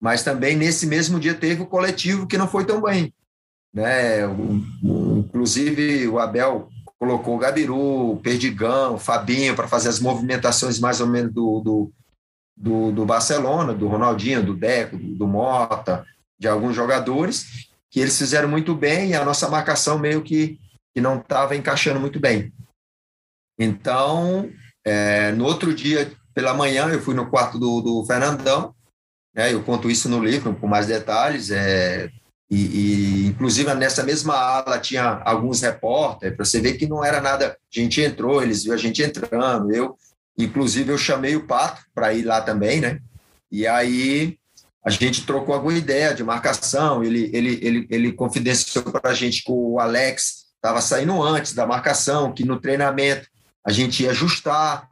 mas 0.00 0.22
também 0.22 0.56
nesse 0.56 0.86
mesmo 0.86 1.18
dia 1.18 1.34
teve 1.34 1.62
o 1.62 1.66
coletivo 1.66 2.26
que 2.26 2.38
não 2.38 2.48
foi 2.48 2.64
tão 2.64 2.80
bem. 2.80 3.12
Né? 3.74 4.26
O, 4.26 4.62
o, 4.82 5.18
inclusive, 5.18 6.06
o 6.08 6.18
Abel 6.18 6.68
colocou 6.98 7.34
o 7.34 7.38
Gabiru, 7.38 8.12
o 8.12 8.16
Perdigão, 8.16 8.94
o 8.94 8.98
Fabinho 8.98 9.56
para 9.56 9.68
fazer 9.68 9.88
as 9.88 10.00
movimentações 10.00 10.78
mais 10.78 11.00
ou 11.00 11.06
menos 11.06 11.32
do, 11.32 11.60
do, 11.60 11.92
do, 12.56 12.92
do 12.92 13.06
Barcelona, 13.06 13.72
do 13.72 13.88
Ronaldinho, 13.88 14.44
do 14.44 14.54
Deco, 14.54 14.96
do 14.96 15.26
Mota, 15.26 16.04
de 16.38 16.48
alguns 16.48 16.74
jogadores, 16.74 17.68
que 17.90 18.00
eles 18.00 18.16
fizeram 18.16 18.48
muito 18.48 18.74
bem 18.74 19.10
e 19.10 19.14
a 19.14 19.24
nossa 19.24 19.48
marcação 19.48 19.98
meio 19.98 20.22
que, 20.22 20.58
que 20.94 21.00
não 21.00 21.18
estava 21.18 21.56
encaixando 21.56 22.00
muito 22.00 22.20
bem. 22.20 22.52
Então, 23.58 24.50
é, 24.84 25.32
no 25.32 25.44
outro 25.44 25.74
dia, 25.74 26.10
pela 26.32 26.54
manhã, 26.54 26.88
eu 26.88 27.00
fui 27.00 27.14
no 27.14 27.28
quarto 27.28 27.58
do, 27.58 27.80
do 27.80 28.04
Fernandão, 28.06 28.74
né, 29.34 29.52
eu 29.52 29.62
conto 29.62 29.90
isso 29.90 30.08
no 30.08 30.22
livro 30.22 30.54
com 30.56 30.66
mais 30.66 30.86
detalhes, 30.86 31.50
é, 31.50 32.10
e, 32.50 32.56
e, 32.56 33.26
inclusive 33.26 33.72
nessa 33.74 34.02
mesma 34.02 34.34
ala 34.34 34.78
tinha 34.80 35.22
alguns 35.24 35.60
repórteres, 35.60 36.36
para 36.36 36.44
você 36.44 36.60
ver 36.60 36.74
que 36.74 36.86
não 36.86 37.04
era 37.04 37.20
nada. 37.20 37.52
A 37.52 37.80
gente 37.80 38.00
entrou, 38.00 38.42
eles 38.42 38.64
viram 38.64 38.74
a 38.74 38.78
gente 38.78 39.02
entrando, 39.02 39.72
eu 39.72 39.96
Inclusive, 40.44 40.90
eu 40.90 40.98
chamei 40.98 41.36
o 41.36 41.46
Pato 41.46 41.82
para 41.94 42.12
ir 42.12 42.22
lá 42.22 42.40
também, 42.40 42.80
né? 42.80 43.00
E 43.50 43.66
aí 43.66 44.38
a 44.84 44.90
gente 44.90 45.26
trocou 45.26 45.54
alguma 45.54 45.76
ideia 45.76 46.14
de 46.14 46.24
marcação. 46.24 47.02
Ele, 47.04 47.30
ele, 47.32 47.58
ele, 47.62 47.86
ele 47.90 48.12
confidenciou 48.12 48.84
para 48.84 49.10
a 49.10 49.14
gente 49.14 49.42
que 49.42 49.52
o 49.52 49.78
Alex 49.78 50.46
estava 50.56 50.80
saindo 50.80 51.22
antes 51.22 51.52
da 51.52 51.66
marcação, 51.66 52.32
que 52.32 52.44
no 52.44 52.60
treinamento 52.60 53.28
a 53.66 53.72
gente 53.72 54.02
ia 54.02 54.10
ajustar, 54.10 54.88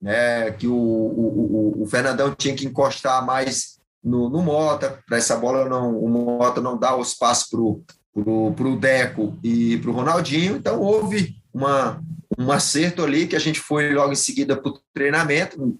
né? 0.00 0.50
Que 0.52 0.66
o, 0.66 0.74
o, 0.74 1.76
o, 1.78 1.82
o 1.82 1.86
Fernandão 1.86 2.34
tinha 2.34 2.54
que 2.54 2.66
encostar 2.66 3.24
mais 3.24 3.78
no, 4.02 4.28
no 4.28 4.42
Mota, 4.42 5.02
para 5.06 5.18
essa 5.18 5.36
bola 5.36 5.68
não, 5.68 5.98
o 5.98 6.08
Mota 6.08 6.60
não 6.60 6.78
dar 6.78 6.96
o 6.96 7.02
espaço 7.02 7.50
para 7.50 8.68
o 8.68 8.76
Deco 8.76 9.38
e 9.42 9.76
para 9.78 9.90
o 9.90 9.94
Ronaldinho. 9.94 10.56
Então 10.56 10.80
houve 10.80 11.36
uma, 11.52 12.00
um 12.38 12.52
acerto 12.52 13.02
ali 13.02 13.26
que 13.26 13.34
a 13.34 13.40
gente 13.40 13.58
foi 13.58 13.92
logo 13.92 14.12
em 14.12 14.16
seguida 14.16 14.56
para 14.56 14.70
o 14.70 14.78
treinamento 14.94 15.78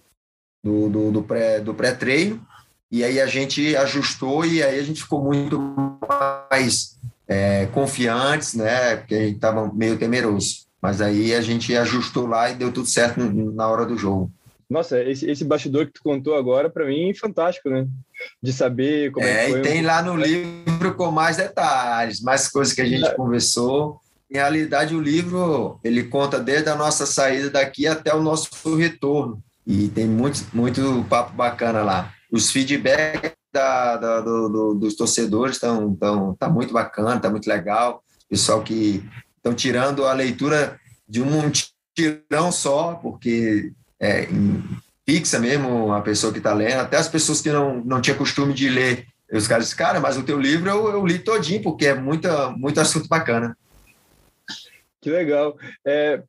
do, 0.63 0.89
do, 0.89 1.11
do, 1.11 1.23
pré, 1.23 1.59
do 1.59 1.73
pré-treino, 1.73 2.45
e 2.91 3.03
aí 3.03 3.21
a 3.21 3.27
gente 3.27 3.75
ajustou 3.75 4.45
e 4.45 4.61
aí 4.61 4.79
a 4.79 4.83
gente 4.83 5.01
ficou 5.01 5.23
muito 5.23 5.59
mais 6.51 6.97
é, 7.27 7.67
confiantes, 7.67 8.55
né? 8.55 8.97
Porque 8.97 9.15
a 9.15 9.21
gente 9.21 9.35
estava 9.35 9.71
meio 9.71 9.97
temeroso. 9.97 10.67
Mas 10.81 10.99
aí 10.99 11.33
a 11.33 11.41
gente 11.41 11.75
ajustou 11.75 12.25
lá 12.25 12.49
e 12.49 12.55
deu 12.55 12.71
tudo 12.71 12.87
certo 12.87 13.19
na 13.19 13.67
hora 13.67 13.85
do 13.85 13.97
jogo. 13.97 14.31
Nossa, 14.69 15.01
esse, 15.03 15.29
esse 15.29 15.43
bastidor 15.43 15.87
que 15.87 15.93
tu 15.93 16.03
contou 16.03 16.35
agora, 16.35 16.69
para 16.69 16.85
mim, 16.85 17.09
é 17.09 17.13
fantástico, 17.13 17.69
né? 17.69 17.87
De 18.41 18.53
saber 18.53 19.11
como 19.11 19.25
é, 19.25 19.31
é 19.31 19.45
que 19.45 19.51
foi. 19.51 19.59
E 19.59 19.63
tem 19.63 19.81
lá 19.81 20.01
no 20.01 20.15
livro 20.15 20.93
com 20.95 21.11
mais 21.11 21.37
detalhes, 21.37 22.21
mais 22.21 22.47
coisas 22.47 22.73
que 22.73 22.81
a 22.81 22.85
gente 22.85 23.05
é. 23.05 23.13
conversou. 23.13 23.99
Em 24.29 24.35
realidade, 24.35 24.95
o 24.95 25.01
livro 25.01 25.79
ele 25.83 26.03
conta 26.03 26.39
desde 26.39 26.69
a 26.69 26.75
nossa 26.75 27.05
saída 27.05 27.49
daqui 27.49 27.87
até 27.87 28.13
o 28.13 28.21
nosso 28.21 28.75
retorno. 28.75 29.41
E 29.65 29.87
tem 29.87 30.05
muito, 30.05 30.45
muito 30.53 31.05
papo 31.09 31.33
bacana 31.33 31.81
lá. 31.81 32.13
Os 32.31 32.51
feedbacks 32.51 33.31
da, 33.51 33.97
da, 33.97 34.21
do, 34.21 34.49
do, 34.49 34.73
dos 34.75 34.95
torcedores 34.95 35.55
estão 35.55 35.95
tão, 35.95 36.35
tá 36.35 36.47
muito 36.47 36.71
bacana, 36.71 37.19
tá 37.19 37.29
muito 37.29 37.47
legal. 37.47 38.03
Pessoal 38.29 38.61
que 38.61 39.03
estão 39.37 39.53
tirando 39.53 40.05
a 40.05 40.13
leitura 40.13 40.79
de 41.07 41.21
um 41.21 41.51
tirão 41.95 42.51
só, 42.51 42.93
porque 43.01 43.71
é, 43.99 44.27
fixa 45.05 45.39
mesmo 45.39 45.91
a 45.91 46.01
pessoa 46.01 46.31
que 46.31 46.37
está 46.37 46.53
lendo, 46.53 46.81
até 46.81 46.97
as 46.97 47.07
pessoas 47.07 47.41
que 47.41 47.49
não, 47.49 47.83
não 47.83 47.99
tinham 47.99 48.17
costume 48.17 48.53
de 48.53 48.69
ler. 48.69 49.07
Os 49.31 49.47
caras 49.47 49.73
cara, 49.73 49.99
mas 49.99 50.17
o 50.17 50.23
teu 50.23 50.39
livro 50.39 50.69
eu, 50.69 50.89
eu 50.89 51.05
li 51.05 51.19
todinho, 51.19 51.61
porque 51.61 51.87
é 51.87 51.95
muita, 51.95 52.49
muito 52.51 52.79
assunto 52.79 53.07
bacana. 53.07 53.55
Que 55.01 55.09
legal. 55.09 55.57
É, 55.85 56.23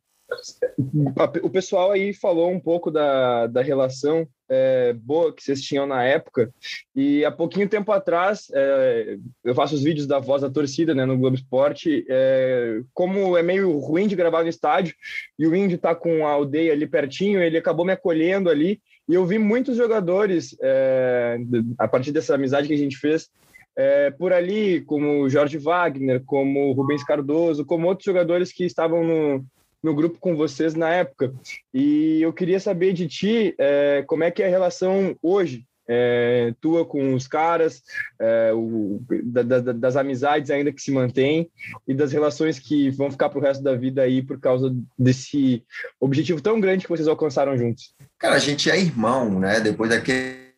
o 1.43 1.51
pessoal 1.51 1.91
aí 1.91 2.13
falou 2.13 2.51
um 2.51 2.61
pouco 2.61 2.91
da, 2.91 3.47
da 3.47 3.63
relação 3.63 4.29
é, 4.49 4.93
boa 4.93 5.33
que 5.33 5.43
vocês 5.43 5.61
tinham 5.63 5.87
na 5.87 6.05
época. 6.05 6.53
E 6.95 7.25
há 7.25 7.31
pouquinho 7.31 7.69
tempo 7.69 7.91
atrás, 7.93 8.49
é, 8.53 9.17
eu 9.45 9.55
faço 9.55 9.75
os 9.75 9.83
vídeos 9.83 10.07
da 10.07 10.19
voz 10.19 10.43
da 10.43 10.51
torcida 10.51 10.95
né, 10.95 11.05
no 11.05 11.19
Globo 11.19 11.37
Esporte. 11.37 12.05
É, 12.09 12.81
como 12.93 13.37
é 13.37 13.43
meio 13.43 13.79
ruim 13.79 14.07
de 14.07 14.17
gravar 14.17 14.43
no 14.43 14.49
estádio, 14.49 14.95
e 15.39 15.47
o 15.47 15.55
Indy 15.55 15.77
está 15.77 15.95
com 15.95 16.27
a 16.27 16.31
aldeia 16.31 16.73
ali 16.73 16.87
pertinho, 16.87 17.43
ele 17.43 17.59
acabou 17.59 17.85
me 17.85 17.93
acolhendo 17.93 18.51
ali. 18.51 18.81
E 19.09 19.15
eu 19.15 19.27
vi 19.27 19.39
muitos 19.39 19.77
jogadores, 19.77 20.57
é, 20.61 21.39
a 21.79 21.89
partir 21.89 22.13
dessa 22.13 22.35
amizade 22.35 22.69
que 22.69 22.75
a 22.75 22.79
gente 22.79 22.97
fez, 22.97 23.29
é, 23.77 24.11
por 24.11 24.33
ali, 24.33 24.81
como 24.83 25.29
Jorge 25.29 25.59
Wagner, 25.59 26.23
como 26.25 26.73
Rubens 26.73 27.05
Cardoso, 27.05 27.65
como 27.65 27.87
outros 27.87 28.05
jogadores 28.05 28.53
que 28.53 28.65
estavam 28.65 29.05
no, 29.05 29.45
no 29.83 29.95
grupo 29.95 30.19
com 30.19 30.37
vocês 30.37 30.75
na 30.75 30.91
época. 30.91 31.33
E 31.73 32.21
eu 32.21 32.33
queria 32.33 32.61
saber 32.61 32.93
de 32.93 33.09
ti 33.09 33.55
é, 33.59 34.05
como 34.07 34.25
é 34.25 34.31
que 34.31 34.43
é 34.43 34.47
a 34.47 34.51
relação 34.51 35.17
hoje, 35.23 35.65
é, 35.93 36.55
tua 36.61 36.85
com 36.85 37.15
os 37.15 37.27
caras, 37.27 37.83
é, 38.21 38.53
o, 38.55 39.01
da, 39.25 39.43
da, 39.43 39.73
das 39.73 39.97
amizades 39.97 40.51
ainda 40.51 40.73
que 40.73 40.81
se 40.81 40.93
mantêm 40.93 41.51
e 41.89 41.93
das 41.93 42.13
relações 42.13 42.61
que 42.61 42.91
vão 42.91 43.11
ficar 43.11 43.29
para 43.29 43.39
o 43.41 43.43
resto 43.43 43.63
da 43.65 43.75
vida 43.75 44.03
aí 44.03 44.23
por 44.23 44.39
causa 44.39 44.73
desse 44.97 45.65
objetivo 45.99 46.41
tão 46.41 46.61
grande 46.61 46.85
que 46.85 46.91
vocês 46.91 47.09
alcançaram 47.09 47.59
juntos. 47.59 47.93
Cara, 48.19 48.37
a 48.37 48.39
gente 48.39 48.71
é 48.71 48.79
irmão, 48.79 49.41
né? 49.41 49.59
Depois 49.59 49.91
daquele 49.91 50.50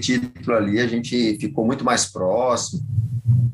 título 0.00 0.56
ali, 0.56 0.80
a 0.80 0.86
gente 0.86 1.38
ficou 1.38 1.64
muito 1.64 1.84
mais 1.84 2.06
próximo. 2.06 2.82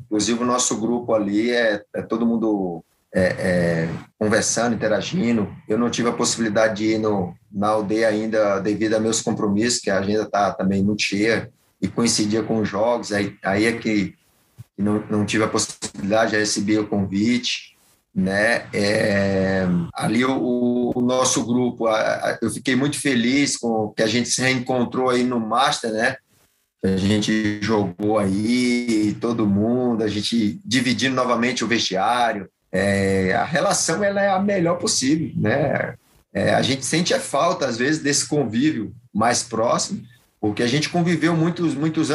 Inclusive, 0.05 0.43
o 0.43 0.45
nosso 0.45 0.79
grupo 0.79 1.13
ali 1.13 1.51
é, 1.51 1.83
é 1.93 2.01
todo 2.01 2.25
mundo 2.25 2.83
é, 3.13 3.23
é, 3.23 3.89
conversando, 4.19 4.75
interagindo. 4.75 5.53
Eu 5.67 5.77
não 5.77 5.89
tive 5.89 6.09
a 6.09 6.13
possibilidade 6.13 6.77
de 6.77 6.93
ir 6.93 6.99
no, 6.99 7.33
na 7.51 7.69
aldeia 7.69 8.09
ainda 8.09 8.59
devido 8.59 8.93
a 8.95 8.99
meus 8.99 9.21
compromissos, 9.21 9.79
que 9.79 9.89
a 9.89 9.99
agenda 9.99 10.23
está 10.23 10.51
também 10.51 10.83
muito 10.83 11.01
cheia, 11.01 11.49
e 11.81 11.87
coincidia 11.87 12.43
com 12.43 12.59
os 12.59 12.67
jogos, 12.67 13.11
aí, 13.11 13.35
aí 13.43 13.65
é 13.65 13.73
que 13.73 14.15
não, 14.77 15.03
não 15.09 15.25
tive 15.25 15.43
a 15.43 15.47
possibilidade, 15.47 16.31
de 16.31 16.37
receber 16.37 16.79
o 16.79 16.87
convite. 16.87 17.74
Né? 18.15 18.65
É, 18.73 19.67
ali 19.93 20.23
o, 20.23 20.93
o, 20.95 21.01
nosso 21.01 21.45
grupo, 21.45 21.87
a, 21.87 21.97
a, 21.97 22.37
eu 22.41 22.49
fiquei 22.49 22.73
muito 22.73 22.97
feliz 22.97 23.57
com 23.57 23.89
que 23.89 24.01
a 24.01 24.07
gente 24.07 24.29
se 24.29 24.41
reencontrou 24.41 25.09
aí 25.09 25.21
no 25.21 25.37
Master, 25.37 25.91
né? 25.91 26.15
A 26.81 26.95
gente 26.95 27.59
jogou 27.61 28.17
aí, 28.17 29.17
todo 29.19 29.47
mundo, 29.47 30.03
a 30.03 30.07
gente 30.07 30.61
dividindo 30.63 31.15
novamente 31.15 31.63
o 31.63 31.67
vestiário, 31.67 32.47
é, 32.71 33.33
a 33.33 33.43
relação 33.43 34.03
ela 34.03 34.21
é 34.21 34.29
a 34.29 34.39
melhor 34.39 34.77
possível, 34.77 35.31
né? 35.35 35.95
É, 36.33 36.53
a 36.53 36.61
gente 36.61 36.85
sente 36.85 37.13
a 37.13 37.19
falta, 37.19 37.65
às 37.65 37.77
vezes, 37.77 38.01
desse 38.01 38.27
convívio 38.27 38.93
mais 39.13 39.41
próximo, 39.41 40.03
porque 40.39 40.61
a 40.61 40.67
gente 40.67 40.89
conviveu 40.89 41.35
muitos, 41.35 41.73
muitos 41.73 42.09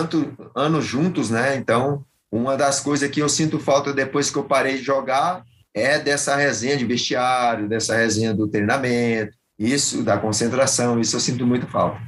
anos 0.54 0.84
juntos, 0.84 1.30
né? 1.30 1.56
Então, 1.56 2.04
uma 2.30 2.56
das 2.56 2.78
coisas 2.78 3.10
que 3.10 3.20
eu 3.20 3.28
sinto 3.28 3.58
falta 3.58 3.92
depois 3.92 4.30
que 4.30 4.36
eu 4.36 4.44
parei 4.44 4.76
de 4.76 4.84
jogar 4.84 5.42
é 5.74 5.98
dessa 5.98 6.36
resenha 6.36 6.76
de 6.76 6.84
vestiário, 6.84 7.68
dessa 7.68 7.96
resenha 7.96 8.34
do 8.34 8.48
treinamento, 8.48 9.36
isso, 9.58 10.02
da 10.02 10.18
concentração, 10.18 11.00
isso 11.00 11.16
eu 11.16 11.20
sinto 11.20 11.46
muito 11.46 11.66
falta. 11.66 12.00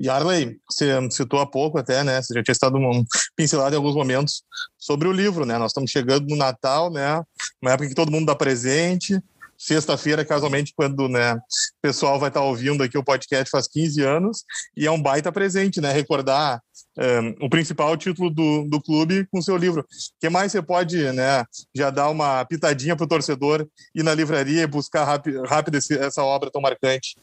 Yarley, 0.00 0.58
você 0.70 1.10
citou 1.10 1.40
há 1.40 1.46
pouco 1.46 1.76
até, 1.76 2.02
né? 2.02 2.22
Você 2.22 2.32
já 2.32 2.42
tinha 2.42 2.52
estado 2.52 2.78
um, 2.78 3.04
pincelado 3.36 3.74
em 3.74 3.76
alguns 3.76 3.94
momentos 3.94 4.42
sobre 4.78 5.06
o 5.06 5.12
livro, 5.12 5.44
né? 5.44 5.58
Nós 5.58 5.72
estamos 5.72 5.90
chegando 5.90 6.26
no 6.26 6.36
Natal, 6.36 6.90
né? 6.90 7.22
Uma 7.60 7.72
época 7.72 7.88
que 7.88 7.94
todo 7.94 8.10
mundo 8.10 8.26
dá 8.26 8.34
presente. 8.34 9.20
Sexta-feira, 9.62 10.24
casualmente, 10.24 10.72
quando 10.74 11.06
né, 11.06 11.34
o 11.34 11.40
pessoal 11.82 12.18
vai 12.18 12.30
estar 12.30 12.40
ouvindo 12.40 12.82
aqui 12.82 12.96
o 12.96 13.04
podcast 13.04 13.50
faz 13.50 13.68
15 13.68 14.02
anos, 14.02 14.42
e 14.74 14.86
é 14.86 14.90
um 14.90 15.00
baita 15.00 15.30
presente, 15.30 15.82
né? 15.82 15.92
Recordar 15.92 16.62
um, 16.96 17.44
o 17.44 17.50
principal 17.50 17.94
título 17.94 18.30
do, 18.30 18.64
do 18.64 18.80
clube 18.80 19.28
com 19.30 19.42
seu 19.42 19.58
livro. 19.58 19.82
O 19.82 19.86
que 20.18 20.30
mais 20.30 20.50
você 20.50 20.62
pode 20.62 20.96
né, 21.12 21.44
já 21.76 21.90
dar 21.90 22.08
uma 22.08 22.42
pitadinha 22.46 22.96
para 22.96 23.04
o 23.04 23.08
torcedor 23.08 23.68
ir 23.94 24.02
na 24.02 24.14
livraria 24.14 24.62
e 24.62 24.66
buscar 24.66 25.04
rápido, 25.04 25.42
rápido 25.42 25.76
essa 25.76 26.24
obra 26.24 26.50
tão 26.50 26.62
marcante? 26.62 27.18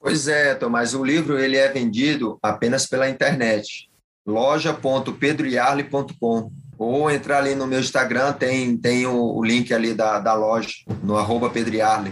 Pois 0.00 0.26
é, 0.26 0.56
Tomás, 0.56 0.92
o 0.92 1.04
livro 1.04 1.38
ele 1.38 1.56
é 1.56 1.72
vendido 1.72 2.36
apenas 2.42 2.84
pela 2.84 3.08
internet, 3.08 3.88
loja.pedroiarle.com 4.26 6.50
ou 6.80 7.10
entrar 7.10 7.36
ali 7.36 7.54
no 7.54 7.66
meu 7.66 7.78
Instagram, 7.78 8.32
tem, 8.32 8.74
tem 8.74 9.06
o, 9.06 9.36
o 9.36 9.44
link 9.44 9.72
ali 9.74 9.92
da, 9.92 10.18
da 10.18 10.32
loja, 10.32 10.70
no 11.02 11.18
arroba 11.18 11.50
Pedriarle. 11.50 12.10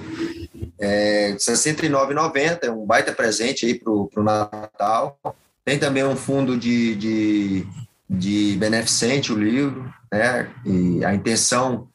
É, 0.79 1.29
R$ 1.31 1.37
69,90, 1.37 2.65
é 2.65 2.71
um 2.71 2.85
baita 2.85 3.11
presente 3.11 3.65
aí 3.65 3.75
para 3.75 3.91
o 3.91 4.11
Natal. 4.23 5.19
Tem 5.65 5.79
também 5.79 6.05
um 6.05 6.15
fundo 6.15 6.55
de, 6.55 6.95
de, 6.97 7.67
de 8.11 8.57
beneficente, 8.59 9.33
o 9.33 9.39
livro, 9.39 9.91
né? 10.13 10.51
E 10.67 11.03
a 11.03 11.15
intenção, 11.15 11.89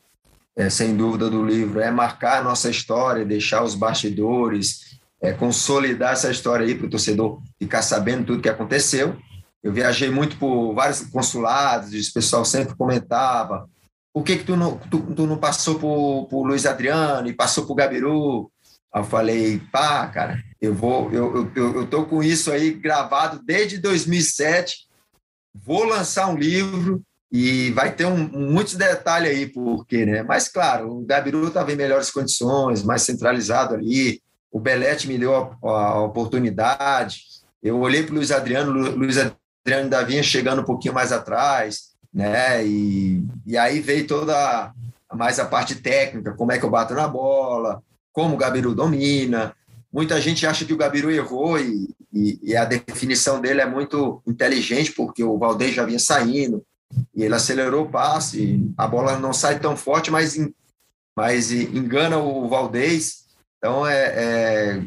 é, 0.56 0.68
sem 0.68 0.96
dúvida, 0.96 1.30
do 1.30 1.46
livro 1.46 1.80
é 1.80 1.92
marcar 1.92 2.40
a 2.40 2.44
nossa 2.44 2.72
história, 2.72 3.24
deixar 3.24 3.64
os 3.64 3.76
bastidores, 3.76 4.98
é, 5.22 5.32
consolidar 5.32 6.14
essa 6.14 6.32
história 6.32 6.66
aí 6.66 6.74
para 6.74 6.88
o 6.88 6.90
torcedor 6.90 7.40
ficar 7.60 7.84
sabendo 7.84 8.26
tudo 8.26 8.42
que 8.42 8.50
aconteceu. 8.50 9.16
Eu 9.64 9.72
viajei 9.72 10.10
muito 10.10 10.38
por 10.38 10.74
vários 10.74 11.02
consulados, 11.02 11.94
o 11.94 12.14
pessoal 12.14 12.44
sempre 12.44 12.76
comentava 12.76 13.68
por 14.14 14.24
que, 14.24 14.38
que 14.38 14.44
tu, 14.44 14.56
não, 14.56 14.78
tu, 14.78 15.02
tu 15.16 15.26
não 15.26 15.38
passou 15.38 15.80
por, 15.80 16.28
por 16.28 16.46
Luiz 16.46 16.68
Adriano 16.68 17.28
e 17.28 17.34
passou 17.34 17.66
por 17.66 17.74
Gabiru? 17.74 18.52
Eu 18.96 19.04
falei, 19.04 19.60
pá, 19.72 20.06
cara, 20.08 20.40
eu 20.62 20.72
vou, 20.72 21.12
eu, 21.12 21.52
eu, 21.56 21.76
eu 21.78 21.88
tô 21.88 22.06
com 22.06 22.22
isso 22.22 22.52
aí 22.52 22.72
gravado 22.72 23.42
desde 23.44 23.80
2007, 23.80 24.88
vou 25.52 25.84
lançar 25.84 26.28
um 26.28 26.38
livro 26.38 27.02
e 27.32 27.72
vai 27.72 27.96
ter 27.96 28.06
um, 28.06 28.30
muitos 28.30 28.76
detalhes 28.76 29.32
aí, 29.32 29.48
porque, 29.48 30.06
né? 30.06 30.22
Mas, 30.22 30.48
claro, 30.48 30.92
o 30.92 31.04
Gabiru 31.04 31.48
estava 31.48 31.74
em 31.74 31.76
melhores 31.76 32.12
condições, 32.12 32.84
mais 32.84 33.02
centralizado 33.02 33.74
ali, 33.74 34.22
o 34.52 34.60
Belete 34.60 35.08
me 35.08 35.18
deu 35.18 35.36
a, 35.36 35.68
a 35.68 36.02
oportunidade. 36.04 37.24
Eu 37.64 37.80
olhei 37.80 38.04
para 38.04 38.12
o 38.12 38.16
Luiz 38.18 38.30
Adriano, 38.30 38.72
Luiz 38.72 39.18
Adriano 39.18 39.43
ainda 39.66 40.04
vinha 40.04 40.24
chegando 40.24 40.62
um 40.62 40.66
pouquinho 40.66 40.94
mais 40.94 41.12
atrás, 41.12 41.92
né? 42.14 42.66
E, 42.66 43.24
e 43.46 43.58
aí 43.58 43.80
veio 43.80 44.08
toda 44.08 44.74
mais 45.14 45.40
a 45.40 45.46
parte 45.46 45.76
técnica, 45.76 46.34
como 46.34 46.52
é 46.52 46.58
que 46.58 46.66
eu 46.66 46.70
bato 46.70 46.94
na 46.94 47.08
bola, 47.08 47.82
como 48.12 48.34
o 48.34 48.38
Gabiru 48.38 48.74
domina, 48.74 49.56
Muita 49.94 50.20
gente 50.20 50.48
acha 50.48 50.66
que 50.66 50.74
o 50.74 50.78
Gabiru 50.78 51.12
errou 51.12 51.60
e, 51.60 51.88
e, 52.12 52.40
e, 52.42 52.56
a 52.58 52.66
definição 52.66 53.40
dele 53.40 53.62
é 53.62 53.66
muito 53.68 54.24
inteligente, 54.26 54.92
porque 54.92 55.24
o 55.24 55.38
Valdez 55.38 55.76
já 55.76 55.86
vinha 55.86 56.00
saindo 56.00 56.66
e 57.16 57.22
ele 57.22 57.36
acelerou 57.36 57.84
o 57.84 57.90
passe. 57.92 58.74
A 58.76 58.88
bola 58.88 59.20
não 59.20 59.32
sai 59.32 59.60
tão 59.60 59.78
forte, 59.78 60.10
mas, 60.10 60.36
mas 61.16 61.52
engana 61.52 62.18
o 62.18 62.50
Valdez. 62.50 63.26
Então, 63.60 63.86
é, 63.86 64.14
é, 64.16 64.84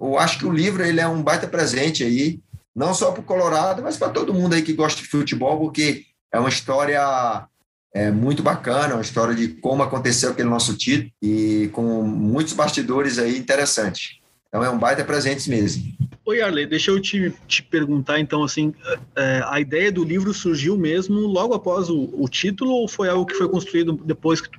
eu 0.00 0.18
acho 0.18 0.40
que 0.40 0.46
o 0.46 0.52
livro 0.52 0.84
ele 0.84 1.00
é 1.00 1.06
um 1.06 1.22
baita 1.22 1.46
presente 1.46 2.02
aí, 2.02 2.40
não 2.74 2.94
só 2.94 3.12
para 3.12 3.20
o 3.20 3.24
Colorado, 3.24 3.82
mas 3.82 3.96
para 3.96 4.10
todo 4.10 4.34
mundo 4.34 4.54
aí 4.54 4.62
que 4.62 4.72
gosta 4.72 5.00
de 5.00 5.08
futebol, 5.08 5.58
porque 5.58 6.04
é 6.32 6.38
uma 6.38 6.48
história 6.48 7.46
é 7.94 8.10
muito 8.10 8.42
bacana, 8.42 8.94
uma 8.94 9.02
história 9.02 9.34
de 9.34 9.48
como 9.48 9.82
aconteceu 9.82 10.30
aquele 10.30 10.48
nosso 10.48 10.74
título 10.76 11.12
e 11.20 11.68
com 11.72 12.02
muitos 12.02 12.54
bastidores 12.54 13.18
aí 13.18 13.36
interessantes. 13.36 14.21
Então 14.52 14.62
é 14.62 14.68
um 14.68 14.78
baita 14.78 15.02
presente 15.02 15.48
mesmo. 15.48 15.82
Oi, 16.26 16.42
Arley, 16.42 16.66
deixa 16.66 16.90
eu 16.90 17.00
te, 17.00 17.34
te 17.48 17.62
perguntar 17.62 18.20
então, 18.20 18.44
assim, 18.44 18.74
é, 19.16 19.42
a 19.46 19.58
ideia 19.58 19.90
do 19.90 20.04
livro 20.04 20.34
surgiu 20.34 20.76
mesmo 20.76 21.20
logo 21.20 21.54
após 21.54 21.88
o, 21.88 22.10
o, 22.12 22.28
título 22.28 22.70
ou 22.70 22.86
foi 22.86 23.08
algo 23.08 23.24
que 23.24 23.34
foi 23.34 23.48
construído 23.48 23.94
depois 24.04 24.42
que 24.42 24.50
tu, 24.50 24.58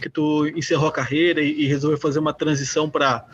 que 0.00 0.08
tu 0.08 0.46
encerrou 0.56 0.88
a 0.88 0.92
carreira 0.92 1.42
e, 1.42 1.60
e 1.60 1.66
resolveu 1.66 1.98
fazer 1.98 2.18
uma 2.18 2.32
transição 2.32 2.88
para 2.88 3.28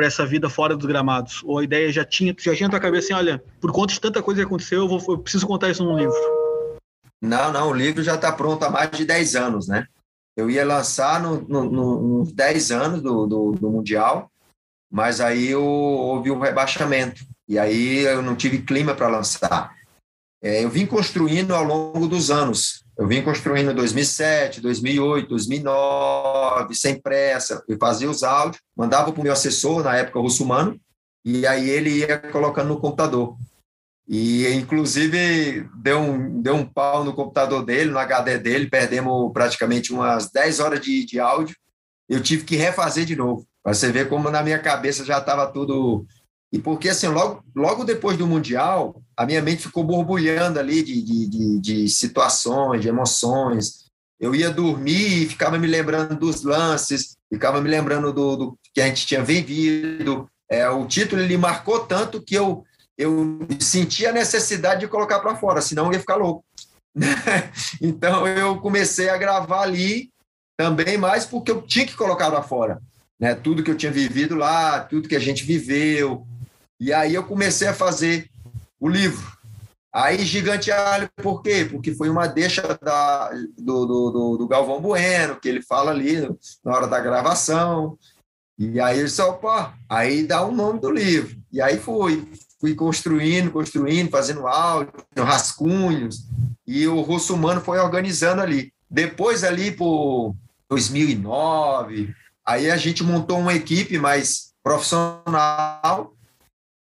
essa 0.00 0.26
vida 0.26 0.50
fora 0.50 0.76
dos 0.76 0.84
gramados? 0.84 1.42
Ou 1.44 1.58
a 1.58 1.64
ideia 1.64 1.90
já 1.90 2.04
tinha, 2.04 2.36
já 2.38 2.54
tinha 2.54 2.68
na 2.68 2.72
tua 2.72 2.80
cabeça 2.80 3.06
assim, 3.06 3.14
olha, 3.14 3.42
por 3.58 3.72
conta 3.72 3.94
de 3.94 4.00
tanta 4.02 4.22
coisa 4.22 4.42
que 4.42 4.46
aconteceu, 4.46 4.80
eu, 4.80 4.88
vou, 4.88 5.02
eu 5.08 5.18
preciso 5.18 5.46
contar 5.46 5.70
isso 5.70 5.82
num 5.82 5.96
livro? 5.96 6.14
Não, 7.22 7.50
não, 7.50 7.70
o 7.70 7.74
livro 7.74 8.02
já 8.02 8.16
está 8.16 8.30
pronto 8.30 8.62
há 8.64 8.70
mais 8.70 8.90
de 8.90 9.06
10 9.06 9.34
anos, 9.34 9.66
né? 9.66 9.86
Eu 10.36 10.50
ia 10.50 10.64
lançar 10.64 11.22
no, 11.22 11.40
no, 11.40 11.64
no, 11.64 12.18
nos 12.18 12.32
10 12.32 12.70
anos 12.70 13.02
do, 13.02 13.26
do, 13.26 13.52
do 13.52 13.70
Mundial, 13.70 14.30
mas 14.90 15.20
aí 15.20 15.48
eu, 15.48 15.64
houve 15.64 16.30
um 16.30 16.38
rebaixamento, 16.38 17.24
e 17.48 17.58
aí 17.58 18.00
eu 18.00 18.22
não 18.22 18.36
tive 18.36 18.62
clima 18.62 18.94
para 18.94 19.08
lançar. 19.08 19.72
É, 20.42 20.62
eu 20.62 20.70
vim 20.70 20.86
construindo 20.86 21.54
ao 21.54 21.64
longo 21.64 22.06
dos 22.06 22.30
anos. 22.30 22.84
Eu 22.96 23.06
vim 23.06 23.22
construindo 23.22 23.70
em 23.70 23.74
2007, 23.74 24.60
2008, 24.60 25.28
2009, 25.28 26.74
sem 26.74 27.00
pressa. 27.00 27.62
Eu 27.68 27.76
fazia 27.78 28.10
os 28.10 28.22
áudios, 28.22 28.60
mandava 28.76 29.12
para 29.12 29.20
o 29.20 29.22
meu 29.22 29.32
assessor, 29.32 29.84
na 29.84 29.96
época, 29.96 30.18
o 30.18 30.22
Russumano, 30.22 30.80
e 31.24 31.46
aí 31.46 31.70
ele 31.70 31.90
ia 31.90 32.18
colocando 32.18 32.68
no 32.68 32.80
computador. 32.80 33.36
E, 34.08 34.48
inclusive, 34.54 35.68
deu 35.76 36.00
um, 36.00 36.40
deu 36.40 36.54
um 36.54 36.64
pau 36.64 37.04
no 37.04 37.12
computador 37.12 37.64
dele, 37.64 37.90
no 37.90 37.98
HD 37.98 38.38
dele, 38.38 38.68
perdemos 38.68 39.30
praticamente 39.32 39.92
umas 39.92 40.30
10 40.30 40.60
horas 40.60 40.80
de, 40.80 41.04
de 41.04 41.20
áudio. 41.20 41.54
Eu 42.08 42.22
tive 42.22 42.44
que 42.44 42.56
refazer 42.56 43.04
de 43.04 43.14
novo, 43.14 43.46
você 43.64 43.92
ver 43.92 44.08
como 44.08 44.30
na 44.30 44.42
minha 44.42 44.58
cabeça 44.58 45.04
já 45.04 45.18
estava 45.18 45.46
tudo. 45.46 46.06
E 46.52 46.58
porque, 46.58 46.88
assim, 46.88 47.08
logo, 47.08 47.44
logo 47.54 47.84
depois 47.84 48.16
do 48.16 48.26
Mundial, 48.26 49.02
a 49.16 49.26
minha 49.26 49.42
mente 49.42 49.64
ficou 49.64 49.84
borbulhando 49.84 50.58
ali 50.58 50.82
de, 50.82 51.02
de, 51.02 51.28
de, 51.28 51.60
de 51.60 51.88
situações, 51.88 52.80
de 52.80 52.88
emoções. 52.88 53.86
Eu 54.18 54.34
ia 54.34 54.50
dormir 54.50 55.22
e 55.22 55.28
ficava 55.28 55.58
me 55.58 55.66
lembrando 55.66 56.16
dos 56.16 56.42
lances, 56.42 57.16
ficava 57.32 57.60
me 57.60 57.68
lembrando 57.68 58.12
do, 58.12 58.36
do 58.36 58.58
que 58.74 58.80
a 58.80 58.86
gente 58.86 59.06
tinha 59.06 59.22
vivido. 59.22 60.28
É, 60.50 60.68
o 60.68 60.86
título 60.86 61.20
ele 61.20 61.36
marcou 61.36 61.80
tanto 61.80 62.22
que 62.22 62.34
eu 62.34 62.64
eu 62.98 63.46
senti 63.60 64.04
a 64.06 64.12
necessidade 64.12 64.80
de 64.80 64.88
colocar 64.88 65.20
para 65.20 65.36
fora, 65.36 65.62
senão 65.62 65.86
eu 65.86 65.92
ia 65.92 66.00
ficar 66.00 66.16
louco. 66.16 66.44
então 67.80 68.26
eu 68.26 68.58
comecei 68.58 69.08
a 69.08 69.16
gravar 69.16 69.62
ali 69.62 70.10
também 70.56 70.98
mais 70.98 71.24
porque 71.24 71.52
eu 71.52 71.62
tinha 71.62 71.86
que 71.86 71.96
colocar 71.96 72.28
para 72.28 72.42
fora, 72.42 72.82
né? 73.18 73.34
Tudo 73.34 73.62
que 73.62 73.70
eu 73.70 73.76
tinha 73.76 73.92
vivido 73.92 74.34
lá, 74.34 74.80
tudo 74.80 75.08
que 75.08 75.16
a 75.16 75.20
gente 75.20 75.44
viveu. 75.44 76.26
E 76.80 76.92
aí 76.92 77.14
eu 77.14 77.24
comecei 77.24 77.68
a 77.68 77.74
fazer 77.74 78.30
o 78.80 78.88
livro. 78.88 79.36
Aí 79.92 80.24
Gigante 80.24 80.70
Alho, 80.70 81.08
por 81.16 81.42
quê? 81.42 81.66
Porque 81.68 81.94
foi 81.94 82.08
uma 82.08 82.26
deixa 82.26 82.78
da, 82.80 83.30
do, 83.58 83.86
do, 83.86 84.36
do, 84.36 84.48
Galvão 84.48 84.80
Bueno, 84.80 85.40
que 85.40 85.48
ele 85.48 85.62
fala 85.62 85.90
ali 85.90 86.28
na 86.64 86.72
hora 86.72 86.86
da 86.86 87.00
gravação. 87.00 87.98
E 88.58 88.78
aí 88.80 89.08
só, 89.08 89.32
pô, 89.32 89.48
aí 89.88 90.24
dá 90.24 90.44
o 90.44 90.52
nome 90.52 90.80
do 90.80 90.90
livro. 90.90 91.36
E 91.50 91.60
aí 91.60 91.78
foi 91.78 92.28
fui 92.60 92.74
construindo, 92.74 93.50
construindo, 93.50 94.10
fazendo 94.10 94.46
áudio, 94.46 94.92
rascunhos, 95.16 96.26
e 96.66 96.86
o 96.86 97.00
Russo 97.00 97.34
Humano 97.34 97.60
foi 97.60 97.78
organizando 97.78 98.42
ali. 98.42 98.72
Depois, 98.90 99.44
ali 99.44 99.70
por 99.70 100.34
2009, 100.68 102.14
aí 102.48 102.70
a 102.70 102.78
gente 102.78 103.04
montou 103.04 103.38
uma 103.38 103.52
equipe 103.52 103.98
mais 103.98 104.54
profissional, 104.62 106.14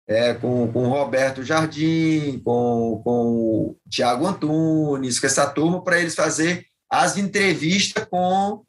é, 0.07 0.33
com, 0.33 0.71
com 0.71 0.85
o 0.85 0.89
Roberto 0.89 1.43
Jardim, 1.43 2.39
com, 2.39 3.01
com 3.03 3.11
o 3.11 3.77
Tiago 3.89 4.25
Antunes, 4.25 5.19
com 5.19 5.27
essa 5.27 5.45
turma, 5.45 5.83
para 5.83 5.99
eles 5.99 6.15
fazer 6.15 6.65
as 6.89 7.17
entrevistas 7.17 8.05
com, 8.09 8.63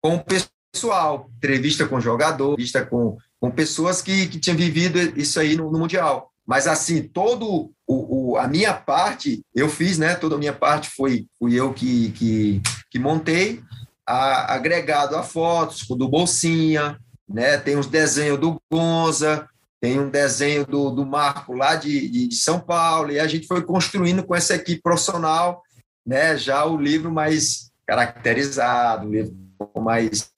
com 0.00 0.16
o 0.16 0.24
pessoal, 0.72 1.30
entrevista 1.38 1.86
com 1.86 2.00
jogador, 2.00 2.52
entrevista 2.52 2.84
com, 2.84 3.16
com 3.40 3.50
pessoas 3.50 4.02
que, 4.02 4.28
que 4.28 4.38
tinham 4.38 4.56
vivido 4.56 4.98
isso 5.18 5.40
aí 5.40 5.56
no, 5.56 5.70
no 5.70 5.78
Mundial. 5.78 6.30
Mas, 6.46 6.66
assim, 6.66 7.02
todo 7.02 7.72
o, 7.86 8.32
o, 8.32 8.36
a 8.36 8.46
minha 8.46 8.72
parte, 8.72 9.42
eu 9.54 9.68
fiz, 9.68 9.98
né? 9.98 10.14
Toda 10.14 10.36
a 10.36 10.38
minha 10.38 10.52
parte 10.52 10.90
foi 10.90 11.26
fui 11.38 11.54
eu 11.54 11.72
que, 11.72 12.12
que, 12.12 12.62
que 12.90 12.98
montei, 12.98 13.60
a, 14.06 14.54
agregado 14.54 15.16
a 15.16 15.22
fotos 15.22 15.86
do 15.88 16.08
Bolsinha, 16.08 16.98
né? 17.28 17.58
Tem 17.58 17.76
uns 17.76 17.86
desenhos 17.86 18.38
do 18.38 18.60
Gonza, 18.70 19.48
tem 19.80 19.98
um 19.98 20.08
desenho 20.08 20.64
do, 20.64 20.90
do 20.90 21.04
Marco 21.04 21.54
lá 21.54 21.74
de, 21.74 22.28
de, 22.28 22.34
São 22.34 22.60
Paulo, 22.60 23.10
e 23.10 23.18
a 23.18 23.26
gente 23.26 23.46
foi 23.46 23.62
construindo 23.62 24.24
com 24.24 24.34
essa 24.34 24.54
equipe 24.54 24.80
profissional, 24.80 25.62
né? 26.06 26.36
Já 26.36 26.64
o 26.64 26.80
livro 26.80 27.10
mais 27.10 27.70
caracterizado, 27.86 29.06
o 29.06 29.10
livro 29.10 29.36
com 29.58 29.80
mais, 29.80 30.30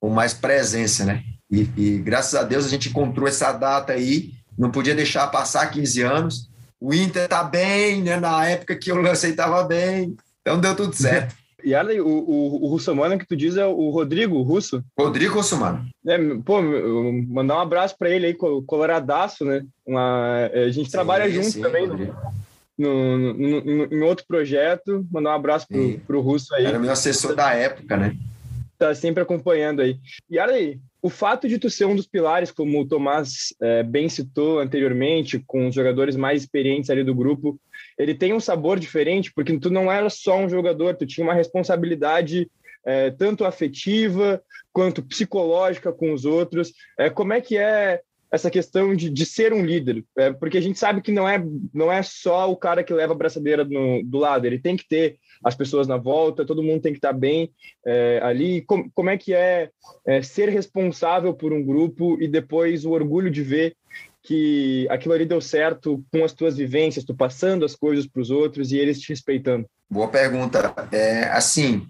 com 0.00 0.10
mais 0.10 0.34
presença, 0.34 1.04
né? 1.04 1.24
E, 1.50 1.68
e 1.76 1.98
graças 1.98 2.34
a 2.34 2.42
Deus 2.42 2.66
a 2.66 2.68
gente 2.68 2.90
encontrou 2.90 3.26
essa 3.26 3.52
data 3.52 3.94
aí, 3.94 4.32
não 4.56 4.70
podia 4.70 4.94
deixar 4.94 5.26
passar 5.28 5.70
15 5.70 6.02
anos. 6.02 6.50
O 6.80 6.92
Inter 6.92 7.24
está 7.24 7.42
bem, 7.42 8.02
né? 8.02 8.20
Na 8.20 8.46
época 8.46 8.76
que 8.76 8.90
eu 8.90 8.96
lancei 8.96 9.30
estava 9.30 9.64
bem, 9.64 10.16
então 10.40 10.60
deu 10.60 10.76
tudo 10.76 10.94
certo. 10.94 11.34
E 11.64 11.74
Arley, 11.74 12.00
o, 12.00 12.06
o, 12.06 12.64
o 12.64 12.68
russomano 12.68 13.18
que 13.18 13.26
tu 13.26 13.36
diz 13.36 13.56
é 13.56 13.66
o 13.66 13.90
Rodrigo 13.90 14.36
o 14.36 14.42
Russo? 14.42 14.82
Rodrigo 14.96 15.34
Russomano. 15.34 15.84
É, 16.06 16.16
pô, 16.44 16.62
mandar 16.62 17.56
um 17.56 17.60
abraço 17.60 17.96
para 17.98 18.10
ele 18.10 18.26
aí, 18.26 18.34
coloradaço, 18.34 19.44
né? 19.44 19.64
Uma, 19.84 20.48
é, 20.52 20.64
a 20.64 20.70
gente 20.70 20.86
sim, 20.86 20.92
trabalha 20.92 21.28
junto 21.28 21.50
sim, 21.50 21.60
também 21.60 21.86
no, 21.86 22.06
no, 22.78 23.34
no, 23.34 23.84
em 23.92 24.02
outro 24.02 24.24
projeto. 24.26 25.04
Mandar 25.10 25.30
um 25.30 25.34
abraço 25.34 25.66
pro, 25.66 25.98
pro 26.06 26.20
Russo 26.20 26.54
aí. 26.54 26.64
Era 26.64 26.78
meu 26.78 26.92
assessor 26.92 27.34
da 27.34 27.52
época, 27.52 27.96
né? 27.96 28.16
Tá 28.78 28.94
sempre 28.94 29.22
acompanhando 29.22 29.82
aí. 29.82 29.98
E 30.30 30.38
Arley, 30.38 30.80
o 31.02 31.10
fato 31.10 31.48
de 31.48 31.58
tu 31.58 31.68
ser 31.68 31.84
um 31.84 31.96
dos 31.96 32.06
pilares, 32.06 32.52
como 32.52 32.80
o 32.80 32.86
Tomás 32.86 33.52
é, 33.60 33.82
bem 33.82 34.08
citou 34.08 34.60
anteriormente, 34.60 35.42
com 35.46 35.66
os 35.66 35.74
jogadores 35.74 36.14
mais 36.14 36.42
experientes 36.42 36.88
ali 36.88 37.02
do 37.02 37.14
grupo, 37.14 37.60
ele 37.98 38.14
tem 38.14 38.32
um 38.32 38.38
sabor 38.38 38.78
diferente, 38.78 39.32
porque 39.32 39.58
tu 39.58 39.68
não 39.68 39.90
era 39.90 40.08
só 40.08 40.38
um 40.38 40.48
jogador, 40.48 40.94
tu 40.94 41.06
tinha 41.06 41.26
uma 41.26 41.34
responsabilidade 41.34 42.48
é, 42.84 43.10
tanto 43.10 43.44
afetiva 43.44 44.40
quanto 44.72 45.02
psicológica 45.02 45.92
com 45.92 46.12
os 46.12 46.24
outros. 46.24 46.72
É, 46.96 47.10
como 47.10 47.32
é 47.32 47.40
que 47.40 47.58
é 47.58 48.00
essa 48.30 48.48
questão 48.50 48.94
de, 48.94 49.10
de 49.10 49.26
ser 49.26 49.52
um 49.52 49.64
líder? 49.64 50.04
É, 50.16 50.32
porque 50.32 50.58
a 50.58 50.60
gente 50.60 50.78
sabe 50.78 51.02
que 51.02 51.10
não 51.10 51.28
é, 51.28 51.42
não 51.74 51.92
é 51.92 52.02
só 52.02 52.48
o 52.48 52.56
cara 52.56 52.84
que 52.84 52.92
leva 52.92 53.12
a 53.12 53.16
braçadeira 53.16 53.64
no, 53.64 54.04
do 54.04 54.18
lado, 54.18 54.46
ele 54.46 54.60
tem 54.60 54.76
que 54.76 54.86
ter 54.86 55.18
as 55.42 55.54
pessoas 55.54 55.86
na 55.86 55.96
volta, 55.96 56.44
todo 56.44 56.62
mundo 56.62 56.82
tem 56.82 56.92
que 56.92 56.98
estar 56.98 57.12
bem 57.12 57.50
é, 57.86 58.20
ali. 58.22 58.62
Como, 58.62 58.90
como 58.94 59.10
é 59.10 59.16
que 59.16 59.34
é, 59.34 59.70
é, 60.06 60.22
ser 60.22 60.48
responsável 60.48 61.34
por 61.34 61.52
um 61.52 61.64
grupo 61.64 62.20
e 62.20 62.28
depois 62.28 62.84
o 62.84 62.90
orgulho 62.90 63.30
de 63.30 63.42
ver 63.42 63.76
que 64.22 64.86
aquilo 64.90 65.14
ali 65.14 65.24
deu 65.24 65.40
certo 65.40 66.04
com 66.12 66.24
as 66.24 66.32
tuas 66.32 66.56
vivências, 66.56 67.04
tu 67.04 67.14
passando 67.14 67.64
as 67.64 67.74
coisas 67.74 68.06
para 68.06 68.20
os 68.20 68.30
outros 68.30 68.72
e 68.72 68.76
eles 68.76 69.00
te 69.00 69.08
respeitando? 69.08 69.66
Boa 69.90 70.08
pergunta. 70.08 70.74
É, 70.92 71.24
assim, 71.24 71.86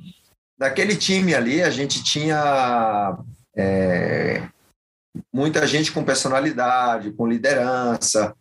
daquele 0.56 0.94
time 0.94 1.34
ali, 1.34 1.62
a 1.62 1.70
gente 1.70 2.02
tinha 2.04 3.18
é, 3.56 4.42
muita 5.32 5.66
gente 5.66 5.90
com 5.90 6.04
personalidade, 6.04 7.12
com 7.12 7.26
liderança, 7.26 8.34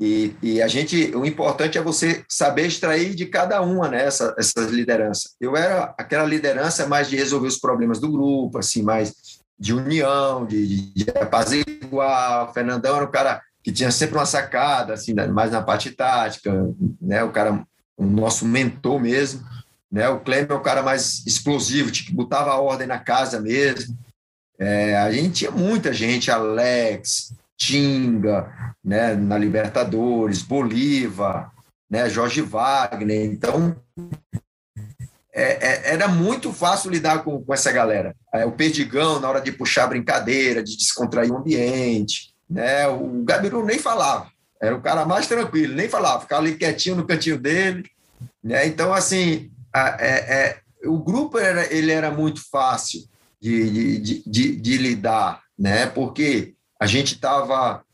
e, 0.00 0.34
e, 0.42 0.62
a 0.62 0.66
gente, 0.66 1.14
o 1.14 1.26
importante 1.26 1.76
é 1.76 1.82
você 1.82 2.24
saber 2.26 2.66
extrair 2.66 3.14
de 3.14 3.26
cada 3.26 3.60
uma 3.60 3.86
né, 3.86 4.06
essa, 4.06 4.34
essas 4.38 4.70
lideranças. 4.70 5.34
Eu 5.38 5.54
era 5.54 5.94
aquela 5.98 6.24
liderança 6.24 6.86
mais 6.86 7.10
de 7.10 7.16
resolver 7.16 7.48
os 7.48 7.58
problemas 7.58 8.00
do 8.00 8.10
grupo, 8.10 8.56
assim, 8.56 8.82
mais 8.82 9.12
de 9.58 9.74
união, 9.74 10.46
de, 10.46 10.66
de, 10.66 11.04
de 11.04 11.10
apaziguar. 11.10 12.48
O 12.48 12.52
Fernandão 12.54 12.96
era 12.96 13.04
um 13.04 13.10
cara 13.10 13.42
que 13.62 13.70
tinha 13.70 13.90
sempre 13.90 14.16
uma 14.16 14.24
sacada, 14.24 14.94
assim, 14.94 15.12
mais 15.12 15.50
na 15.50 15.60
parte 15.60 15.90
tática, 15.90 16.50
né? 16.98 17.22
O 17.22 17.30
cara, 17.30 17.62
o 17.94 18.06
nosso 18.06 18.46
mentor 18.46 18.98
mesmo, 18.98 19.44
né? 19.92 20.08
O 20.08 20.20
Cleber 20.20 20.56
é 20.56 20.58
o 20.58 20.62
cara 20.62 20.82
mais 20.82 21.26
explosivo, 21.26 21.90
tipo, 21.90 22.14
botava 22.14 22.52
a 22.52 22.58
ordem 22.58 22.86
na 22.86 22.98
casa 22.98 23.38
mesmo. 23.38 23.94
É, 24.58 24.96
a 24.96 25.12
gente 25.12 25.40
tinha 25.40 25.50
muita 25.50 25.92
gente, 25.92 26.30
Alex, 26.30 27.34
Tinga, 27.60 28.74
né, 28.82 29.14
na 29.14 29.36
Libertadores, 29.36 30.40
Bolívar, 30.40 31.52
né, 31.90 32.08
Jorge 32.08 32.40
Wagner. 32.40 33.26
Então, 33.26 33.76
é, 35.32 35.42
é, 35.42 35.92
era 35.92 36.08
muito 36.08 36.54
fácil 36.54 36.90
lidar 36.90 37.22
com, 37.22 37.44
com 37.44 37.52
essa 37.52 37.70
galera. 37.70 38.16
É, 38.32 38.46
o 38.46 38.52
Perdigão, 38.52 39.20
na 39.20 39.28
hora 39.28 39.42
de 39.42 39.52
puxar 39.52 39.88
brincadeira, 39.88 40.62
de 40.62 40.74
descontrair 40.74 41.30
o 41.30 41.36
ambiente. 41.36 42.34
Né, 42.48 42.88
o 42.88 43.22
Gabiru 43.24 43.64
nem 43.64 43.78
falava, 43.78 44.28
era 44.60 44.74
o 44.74 44.80
cara 44.80 45.04
mais 45.04 45.26
tranquilo, 45.26 45.74
nem 45.74 45.88
falava, 45.88 46.22
ficava 46.22 46.42
ali 46.42 46.56
quietinho 46.56 46.96
no 46.96 47.06
cantinho 47.06 47.38
dele. 47.38 47.84
Né, 48.42 48.66
então, 48.66 48.92
assim, 48.92 49.50
a, 49.72 49.96
é, 50.00 50.60
é, 50.82 50.88
o 50.88 50.98
grupo 50.98 51.38
era, 51.38 51.72
ele 51.72 51.92
era 51.92 52.10
muito 52.10 52.40
fácil 52.50 53.02
de, 53.38 54.00
de, 54.00 54.22
de, 54.26 54.56
de 54.56 54.78
lidar, 54.78 55.42
né, 55.58 55.86
porque 55.86 56.54
a 56.80 56.86
gente 56.86 57.14
estava 57.14 57.84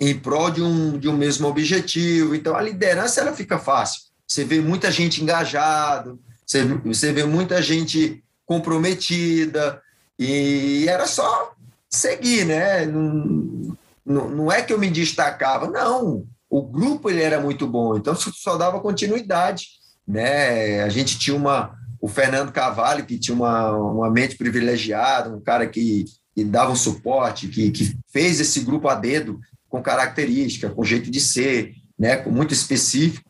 em 0.00 0.16
prol 0.18 0.50
de 0.50 0.62
um, 0.62 0.98
de 0.98 1.08
um 1.08 1.16
mesmo 1.16 1.48
objetivo. 1.48 2.34
Então, 2.34 2.54
a 2.54 2.62
liderança 2.62 3.20
ela 3.20 3.32
fica 3.32 3.58
fácil. 3.58 4.02
Você 4.26 4.44
vê 4.44 4.60
muita 4.60 4.90
gente 4.90 5.22
engajada, 5.22 6.16
você, 6.44 6.64
você 6.64 7.12
vê 7.12 7.24
muita 7.24 7.60
gente 7.60 8.22
comprometida, 8.44 9.82
e 10.18 10.86
era 10.88 11.06
só 11.06 11.52
seguir, 11.90 12.44
né? 12.44 12.86
Não, 12.86 13.76
não, 14.04 14.30
não 14.30 14.52
é 14.52 14.62
que 14.62 14.72
eu 14.72 14.78
me 14.78 14.88
destacava, 14.88 15.68
não. 15.68 16.24
O 16.48 16.62
grupo 16.62 17.10
ele 17.10 17.22
era 17.22 17.40
muito 17.40 17.66
bom, 17.66 17.96
então 17.96 18.14
só 18.14 18.56
dava 18.56 18.80
continuidade, 18.80 19.66
né? 20.06 20.82
A 20.82 20.88
gente 20.88 21.18
tinha 21.18 21.36
uma 21.36 21.76
o 22.00 22.08
Fernando 22.08 22.52
Cavalli 22.52 23.02
que 23.02 23.18
tinha 23.18 23.34
uma, 23.34 23.72
uma 23.72 24.10
mente 24.10 24.36
privilegiada, 24.36 25.34
um 25.34 25.40
cara 25.40 25.66
que, 25.66 26.04
que 26.36 26.44
dava 26.44 26.70
um 26.70 26.76
suporte, 26.76 27.48
que, 27.48 27.70
que 27.70 27.96
fez 28.12 28.38
esse 28.38 28.60
grupo 28.60 28.88
a 28.88 28.94
dedo 28.94 29.40
com 29.70 29.82
característica, 29.82 30.68
com 30.68 30.84
jeito 30.84 31.10
de 31.10 31.18
ser, 31.18 31.74
né? 31.98 32.22
Muito 32.26 32.52
específico 32.52 33.26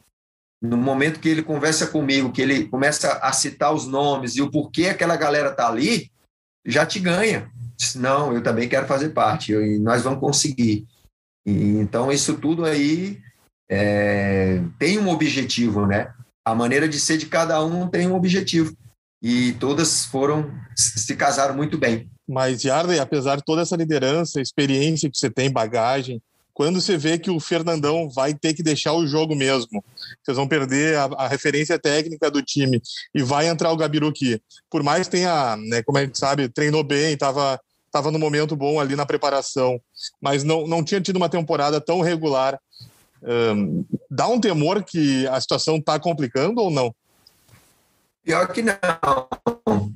no 0.61 0.77
momento 0.77 1.21
que 1.21 1.29
ele 1.29 1.43
conversa 1.43 1.87
comigo, 1.87 2.33
que 2.33 2.43
ele 2.43 2.67
começa 2.67 3.13
a 3.19 3.33
citar 3.33 3.73
os 3.73 3.87
nomes 3.87 4.35
e 4.35 4.43
o 4.43 4.51
porquê 4.51 4.87
aquela 4.87 5.17
galera 5.17 5.53
tá 5.53 5.69
ali, 5.69 6.11
já 6.65 6.85
te 6.85 6.99
ganha. 6.99 7.49
Não, 7.95 8.33
eu 8.33 8.43
também 8.43 8.69
quero 8.69 8.87
fazer 8.87 9.11
parte 9.11 9.53
e 9.53 9.79
nós 9.79 10.03
vamos 10.03 10.19
conseguir. 10.19 10.85
E, 11.47 11.53
então, 11.79 12.11
isso 12.11 12.35
tudo 12.39 12.65
aí 12.65 13.21
é, 13.71 14.63
tem 14.79 14.99
um 14.99 15.09
objetivo, 15.09 15.87
né? 15.87 16.13
A 16.45 16.55
maneira 16.55 16.89
de 16.89 16.99
ser 16.99 17.19
de 17.19 17.27
cada 17.27 17.63
um 17.65 17.89
tem 17.89 18.09
um 18.09 18.15
objetivo. 18.15 18.77
E 19.29 19.55
todas 19.55 20.05
foram, 20.05 20.49
se 20.77 21.17
casaram 21.17 21.53
muito 21.53 21.77
bem. 21.77 22.09
Mas, 22.29 22.63
Yarley, 22.63 23.01
apesar 23.01 23.35
de 23.35 23.45
toda 23.45 23.63
essa 23.63 23.75
liderança, 23.75 24.41
experiência 24.41 25.11
que 25.11 25.19
você 25.19 25.29
tem, 25.29 25.51
bagagem, 25.51 26.23
quando 26.55 26.81
você 26.81 26.97
vê 26.97 27.19
que 27.19 27.29
o 27.29 27.41
Fernandão 27.41 28.09
vai 28.09 28.33
ter 28.35 28.55
que 28.55 28.63
deixar 28.63 28.93
o 28.93 29.05
jogo 29.05 29.35
mesmo, 29.35 29.85
vocês 30.23 30.37
vão 30.37 30.47
perder 30.47 30.97
a, 30.97 31.05
a 31.19 31.27
referência 31.27 31.77
técnica 31.77 32.31
do 32.31 32.41
time 32.41 32.81
e 33.13 33.21
vai 33.21 33.49
entrar 33.49 33.73
o 33.73 33.77
Gabiru. 33.77 34.13
Por 34.71 34.85
mais 34.85 35.09
tenha, 35.09 35.57
né, 35.57 35.83
como 35.83 35.99
a 35.99 36.03
gente 36.03 36.17
sabe, 36.17 36.49
treinou 36.49 36.85
bem, 36.85 37.15
estava 37.15 37.59
tava 37.91 38.13
no 38.13 38.21
momento 38.21 38.55
bom 38.55 38.79
ali 38.79 38.95
na 38.95 39.07
preparação, 39.07 39.81
mas 40.21 40.45
não, 40.45 40.69
não 40.69 40.85
tinha 40.85 41.01
tido 41.01 41.17
uma 41.17 41.29
temporada 41.29 41.81
tão 41.81 42.01
regular. 42.01 42.61
Um, 43.21 43.85
dá 44.09 44.29
um 44.29 44.39
temor 44.39 44.85
que 44.85 45.27
a 45.27 45.41
situação 45.41 45.79
está 45.79 45.99
complicando 45.99 46.61
ou 46.61 46.71
não? 46.71 46.95
Pior 48.27 48.49
que 48.49 48.61
não, 48.61 48.77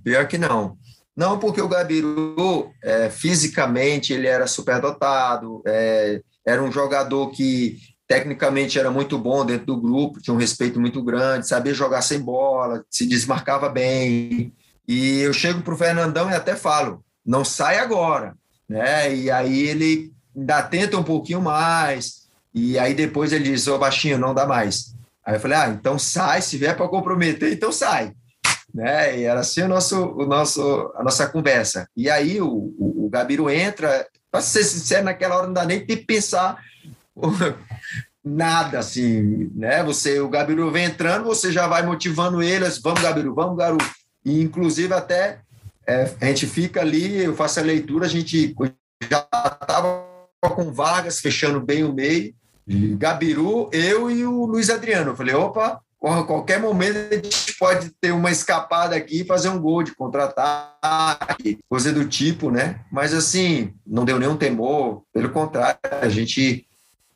pior 0.04 0.28
que 0.28 0.38
não. 0.38 0.78
Não, 1.16 1.36
porque 1.36 1.60
o 1.60 1.66
Gabiru, 1.66 2.70
é, 2.80 3.10
fisicamente, 3.10 4.12
ele 4.12 4.28
era 4.28 4.46
superdotado, 4.46 5.60
é, 5.66 6.22
era 6.46 6.62
um 6.62 6.70
jogador 6.70 7.32
que 7.32 7.78
tecnicamente 8.06 8.78
era 8.78 8.88
muito 8.88 9.18
bom 9.18 9.44
dentro 9.44 9.66
do 9.66 9.80
grupo, 9.80 10.20
tinha 10.20 10.32
um 10.32 10.38
respeito 10.38 10.80
muito 10.80 11.02
grande, 11.02 11.48
sabia 11.48 11.74
jogar 11.74 12.02
sem 12.02 12.20
bola, 12.20 12.84
se 12.88 13.04
desmarcava 13.04 13.68
bem. 13.68 14.54
E 14.86 15.18
eu 15.18 15.32
chego 15.32 15.62
para 15.62 15.74
o 15.74 15.76
Fernandão 15.76 16.30
e 16.30 16.34
até 16.34 16.54
falo, 16.54 17.04
não 17.26 17.44
sai 17.44 17.78
agora. 17.78 18.36
Né? 18.68 19.12
E 19.12 19.28
aí 19.28 19.66
ele 19.66 20.12
ainda 20.36 20.62
tenta 20.62 20.96
um 20.96 21.02
pouquinho 21.02 21.42
mais, 21.42 22.28
e 22.54 22.78
aí 22.78 22.94
depois 22.94 23.32
ele 23.32 23.50
diz, 23.50 23.66
ô 23.66 23.76
baixinho, 23.76 24.18
não 24.18 24.32
dá 24.32 24.46
mais. 24.46 24.94
Aí 25.26 25.34
eu 25.34 25.40
falei, 25.40 25.58
ah, 25.58 25.68
então 25.68 25.98
sai, 25.98 26.40
se 26.40 26.56
vier 26.56 26.76
para 26.76 26.88
comprometer, 26.88 27.52
então 27.52 27.72
sai. 27.72 28.12
Né? 28.72 29.18
E 29.18 29.24
era 29.24 29.40
assim 29.40 29.62
o 29.62 29.68
nosso, 29.68 29.96
o 30.12 30.26
nosso, 30.26 30.92
a 30.94 31.02
nossa 31.02 31.26
conversa. 31.28 31.88
E 31.96 32.08
aí 32.08 32.40
o, 32.40 32.48
o, 32.48 33.06
o 33.06 33.10
Gabiru 33.10 33.50
entra, 33.50 34.06
para 34.30 34.40
ser 34.40 34.64
sincero, 34.64 35.04
naquela 35.04 35.36
hora 35.36 35.46
não 35.46 35.54
dá 35.54 35.64
nem 35.64 35.84
de 35.84 35.96
pensar 35.96 36.62
nada 38.24 38.78
assim, 38.78 39.50
né? 39.54 39.82
Você, 39.82 40.20
o 40.20 40.28
Gabiru 40.28 40.70
vem 40.70 40.84
entrando, 40.84 41.24
você 41.24 41.50
já 41.50 41.66
vai 41.66 41.82
motivando 41.82 42.42
eles, 42.42 42.80
vamos 42.80 43.02
Gabiru, 43.02 43.34
vamos 43.34 43.56
Garu. 43.56 43.78
E 44.24 44.40
inclusive 44.40 44.92
até 44.92 45.40
é, 45.86 46.14
a 46.20 46.26
gente 46.26 46.46
fica 46.46 46.80
ali, 46.80 47.24
eu 47.24 47.34
faço 47.34 47.58
a 47.58 47.62
leitura, 47.62 48.06
a 48.06 48.08
gente 48.08 48.54
já 49.10 49.26
estava 49.60 50.06
com 50.40 50.72
Vargas 50.72 51.20
fechando 51.20 51.60
bem 51.60 51.82
o 51.84 51.92
meio, 51.92 52.34
Gabiru, 52.96 53.68
eu 53.72 54.10
e 54.10 54.24
o 54.24 54.46
Luiz 54.46 54.70
Adriano. 54.70 55.10
Eu 55.10 55.16
falei, 55.16 55.34
opa, 55.34 55.80
a 56.08 56.24
qualquer 56.24 56.58
momento 56.58 56.96
a 56.96 57.14
gente 57.14 57.56
pode 57.58 57.90
ter 58.00 58.12
uma 58.12 58.30
escapada 58.30 58.96
aqui 58.96 59.20
e 59.20 59.26
fazer 59.26 59.50
um 59.50 59.60
gol 59.60 59.82
de 59.82 59.94
contra-ataque, 59.94 61.58
coisa 61.68 61.92
do 61.92 62.06
tipo, 62.06 62.50
né? 62.50 62.80
Mas 62.90 63.12
assim, 63.12 63.74
não 63.86 64.04
deu 64.04 64.18
nenhum 64.18 64.36
temor, 64.36 65.02
pelo 65.12 65.30
contrário, 65.30 65.78
a 66.00 66.08
gente, 66.08 66.66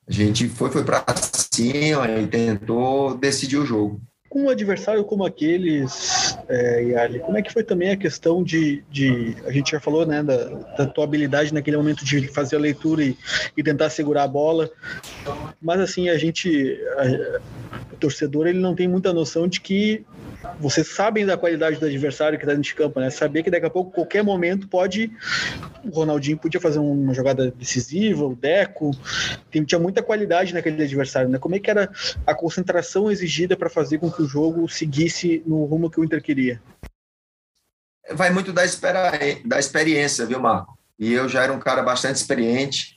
a 0.06 0.12
gente 0.12 0.48
foi, 0.48 0.70
foi 0.70 0.84
para 0.84 1.02
cima 1.32 2.10
e 2.10 2.26
tentou 2.26 3.16
decidir 3.16 3.56
o 3.56 3.66
jogo. 3.66 4.02
Um 4.34 4.48
adversário 4.48 5.04
como 5.04 5.24
aqueles, 5.24 6.36
é, 6.48 6.82
Yali, 6.82 7.20
como 7.20 7.38
é 7.38 7.42
que 7.42 7.52
foi 7.52 7.62
também 7.62 7.90
a 7.90 7.96
questão 7.96 8.42
de, 8.42 8.82
de 8.90 9.36
a 9.46 9.52
gente 9.52 9.70
já 9.70 9.80
falou, 9.80 10.04
né, 10.04 10.22
da, 10.22 10.44
da 10.76 10.86
tua 10.86 11.04
habilidade 11.04 11.54
naquele 11.54 11.76
momento 11.76 12.04
de 12.04 12.26
fazer 12.28 12.56
a 12.56 12.58
leitura 12.58 13.04
e, 13.04 13.16
e 13.56 13.62
tentar 13.62 13.90
segurar 13.90 14.24
a 14.24 14.28
bola, 14.28 14.68
mas 15.62 15.80
assim, 15.80 16.08
a 16.08 16.18
gente, 16.18 16.76
a, 16.98 17.40
o 17.92 17.96
torcedor 17.96 18.48
ele 18.48 18.58
não 18.58 18.74
tem 18.74 18.88
muita 18.88 19.12
noção 19.12 19.46
de 19.46 19.60
que 19.60 20.04
vocês 20.58 20.88
sabem 20.88 21.26
da 21.26 21.36
qualidade 21.36 21.78
do 21.78 21.86
adversário 21.86 22.38
que 22.38 22.44
está 22.44 22.52
dentro 22.52 22.68
de 22.68 22.74
campo, 22.74 23.00
né? 23.00 23.10
Saber 23.10 23.42
que 23.42 23.50
daqui 23.50 23.66
a 23.66 23.70
pouco, 23.70 23.90
qualquer 23.90 24.22
momento, 24.22 24.68
pode. 24.68 25.10
O 25.84 25.90
Ronaldinho 25.90 26.38
podia 26.38 26.60
fazer 26.60 26.78
uma 26.78 27.14
jogada 27.14 27.50
decisiva, 27.50 28.24
o 28.24 28.34
Deco. 28.34 28.90
tinha 29.50 29.78
muita 29.78 30.02
qualidade 30.02 30.54
naquele 30.54 30.82
adversário, 30.82 31.28
né? 31.28 31.38
Como 31.38 31.54
é 31.54 31.58
que 31.58 31.70
era 31.70 31.90
a 32.26 32.34
concentração 32.34 33.10
exigida 33.10 33.56
para 33.56 33.70
fazer 33.70 33.98
com 33.98 34.10
que 34.10 34.22
o 34.22 34.26
jogo 34.26 34.68
seguisse 34.68 35.42
no 35.46 35.64
rumo 35.64 35.90
que 35.90 36.00
o 36.00 36.04
Inter 36.04 36.22
queria? 36.22 36.62
Vai 38.12 38.30
muito 38.30 38.52
da, 38.52 38.64
espera, 38.64 39.12
da 39.44 39.58
experiência, 39.58 40.26
viu, 40.26 40.40
Marco? 40.40 40.78
E 40.98 41.12
eu 41.12 41.28
já 41.28 41.42
era 41.42 41.52
um 41.52 41.58
cara 41.58 41.82
bastante 41.82 42.16
experiente 42.16 42.93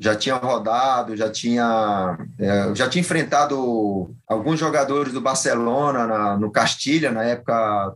já 0.00 0.16
tinha 0.16 0.36
rodado, 0.36 1.14
já 1.14 1.30
tinha, 1.30 2.18
é, 2.38 2.74
já 2.74 2.88
tinha 2.88 3.02
enfrentado 3.02 4.16
alguns 4.26 4.58
jogadores 4.58 5.12
do 5.12 5.20
Barcelona 5.20 6.06
na, 6.06 6.38
no 6.38 6.50
Castilha, 6.50 7.12
na 7.12 7.22
época, 7.22 7.94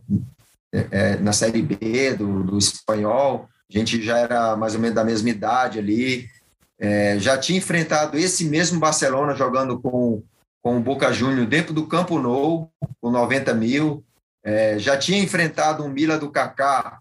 é, 0.71 0.87
é, 0.91 1.15
na 1.17 1.33
Série 1.33 1.63
B 1.63 2.13
do, 2.13 2.43
do 2.43 2.59
espanhol. 2.59 3.49
A 3.67 3.75
gente 3.75 4.03
já 4.03 4.19
era 4.19 4.55
mais 4.55 4.75
ou 4.75 4.79
menos 4.79 4.95
da 4.95 5.03
mesma 5.03 5.29
idade 5.29 5.79
ali. 5.79 6.29
É, 6.77 7.17
já 7.17 7.39
tinha 7.39 7.57
enfrentado 7.57 8.19
esse 8.19 8.45
mesmo 8.45 8.79
Barcelona 8.79 9.33
jogando 9.33 9.79
com, 9.79 10.21
com 10.61 10.77
o 10.77 10.81
Boca 10.81 11.11
Júnior 11.11 11.47
dentro 11.47 11.73
do 11.73 11.87
Campo 11.87 12.19
Nou, 12.19 12.69
com 13.01 13.09
90 13.09 13.51
mil. 13.55 14.03
É, 14.43 14.77
já 14.77 14.95
tinha 14.95 15.17
enfrentado 15.17 15.83
um 15.83 15.89
Mila 15.89 16.19
do 16.19 16.29
Kaká 16.29 16.99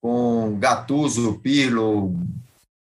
com 0.00 0.56
Gattuso, 0.60 1.40
Pirlo, 1.42 2.14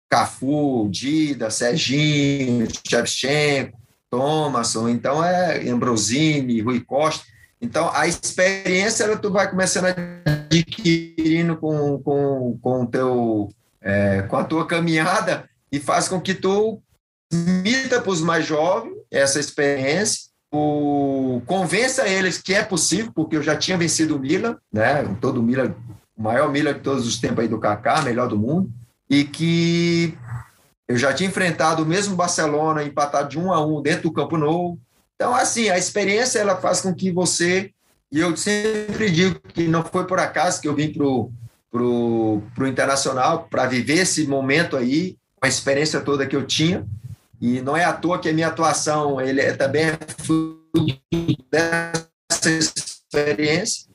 Cafu, 0.09 0.89
Dida, 0.89 1.51
Serginho, 1.51 2.67
Shevchenko, 2.87 3.77
Thomason, 4.09 4.89
então 4.89 5.23
é 5.23 5.69
Ambrosini, 5.69 6.61
Rui 6.61 6.81
Costa. 6.81 7.25
Então, 7.61 7.91
a 7.93 8.07
experiência 8.07 9.17
tu 9.17 9.31
vai 9.31 9.49
começando 9.49 9.85
adquirindo 10.25 11.57
com, 11.57 11.99
com, 11.99 12.57
com, 12.59 12.85
teu, 12.85 13.49
é, 13.81 14.23
com 14.23 14.37
a 14.37 14.43
tua 14.43 14.65
caminhada 14.65 15.47
e 15.71 15.79
faz 15.79 16.07
com 16.07 16.19
que 16.19 16.33
tu 16.33 16.81
imita 17.31 18.01
para 18.01 18.11
os 18.11 18.21
mais 18.21 18.45
jovens 18.45 18.95
essa 19.11 19.39
experiência, 19.39 20.29
o, 20.51 21.41
convença 21.45 22.07
eles 22.07 22.41
que 22.41 22.53
é 22.53 22.63
possível, 22.63 23.11
porque 23.13 23.35
eu 23.35 23.43
já 23.43 23.55
tinha 23.55 23.77
vencido 23.77 24.15
o 24.15 24.19
Milan, 24.19 24.57
né? 24.71 25.03
todo 25.21 25.39
o 25.39 25.43
Milan, 25.43 25.75
o 26.17 26.23
maior 26.23 26.49
Milan 26.49 26.73
de 26.73 26.79
todos 26.79 27.05
os 27.05 27.17
tempos 27.17 27.39
aí 27.39 27.47
do 27.47 27.59
Kaká, 27.59 28.01
melhor 28.01 28.27
do 28.27 28.37
mundo 28.37 28.71
e 29.09 29.23
que 29.23 30.17
eu 30.87 30.97
já 30.97 31.13
tinha 31.13 31.29
enfrentado 31.29 31.83
o 31.83 31.85
mesmo 31.85 32.15
Barcelona, 32.15 32.83
empatado 32.83 33.29
de 33.29 33.39
um 33.39 33.51
a 33.51 33.65
um 33.65 33.81
dentro 33.81 34.03
do 34.03 34.13
Campo 34.13 34.37
Novo. 34.37 34.79
Então, 35.15 35.35
assim, 35.35 35.69
a 35.69 35.77
experiência 35.77 36.39
ela 36.39 36.55
faz 36.55 36.81
com 36.81 36.93
que 36.93 37.11
você, 37.11 37.71
e 38.11 38.19
eu 38.19 38.35
sempre 38.37 39.09
digo 39.09 39.39
que 39.39 39.67
não 39.67 39.83
foi 39.83 40.05
por 40.05 40.19
acaso 40.19 40.61
que 40.61 40.67
eu 40.67 40.75
vim 40.75 40.91
para 40.93 41.05
o 41.05 41.31
pro, 41.71 42.41
pro 42.55 42.67
Internacional 42.67 43.47
para 43.49 43.67
viver 43.67 43.99
esse 43.99 44.25
momento 44.27 44.75
aí, 44.75 45.17
com 45.35 45.45
a 45.45 45.49
experiência 45.49 46.01
toda 46.01 46.25
que 46.25 46.35
eu 46.35 46.45
tinha. 46.45 46.85
E 47.41 47.61
não 47.61 47.77
é 47.77 47.85
à 47.85 47.93
toa 47.93 48.19
que 48.19 48.29
a 48.29 48.33
minha 48.33 48.47
atuação 48.47 49.21
ele 49.21 49.39
é 49.39 49.53
também 49.53 49.91
dessa 51.49 52.49
experiência. 52.49 53.88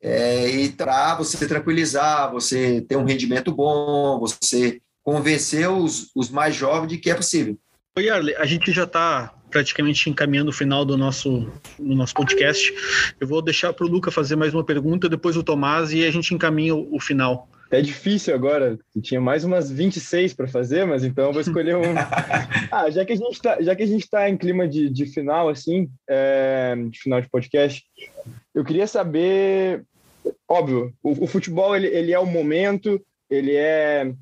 É, 0.00 0.48
e 0.48 0.68
para 0.70 1.16
você 1.16 1.46
tranquilizar, 1.46 2.30
você 2.30 2.80
ter 2.82 2.96
um 2.96 3.04
rendimento 3.04 3.52
bom, 3.52 4.18
você 4.18 4.80
convencer 5.02 5.68
os, 5.68 6.10
os 6.14 6.30
mais 6.30 6.54
jovens 6.54 6.88
de 6.88 6.98
que 6.98 7.10
é 7.10 7.14
possível. 7.14 7.58
Oi, 7.96 8.08
Arley, 8.08 8.36
a 8.36 8.46
gente 8.46 8.70
já 8.70 8.84
está 8.84 9.34
praticamente 9.50 10.08
encaminhando 10.08 10.50
o 10.50 10.52
final 10.52 10.84
do 10.84 10.96
nosso, 10.96 11.50
do 11.78 11.94
nosso 11.94 12.14
podcast. 12.14 12.72
Eu 13.18 13.26
vou 13.26 13.42
deixar 13.42 13.72
para 13.72 13.86
o 13.86 13.88
Luca 13.88 14.10
fazer 14.10 14.36
mais 14.36 14.54
uma 14.54 14.62
pergunta, 14.62 15.08
depois 15.08 15.36
o 15.36 15.42
Tomás, 15.42 15.92
e 15.92 16.04
a 16.04 16.10
gente 16.10 16.34
encaminha 16.34 16.74
o, 16.74 16.94
o 16.94 17.00
final. 17.00 17.48
É 17.70 17.82
difícil 17.82 18.34
agora, 18.34 18.78
tinha 19.02 19.20
mais 19.20 19.44
umas 19.44 19.70
26 19.70 20.32
para 20.32 20.48
fazer, 20.48 20.86
mas 20.86 21.04
então 21.04 21.26
eu 21.26 21.32
vou 21.32 21.40
escolher 21.40 21.76
um. 21.76 21.82
ah, 22.72 22.88
já 22.90 23.04
que 23.04 23.12
a 23.12 23.16
gente 23.16 23.32
está, 23.32 23.60
já 23.60 23.76
que 23.76 23.82
a 23.82 23.86
gente 23.86 24.04
está 24.04 24.28
em 24.28 24.38
clima 24.38 24.66
de, 24.66 24.88
de 24.88 25.04
final 25.04 25.50
assim, 25.50 25.90
é, 26.08 26.74
de 26.88 26.98
final 26.98 27.20
de 27.20 27.28
podcast, 27.28 27.84
eu 28.54 28.64
queria 28.64 28.86
saber, 28.86 29.84
óbvio, 30.48 30.94
o, 31.02 31.24
o 31.24 31.26
futebol 31.26 31.76
ele, 31.76 31.88
ele 31.88 32.12
é 32.12 32.18
o 32.18 32.24
momento, 32.24 33.04
ele 33.28 33.54
é, 33.54 34.12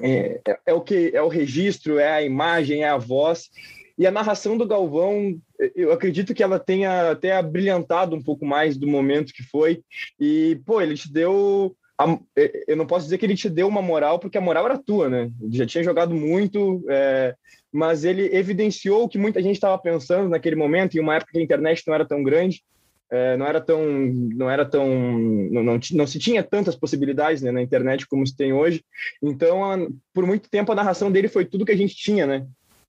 é 0.00 0.40
é 0.64 0.72
o 0.72 0.80
que 0.80 1.10
é 1.12 1.20
o 1.20 1.28
registro, 1.28 1.98
é 1.98 2.12
a 2.12 2.22
imagem, 2.22 2.84
é 2.84 2.88
a 2.88 2.96
voz. 2.96 3.50
E 3.98 4.06
a 4.06 4.10
narração 4.10 4.56
do 4.56 4.66
Galvão, 4.66 5.38
eu 5.76 5.92
acredito 5.92 6.34
que 6.34 6.42
ela 6.42 6.58
tenha 6.58 7.10
até 7.10 7.36
abrilhantado 7.36 8.16
um 8.16 8.22
pouco 8.22 8.44
mais 8.44 8.76
do 8.76 8.86
momento 8.86 9.32
que 9.32 9.42
foi. 9.42 9.82
E, 10.18 10.60
pô, 10.64 10.80
ele 10.80 10.94
te 10.94 11.12
deu. 11.12 11.76
Eu 12.66 12.76
não 12.76 12.86
posso 12.86 13.04
dizer 13.04 13.18
que 13.18 13.26
ele 13.26 13.36
te 13.36 13.48
deu 13.48 13.68
uma 13.68 13.82
moral, 13.82 14.18
porque 14.18 14.38
a 14.38 14.40
moral 14.40 14.66
era 14.66 14.78
tua, 14.78 15.08
né? 15.08 15.30
Ele 15.40 15.56
já 15.56 15.66
tinha 15.66 15.84
jogado 15.84 16.14
muito, 16.14 16.84
é... 16.88 17.34
mas 17.70 18.04
ele 18.04 18.34
evidenciou 18.34 19.04
o 19.04 19.08
que 19.08 19.18
muita 19.18 19.42
gente 19.42 19.54
estava 19.54 19.78
pensando 19.78 20.28
naquele 20.28 20.56
momento, 20.56 20.96
em 20.96 21.00
uma 21.00 21.16
época 21.16 21.32
que 21.32 21.38
a 21.38 21.42
internet 21.42 21.82
não 21.86 21.94
era 21.94 22.04
tão 22.06 22.22
grande. 22.22 22.62
É, 23.14 23.36
não 23.36 23.44
era 23.44 23.60
tão 23.60 23.84
não 23.84 24.48
era 24.48 24.64
tão 24.64 24.88
não, 24.88 25.62
não, 25.62 25.80
não, 25.92 26.06
se 26.06 26.18
tinha 26.18 26.42
tantas 26.42 26.74
possibilidades 26.74 27.42
né, 27.42 27.50
na 27.50 27.60
internet 27.60 28.06
como 28.06 28.26
se 28.26 28.34
tem 28.34 28.54
hoje 28.54 28.82
então 29.22 29.70
a, 29.70 29.76
por 30.14 30.24
muito 30.24 30.48
tempo 30.48 30.72
a 30.72 30.74
narração 30.74 31.12
dele 31.12 31.28
foi 31.28 31.44
tudo 31.44 31.66
que 31.66 31.72
a 31.72 31.76
gente 31.76 31.94
tinha 31.94 32.26
né 32.26 32.46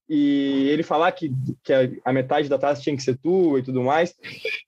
e 0.07 0.69
ele 0.69 0.83
falar 0.83 1.11
que, 1.11 1.31
que 1.63 1.73
a, 1.73 1.89
a, 2.05 2.13
metade 2.13 2.49
da 2.49 2.57
taça 2.57 2.81
tinha 2.81 2.95
que 2.95 3.03
ser 3.03 3.17
tua 3.17 3.59
e 3.59 3.63
tudo 3.63 3.81
mais. 3.81 4.13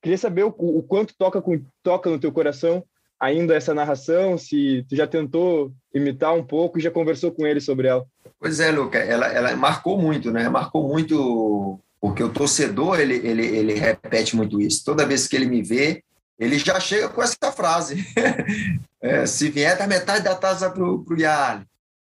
Queria 0.02 0.18
saber 0.18 0.44
o, 0.44 0.48
o, 0.48 0.82
quanto 0.82 1.16
toca, 1.18 1.42
com, 1.42 1.62
toca 1.84 2.10
no 2.10 2.20
teu 2.20 2.32
coração 2.32 2.84
ainda 3.20 3.56
essa 3.56 3.74
narração, 3.74 4.38
se 4.38 4.86
tu 4.90 4.96
já 4.96 5.08
tentou 5.08 5.72
imitar 5.94 6.34
um 6.34 6.44
pouco 6.44 6.78
e 6.78 6.82
já 6.82 6.92
conversou 6.92 7.32
com 7.32 7.46
ele 7.46 7.62
sobre 7.62 7.88
ela. 7.88 8.06
Pois 8.40 8.60
é, 8.60 8.72
Luca, 8.72 8.98
ela, 8.98 9.28
ela 9.28 9.56
marcou 9.56 10.00
muito, 10.00 10.32
né? 10.32 10.50
Marcou 10.50 10.88
muito 10.88 11.80
porque 12.00 12.24
o 12.24 12.30
torcedor, 12.30 13.00
ele, 13.00 13.16
ele, 13.16 13.46
ele 13.46 13.74
repete 13.74 14.36
muito 14.36 14.62
isso. 14.62 14.86
Toda 14.86 15.08
vez 15.08 15.28
que 15.28 15.36
ele 15.36 15.48
me 15.48 15.64
vê, 15.64 16.04
ele 16.38 16.60
já 16.60 16.80
chega 16.80 17.10
com 17.10 17.22
essa 17.22 17.52
frase. 17.52 18.06
é, 19.02 19.26
se 19.26 19.50
vier 19.50 19.76
da 19.76 19.88
metade 19.88 20.24
da 20.24 20.36
taça 20.36 20.70
para 20.70 20.84
o 20.84 21.06
Yali, 21.18 21.66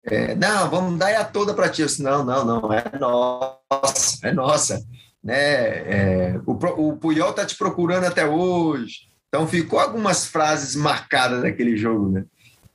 é, 0.04 0.34
não, 0.34 0.70
vamos 0.70 0.98
dar 0.98 1.14
a 1.20 1.24
toda 1.24 1.52
para 1.52 1.68
ti. 1.68 1.84
Disse, 1.84 2.02
não, 2.02 2.24
não, 2.24 2.44
não, 2.44 2.72
é 2.72 2.84
nossa, 2.98 4.26
é 4.26 4.32
nossa. 4.32 4.82
Né? 5.22 5.34
É, 5.36 6.40
o, 6.46 6.52
o 6.52 6.96
Puyol 6.96 7.30
está 7.30 7.44
te 7.44 7.56
procurando 7.56 8.04
até 8.04 8.26
hoje. 8.26 9.11
Então 9.32 9.48
ficou 9.48 9.78
algumas 9.78 10.26
frases 10.26 10.76
marcadas 10.76 11.42
naquele 11.42 11.74
jogo, 11.74 12.10
né? 12.10 12.24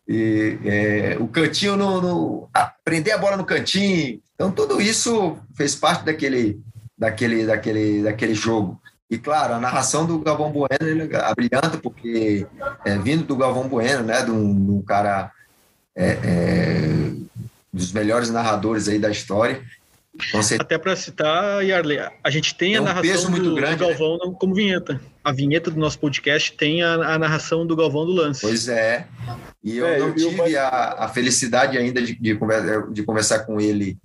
E, 0.08 0.58
é, 0.66 1.18
o 1.20 1.28
cantinho 1.28 1.78
no, 1.78 2.02
no 2.02 2.50
a, 2.52 2.74
prender 2.84 3.14
a 3.14 3.18
bola 3.20 3.38
no 3.38 3.46
cantinho. 3.46 4.20
Então 4.34 4.52
tudo 4.52 4.82
isso 4.82 5.38
fez 5.56 5.76
parte 5.76 6.04
daquele, 6.04 6.60
daquele, 6.98 7.46
daquele, 7.46 8.02
daquele 8.02 8.34
jogo. 8.34 8.82
E 9.08 9.20
claro, 9.20 9.54
a 9.54 9.60
narração 9.60 10.08
do 10.08 10.18
Galvão 10.18 10.52
Bueno 10.52 10.80
ele 10.82 11.08
brilhante 11.36 11.78
porque 11.78 12.48
é, 12.84 12.98
vindo 12.98 13.24
do 13.24 13.38
Galvão 13.38 13.68
Bueno, 13.68 14.02
né, 14.02 14.24
de 14.24 14.32
um, 14.32 14.66
de 14.66 14.72
um 14.72 14.82
cara 14.82 15.32
é, 15.96 16.08
é, 16.24 17.12
dos 17.72 17.92
melhores 17.92 18.32
narradores 18.32 18.88
aí 18.88 18.98
da 18.98 19.12
história. 19.12 19.62
Até 20.60 20.80
para 20.80 20.96
citar, 20.96 21.64
Yarley, 21.64 22.00
a 22.24 22.30
gente 22.32 22.56
tem, 22.56 22.72
tem 22.72 22.78
a 22.78 22.82
narração 22.82 23.30
do, 23.30 23.54
do, 23.54 23.56
Galvão 23.56 24.18
né? 24.18 24.36
como 24.40 24.56
vinheta. 24.56 25.00
A 25.28 25.34
vinheta 25.34 25.70
do 25.70 25.78
nosso 25.78 26.00
podcast 26.00 26.54
tem 26.54 26.82
a, 26.82 26.94
a, 26.94 27.20
narração 27.20 27.68
do 27.68 27.76
Galvão 27.76 28.06
do 28.06 28.14
lance. 28.14 28.40
Pois 28.40 28.70
é. 28.70 29.06
E 29.62 29.76
eu 29.76 29.86
é, 29.86 30.00
não 30.00 30.08
eu, 30.08 30.16
tive 30.16 30.54
eu... 30.54 30.62
a, 30.62 31.04
a, 31.04 31.10
felicidade 31.10 31.78
ainda 31.78 32.02
de, 32.02 32.16
de, 32.16 32.34
conversa, 32.36 32.88
de 32.90 33.04
conversar 33.04 33.40
com 33.40 33.60
ele 33.60 33.98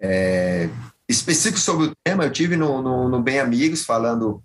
é, 0.00 0.70
específico 1.06 1.58
sobre 1.58 1.88
o 1.88 1.92
tema. 2.02 2.24
Eu 2.24 2.32
tive 2.32 2.56
no, 2.56 2.80
no, 2.80 3.06
no 3.06 3.20
Bem 3.20 3.38
Amigos 3.38 3.84
falando 3.84 4.42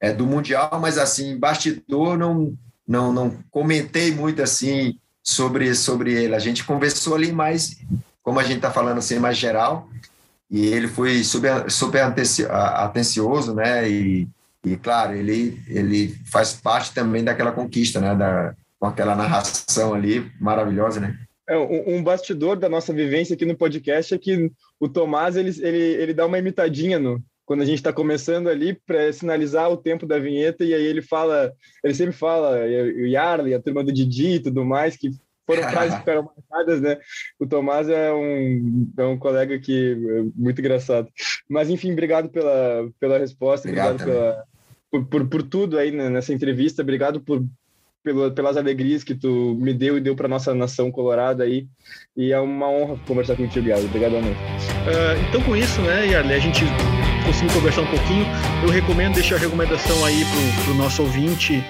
é, 0.00 0.12
do 0.12 0.26
Mundial, 0.26 0.80
mas 0.80 0.98
assim, 0.98 1.38
bastidor 1.38 2.18
não, 2.18 2.58
não, 2.84 3.12
não 3.12 3.38
comentei 3.48 4.10
muito 4.10 4.42
assim 4.42 4.98
sobre, 5.22 5.76
sobre 5.76 6.12
ele. 6.12 6.34
A 6.34 6.40
gente 6.40 6.64
conversou 6.64 7.14
ali 7.14 7.30
mais, 7.30 7.78
como 8.20 8.40
a 8.40 8.42
gente 8.42 8.56
está 8.56 8.72
falando 8.72 8.98
assim, 8.98 9.20
mais 9.20 9.36
geral, 9.36 9.88
e 10.50 10.66
ele 10.66 10.88
foi 10.88 11.22
super, 11.22 11.70
super 11.70 12.02
atencioso, 12.02 13.54
né? 13.54 13.88
E, 13.88 14.28
e, 14.64 14.76
claro, 14.76 15.14
ele, 15.14 15.60
ele 15.68 16.08
faz 16.30 16.52
parte 16.54 16.94
também 16.94 17.24
daquela 17.24 17.52
conquista, 17.52 18.00
né? 18.00 18.14
Da, 18.14 18.54
com 18.78 18.86
aquela 18.86 19.14
narração 19.14 19.94
ali 19.94 20.28
maravilhosa, 20.40 21.00
né? 21.00 21.16
É, 21.48 21.56
um, 21.56 21.96
um 21.96 22.02
bastidor 22.02 22.56
da 22.56 22.68
nossa 22.68 22.92
vivência 22.92 23.34
aqui 23.34 23.44
no 23.44 23.56
podcast 23.56 24.14
é 24.14 24.18
que 24.18 24.50
o 24.80 24.88
Tomás 24.88 25.36
ele, 25.36 25.50
ele, 25.60 25.78
ele 25.78 26.14
dá 26.14 26.26
uma 26.26 26.38
imitadinha 26.38 26.98
no, 26.98 27.22
quando 27.44 27.62
a 27.62 27.64
gente 27.64 27.78
está 27.78 27.92
começando 27.92 28.48
ali 28.48 28.74
para 28.86 29.12
sinalizar 29.12 29.70
o 29.70 29.76
tempo 29.76 30.06
da 30.06 30.18
vinheta 30.18 30.64
e 30.64 30.72
aí 30.74 30.84
ele 30.84 31.02
fala, 31.02 31.52
ele 31.84 31.94
sempre 31.94 32.12
fala, 32.12 32.56
o 32.60 33.06
Yarley, 33.06 33.54
a 33.54 33.60
turma 33.60 33.84
do 33.84 33.92
Didi 33.92 34.34
e 34.34 34.40
tudo 34.40 34.64
mais, 34.64 34.96
que 34.96 35.10
foram 35.46 35.62
frases 35.70 35.94
que 35.94 36.00
ficaram 36.00 36.30
marcadas, 36.34 36.80
né? 36.80 36.98
O 37.38 37.46
Tomás 37.46 37.88
é 37.88 38.12
um, 38.12 38.90
é 38.96 39.04
um 39.04 39.18
colega 39.18 39.58
que 39.58 39.92
é 39.92 40.22
muito 40.34 40.60
engraçado. 40.60 41.08
Mas 41.48 41.68
enfim, 41.68 41.92
obrigado 41.92 42.28
pela, 42.30 42.88
pela 42.98 43.18
resposta, 43.18 43.68
obrigado, 43.68 44.00
obrigado 44.00 44.08
pela, 44.08 44.44
por, 44.92 45.06
por, 45.06 45.26
por, 45.26 45.42
tudo 45.42 45.78
aí 45.78 45.90
nessa 45.90 46.34
entrevista, 46.34 46.82
obrigado 46.82 47.18
por, 47.18 47.42
pelo, 48.04 48.30
pelas 48.30 48.58
alegrias 48.58 49.02
que 49.02 49.14
tu 49.14 49.56
me 49.58 49.72
deu 49.72 49.96
e 49.96 50.00
deu 50.02 50.14
para 50.14 50.28
nossa 50.28 50.54
nação 50.54 50.92
colorada 50.92 51.44
aí. 51.44 51.66
E 52.14 52.30
é 52.30 52.38
uma 52.38 52.68
honra 52.68 53.00
conversar 53.06 53.34
contigo, 53.34 53.66
Yarley. 53.66 53.86
Obrigado, 53.86 54.12
uh, 54.12 55.28
Então, 55.28 55.40
com 55.42 55.56
isso, 55.56 55.80
né, 55.80 56.08
Yarley, 56.08 56.36
a 56.36 56.38
gente 56.38 56.64
conseguiu 57.24 57.54
conversar 57.54 57.80
um 57.80 57.90
pouquinho. 57.90 58.26
Eu 58.62 58.68
recomendo 58.68 59.14
deixar 59.14 59.36
a 59.36 59.38
recomendação 59.38 60.04
aí 60.04 60.22
para 60.64 60.72
o 60.72 60.76
nosso 60.76 61.02
ouvinte 61.02 61.64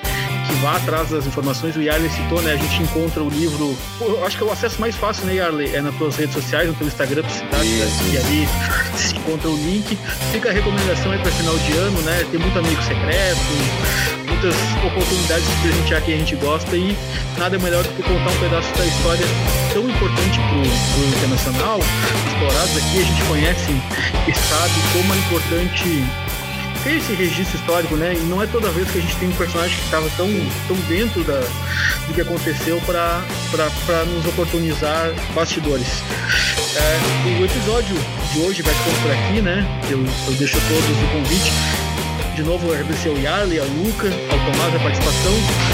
que 0.52 0.60
vá 0.60 0.76
atrás 0.76 1.10
das 1.10 1.26
informações. 1.26 1.76
O 1.76 1.80
Yarley 1.80 2.10
citou, 2.10 2.42
né? 2.42 2.52
A 2.52 2.56
gente 2.56 2.82
encontra 2.82 3.22
o 3.22 3.28
livro. 3.28 3.76
Acho 4.24 4.36
que 4.36 4.42
é 4.42 4.46
o 4.46 4.52
acesso 4.52 4.80
mais 4.80 4.94
fácil, 4.94 5.24
né, 5.26 5.36
Yarley? 5.36 5.74
É 5.74 5.80
nas 5.80 5.94
tuas 5.96 6.16
redes 6.16 6.34
sociais, 6.34 6.68
no 6.68 6.74
teu 6.74 6.86
Instagram, 6.86 7.22
para 7.22 7.30
citar, 7.30 7.64
e 7.64 7.82
ali 8.16 8.48
se 8.96 9.16
encontra 9.16 9.48
o 9.48 9.56
link. 9.56 9.98
Fica 10.30 10.50
a 10.50 10.52
recomendação 10.52 11.12
aí 11.12 11.18
para 11.18 11.30
final 11.32 11.56
de 11.56 11.72
ano, 11.72 12.00
né? 12.02 12.26
Tem 12.30 12.40
muito 12.40 12.58
amigo 12.58 12.82
secreto, 12.82 13.40
muitas 14.28 14.54
oportunidades 14.84 15.46
de 15.48 15.56
presentear 15.62 16.02
quem 16.02 16.14
a 16.14 16.18
gente 16.18 16.36
gosta 16.36 16.76
e 16.76 16.96
nada 17.38 17.58
melhor 17.58 17.82
do 17.82 17.90
que 17.90 18.02
contar 18.02 18.30
um 18.30 18.40
pedaço 18.40 18.72
da 18.76 18.84
história 18.84 19.26
tão 19.72 19.88
importante 19.88 20.38
para 20.38 21.02
o 21.02 21.08
internacional. 21.08 21.78
Explorados 22.28 22.76
aqui, 22.76 23.00
a 23.00 23.04
gente 23.04 23.24
conhece 23.24 23.72
e 24.28 24.34
sabe 24.34 24.74
como 24.92 25.14
é 25.14 25.18
importante 25.18 26.04
ter 26.82 26.96
esse 26.96 27.14
registro 27.14 27.58
histórico, 27.58 27.96
né? 27.96 28.14
E 28.14 28.20
não 28.20 28.42
é 28.42 28.46
toda 28.46 28.68
vez 28.70 28.90
que 28.90 28.98
a 28.98 29.00
gente 29.00 29.16
tem 29.16 29.28
um 29.28 29.32
personagem 29.32 29.76
que 29.76 29.84
estava 29.84 30.08
tão, 30.16 30.28
tão 30.68 30.76
dentro 30.88 31.22
da, 31.24 31.40
do 32.06 32.14
que 32.14 32.20
aconteceu 32.20 32.80
para 32.86 33.24
nos 34.06 34.26
oportunizar 34.26 35.12
bastidores. 35.34 36.02
É, 36.76 37.40
o 37.40 37.44
episódio 37.44 37.94
de 38.32 38.38
hoje 38.40 38.62
vai 38.62 38.74
ficando 38.74 39.02
por 39.02 39.10
aqui, 39.10 39.40
né? 39.40 39.80
Eu, 39.90 39.98
eu 39.98 40.32
deixo 40.34 40.58
todos 40.68 41.02
o 41.02 41.08
convite. 41.12 41.52
De 42.34 42.42
novo, 42.42 42.72
agradecer 42.72 43.10
ao 43.10 43.18
Yarley, 43.18 43.58
ao 43.58 43.66
Luca, 43.66 44.08
ao 44.08 44.38
Tomás 44.38 44.74
a 44.74 44.78
participação. 44.78 45.32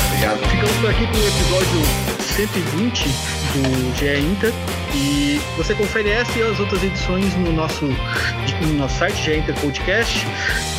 Obrigado. 0.09 0.39
Ficamos 0.51 0.77
por 0.77 0.91
aqui 0.91 1.07
com 1.07 1.17
o 1.17 1.29
episódio 1.29 2.19
120 2.37 3.38
do 3.63 3.97
GE 3.97 4.19
Inter. 4.21 4.53
E 4.95 5.41
você 5.57 5.75
confere 5.75 6.11
essa 6.11 6.39
e 6.39 6.43
as 6.43 6.59
outras 6.61 6.83
edições 6.83 7.35
no 7.37 7.53
nosso, 7.53 7.87
no 7.87 8.73
nosso 8.75 8.99
site, 8.99 9.23
GE 9.23 9.39
Inter 9.39 9.55
Podcast. 9.57 10.27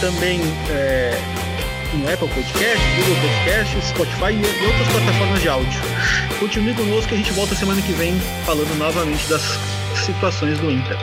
Também 0.02 0.42
é, 0.70 1.18
no 1.94 2.12
Apple 2.12 2.28
Podcast, 2.30 2.80
Google 2.98 3.16
Podcast, 3.22 3.82
Spotify 3.88 4.34
e 4.34 4.66
outras 4.66 4.88
plataformas 4.90 5.42
de 5.42 5.50
áudio. 5.50 5.82
Continue 6.40 6.74
conosco 6.74 7.10
que 7.10 7.16
a 7.16 7.18
gente 7.18 7.34
volta 7.34 7.56
semana 7.56 7.82
que 7.82 7.94
vem 7.94 8.14
falando 8.46 8.74
novamente 8.78 9.28
das 9.28 9.60
situações 10.06 10.58
do 10.60 10.72
Inter. 10.72 10.98